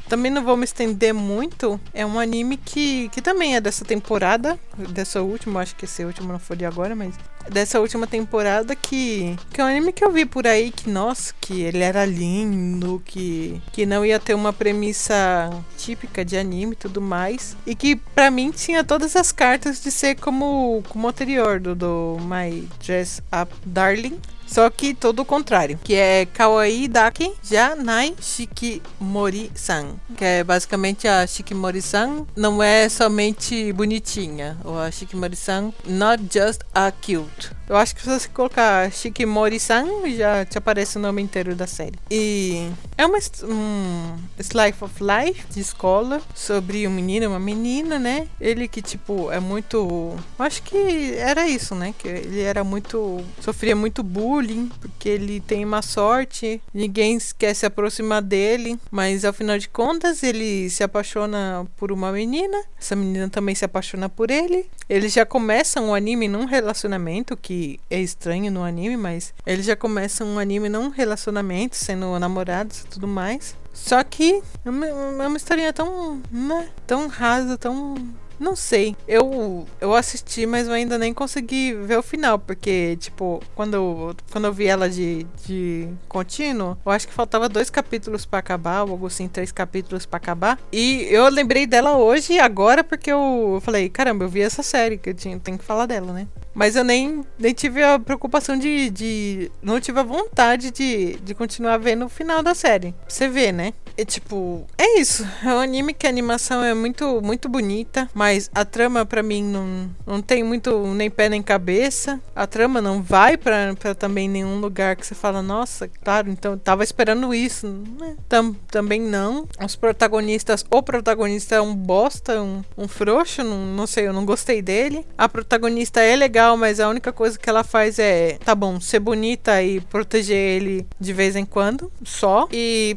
Também 0.09 0.31
não 0.31 0.45
vou 0.45 0.57
me 0.57 0.65
estender 0.65 1.13
muito. 1.13 1.81
É 1.93 2.07
um 2.07 2.19
anime 2.19 2.57
que, 2.57 3.09
que 3.09 3.21
também 3.21 3.57
é 3.57 3.61
dessa 3.61 3.85
temporada. 3.85 4.59
Dessa 4.91 5.23
última, 5.23 5.61
acho 5.61 5.75
que 5.75 5.85
esse 5.85 6.05
último 6.05 6.33
não 6.33 6.39
foi 6.39 6.57
de 6.57 6.65
agora, 6.65 6.95
mas. 6.95 7.15
Dessa 7.51 7.81
última 7.81 8.07
temporada 8.07 8.75
que. 8.75 9.37
Que 9.53 9.61
é 9.61 9.65
um 9.65 9.69
anime 9.69 9.93
que 9.93 10.05
eu 10.05 10.11
vi 10.11 10.25
por 10.25 10.47
aí 10.47 10.71
que, 10.71 10.91
nossa, 10.91 11.33
que 11.41 11.63
ele 11.63 11.83
era 11.83 12.05
lindo, 12.05 13.03
que, 13.05 13.61
que 13.73 13.87
não 13.87 14.05
ia 14.05 14.19
ter 14.19 14.35
uma 14.35 14.53
premissa 14.53 15.51
típica 15.79 16.25
de 16.25 16.37
anime 16.37 16.73
e 16.73 16.77
tudo 16.77 17.01
mais. 17.01 17.57
E 17.67 17.75
que 17.75 17.97
para 17.97 18.31
mim 18.31 18.51
tinha 18.51 18.83
todas 18.83 19.15
as 19.15 19.31
cartas 19.31 19.81
de 19.81 19.91
ser 19.91 20.17
como, 20.17 20.83
como 20.89 21.07
o 21.07 21.11
anterior 21.11 21.61
do, 21.61 21.75
do 21.75 22.17
My 22.21 22.69
Dress 22.85 23.23
Up 23.33 23.53
Darling. 23.65 24.21
Só 24.47 24.71
que 24.71 24.95
todo 24.95 25.21
o 25.21 25.25
contrário, 25.25 25.79
que 25.83 25.95
é 25.95 26.27
Kawaii 26.27 26.89
Daki 26.89 27.33
Janai 27.43 28.15
Shikimori-san, 28.21 29.97
que 30.17 30.25
é 30.25 30.45
basicamente 30.45 31.09
a 31.09 31.27
Shikimori-san 31.27 32.27
não 32.37 32.63
é 32.63 32.89
somente 32.89 33.73
bonitinha, 33.73 34.57
ou 34.65 34.79
a 34.79 34.91
Shikimori-san 34.91 35.73
not 35.87 36.23
just 36.33 36.61
a 36.75 36.93
cute. 36.93 37.56
Eu 37.69 37.77
acho 37.77 37.97
que 37.97 38.03
se 38.03 38.09
você 38.09 38.29
colocar 38.29 38.91
Shikimori-san, 38.93 39.87
já 40.17 40.45
te 40.45 40.57
aparece 40.57 40.99
o 40.99 41.01
nome 41.01 41.21
inteiro 41.21 41.55
da 41.55 41.67
série. 41.67 41.99
E 42.09 42.71
é 42.97 43.05
uma, 43.05 43.19
um 43.43 44.17
slice 44.39 44.85
of 44.85 44.95
life 45.03 45.47
de 45.51 45.61
escola 45.61 46.23
sobre 46.33 46.87
um 46.87 46.91
menino 46.91 47.25
e 47.25 47.27
uma 47.27 47.41
menina, 47.41 47.99
né? 47.99 48.29
Ele 48.41 48.69
que, 48.69 48.81
tipo, 48.81 49.33
é 49.33 49.41
muito. 49.41 50.15
Acho 50.39 50.63
que 50.63 51.15
era 51.17 51.49
isso, 51.49 51.75
né? 51.75 51.93
Que 51.99 52.07
ele 52.07 52.41
era 52.41 52.63
muito. 52.63 53.21
sofria 53.41 53.75
muito 53.75 54.03
bullying, 54.03 54.71
porque 54.81 55.09
ele 55.09 55.41
tem 55.41 55.65
má 55.65 55.83
sorte, 55.83 56.61
ninguém 56.73 57.19
quer 57.37 57.53
se 57.55 57.67
aproximar 57.67 58.23
dele, 58.23 58.79
mas 58.91 59.25
ao 59.25 59.33
final 59.33 59.59
de 59.59 59.69
contas 59.69 60.23
ele 60.23 60.71
se 60.71 60.85
apaixona 60.85 61.67
por 61.77 61.91
uma 61.91 62.13
menina, 62.13 62.63
essa 62.79 62.95
menina 62.95 63.29
também 63.29 63.55
se 63.55 63.65
apaixona 63.65 64.09
por 64.09 64.31
ele. 64.31 64.71
Eles 64.89 65.13
já 65.13 65.27
começam 65.27 65.91
o 65.91 65.95
anime 65.95 66.29
num 66.29 66.45
relacionamento 66.45 67.37
que 67.37 67.56
é 67.91 68.01
estranho 68.01 68.51
no 68.51 68.63
anime, 68.63 68.97
mas 68.97 69.35
eles 69.45 69.67
já 69.67 69.77
começam 69.77 70.27
um 70.27 70.39
anime 70.39 70.69
num 70.69 70.89
relacionamento, 70.89 71.77
sendo 71.77 72.19
namorados 72.19 72.81
e 72.81 72.87
tudo 72.87 73.07
mais. 73.07 73.57
Só 73.73 74.03
que 74.03 74.43
é 74.65 74.71
uma, 74.71 74.87
é 74.87 75.27
uma 75.27 75.37
historinha 75.37 75.73
tão, 75.73 76.21
né, 76.31 76.69
tão 76.87 77.09
rasa, 77.09 77.59
tão 77.59 77.95
não 78.39 78.55
sei. 78.55 78.97
Eu 79.09 79.67
eu 79.81 79.95
assisti, 79.95 80.47
mas 80.47 80.67
eu 80.67 80.75
ainda 80.75 80.99
nem 80.99 81.13
consegui 81.13 81.73
ver 81.73 81.99
o 81.99 82.03
final, 82.03 82.39
porque, 82.39 82.97
tipo, 82.97 83.43
quando 83.55 83.75
eu, 83.75 84.17
quando 84.31 84.47
eu 84.47 84.53
vi 84.53 84.67
ela 84.67 84.89
de, 84.89 85.27
de 85.45 85.89
contínuo, 86.09 86.77
eu 86.85 86.93
acho 86.93 87.09
que 87.09 87.15
faltava 87.15 87.49
dois 87.49 87.71
capítulos 87.71 88.25
para 88.27 88.39
acabar, 88.39 88.83
ou 88.83 88.93
algo 88.93 89.07
assim, 89.07 89.29
três 89.29 89.53
capítulos 89.53 90.07
para 90.07 90.19
acabar. 90.19 90.59
E 90.73 91.07
eu 91.11 91.29
lembrei 91.29 91.67
dela 91.67 91.97
hoje 91.97 92.39
agora, 92.39 92.85
porque 92.85 93.11
eu 93.11 93.61
falei, 93.63 93.89
caramba, 93.89 94.25
eu 94.25 94.29
vi 94.29 94.41
essa 94.41 94.63
série, 94.63 94.99
que 94.99 95.11
eu 95.11 95.15
tinha, 95.15 95.39
tenho 95.39 95.59
que 95.59 95.65
falar 95.65 95.87
dela, 95.87 96.13
né? 96.13 96.27
Mas 96.57 96.75
eu 96.75 96.83
nem, 96.83 97.23
nem 97.39 97.53
tive 97.53 97.83
a 97.83 97.99
preocupação 97.99 98.57
de, 98.57 98.89
de. 98.89 99.53
Não 99.61 99.79
tive 99.79 100.01
a 100.01 100.03
vontade 100.03 100.71
de, 100.71 101.17
de 101.17 101.35
continuar 101.35 101.77
vendo 101.77 102.07
o 102.07 102.09
final 102.09 102.43
da 102.43 102.55
série. 102.55 102.95
Você 103.07 103.29
vê, 103.29 103.53
né? 103.53 103.75
É 103.95 104.07
tipo. 104.07 104.67
É 104.79 104.99
isso. 104.99 105.27
É 105.45 105.49
um 105.49 105.61
anime 105.61 105.93
que 105.93 106.07
a 106.07 106.11
animação 106.11 106.65
é 106.65 106.73
muito, 106.73 107.21
muito 107.21 107.47
bonita. 107.47 108.09
Mas 108.15 108.51
a 108.55 108.65
trama, 108.65 109.05
para 109.05 109.23
mim, 109.23 109.43
não, 109.43 109.91
não 110.07 110.23
tem 110.23 110.43
muito 110.43 110.87
nem 110.95 111.11
pé 111.11 111.29
nem 111.29 111.43
cabeça. 111.43 112.19
A 112.35 112.47
trama 112.47 112.81
não 112.81 113.03
vai 113.03 113.37
para 113.37 113.75
também 113.99 114.27
nenhum 114.27 114.59
lugar 114.59 114.97
que 114.97 115.07
você 115.07 115.15
fala, 115.15 115.43
nossa, 115.43 115.89
claro, 116.03 116.31
então 116.31 116.57
tava 116.57 116.83
esperando 116.83 117.35
isso. 117.35 117.67
Né? 117.99 118.17
Tam, 118.31 118.55
também 118.71 119.01
não. 119.01 119.47
Os 119.63 119.77
protagonistas. 119.77 120.65
O 120.71 120.83
protagonista 120.83 121.57
é 121.57 121.61
um 121.61 121.75
bosta, 121.75 122.41
um, 122.41 122.63
um 122.79 122.89
frouxo. 122.89 123.45
Não, 123.45 123.59
não 123.59 123.87
sei, 123.87 124.07
eu 124.07 124.13
não 124.15 124.25
gostei 124.25 124.63
dele. 124.63 125.07
A 125.19 125.29
protagonista 125.29 126.01
é 126.01 126.17
legal 126.17 126.46
legal, 126.47 126.57
mas 126.57 126.79
a 126.79 126.89
única 126.89 127.13
coisa 127.13 127.39
que 127.39 127.49
ela 127.49 127.65
faz 127.65 127.99
é, 127.99 128.39
tá 128.45 128.55
bom, 128.55 128.81
ser 128.81 129.01
bonita 129.01 129.63
e 129.63 129.81
proteger 129.81 130.37
ele 130.37 130.87
de 131.01 131.13
vez 131.13 131.35
em 131.35 131.45
quando, 131.45 131.91
só. 132.05 132.47
E. 132.53 132.97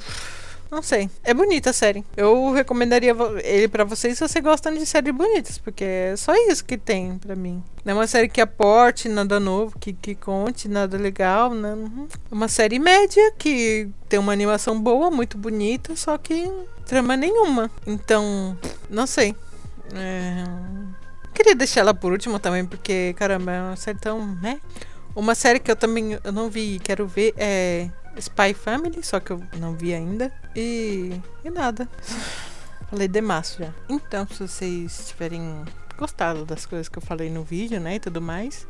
Não 0.71 0.83
sei. 0.83 1.09
É 1.23 1.33
bonita 1.33 1.71
a 1.71 1.73
série. 1.73 2.05
Eu 2.15 2.51
recomendaria 2.51 3.15
ele 3.43 3.67
para 3.67 3.83
vocês 3.83 4.15
se 4.15 4.27
você 4.27 4.39
gostam 4.39 4.71
de 4.71 4.85
séries 4.85 5.15
bonitas, 5.15 5.57
porque 5.57 5.83
é 5.83 6.15
só 6.15 6.31
isso 6.47 6.63
que 6.63 6.77
tem 6.77 7.17
para 7.17 7.35
mim. 7.35 7.63
Não 7.83 7.93
é 7.93 7.95
uma 7.95 8.05
série 8.05 8.29
que 8.29 8.39
aporte 8.39 9.09
nada 9.09 9.39
novo, 9.39 9.79
que, 9.79 9.93
que 9.93 10.13
conte 10.13 10.67
nada 10.67 10.95
legal. 10.95 11.55
Né? 11.55 11.75
É 12.31 12.35
uma 12.35 12.47
série 12.47 12.77
média 12.77 13.33
que 13.35 13.89
tem 14.07 14.19
uma 14.19 14.31
animação 14.31 14.79
boa, 14.79 15.09
muito 15.09 15.39
bonita, 15.39 15.95
só 15.95 16.19
que 16.19 16.51
trama 16.85 17.17
nenhuma. 17.17 17.71
Então, 17.87 18.55
não 18.91 19.07
sei. 19.07 19.35
É 19.95 20.43
queria 21.33 21.55
deixar 21.55 21.81
ela 21.81 21.93
por 21.93 22.11
último 22.11 22.39
também, 22.39 22.65
porque, 22.65 23.13
caramba, 23.17 23.51
é 23.51 23.61
uma 23.61 23.75
série 23.75 23.99
tão, 23.99 24.35
né? 24.35 24.59
Uma 25.15 25.35
série 25.35 25.59
que 25.59 25.71
eu 25.71 25.75
também 25.75 26.17
eu 26.23 26.31
não 26.31 26.49
vi 26.49 26.75
e 26.75 26.79
quero 26.79 27.07
ver 27.07 27.33
é 27.37 27.89
Spy 28.17 28.53
Family, 28.53 29.03
só 29.03 29.19
que 29.19 29.31
eu 29.31 29.41
não 29.57 29.73
vi 29.73 29.93
ainda. 29.93 30.31
E, 30.55 31.19
e 31.43 31.49
nada. 31.49 31.87
Falei 32.89 33.07
demais 33.07 33.55
já. 33.59 33.73
Então, 33.87 34.27
se 34.27 34.39
vocês 34.39 35.07
tiverem 35.07 35.63
gostado 35.97 36.45
das 36.45 36.65
coisas 36.65 36.87
que 36.87 36.97
eu 36.97 37.01
falei 37.01 37.29
no 37.29 37.43
vídeo, 37.43 37.79
né, 37.79 37.95
e 37.95 37.99
tudo 37.99 38.21
mais, 38.21 38.65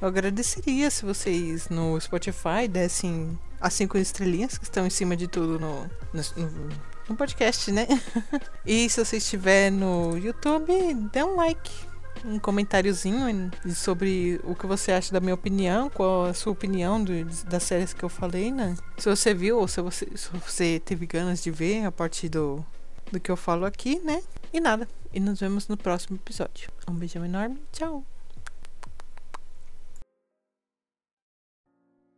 eu 0.00 0.08
agradeceria 0.08 0.90
se 0.90 1.04
vocês 1.04 1.68
no 1.68 2.00
Spotify 2.00 2.66
dessem 2.68 3.38
as 3.60 3.74
cinco 3.74 3.98
estrelinhas 3.98 4.56
que 4.56 4.64
estão 4.64 4.86
em 4.86 4.90
cima 4.90 5.14
de 5.14 5.28
tudo 5.28 5.60
no, 5.60 5.82
no, 6.12 6.50
no 7.10 7.16
podcast, 7.16 7.70
né? 7.70 7.86
e 8.64 8.88
se 8.88 9.04
você 9.04 9.18
estiver 9.18 9.70
no 9.70 10.16
YouTube, 10.16 10.72
dê 11.12 11.22
um 11.22 11.36
like 11.36 11.89
um 12.24 12.38
comentáriozinho 12.38 13.50
sobre 13.74 14.40
o 14.44 14.54
que 14.54 14.66
você 14.66 14.92
acha 14.92 15.12
da 15.12 15.20
minha 15.20 15.34
opinião, 15.34 15.88
qual 15.88 16.26
a 16.26 16.34
sua 16.34 16.52
opinião 16.52 17.02
do, 17.02 17.12
das 17.46 17.62
séries 17.62 17.92
que 17.92 18.02
eu 18.02 18.08
falei, 18.08 18.50
né? 18.50 18.76
Se 18.98 19.08
você 19.08 19.34
viu 19.34 19.58
ou 19.58 19.68
se 19.68 19.80
você, 19.80 20.08
se 20.14 20.28
você 20.30 20.80
teve 20.84 21.06
ganas 21.06 21.42
de 21.42 21.50
ver 21.50 21.84
a 21.84 21.92
partir 21.92 22.28
do, 22.28 22.64
do 23.10 23.20
que 23.20 23.30
eu 23.30 23.36
falo 23.36 23.64
aqui, 23.64 24.00
né? 24.00 24.22
E 24.52 24.60
nada. 24.60 24.88
E 25.12 25.20
nos 25.20 25.40
vemos 25.40 25.68
no 25.68 25.76
próximo 25.76 26.16
episódio. 26.16 26.70
Um 26.88 26.94
beijão 26.94 27.24
enorme. 27.24 27.58
Tchau. 27.72 28.04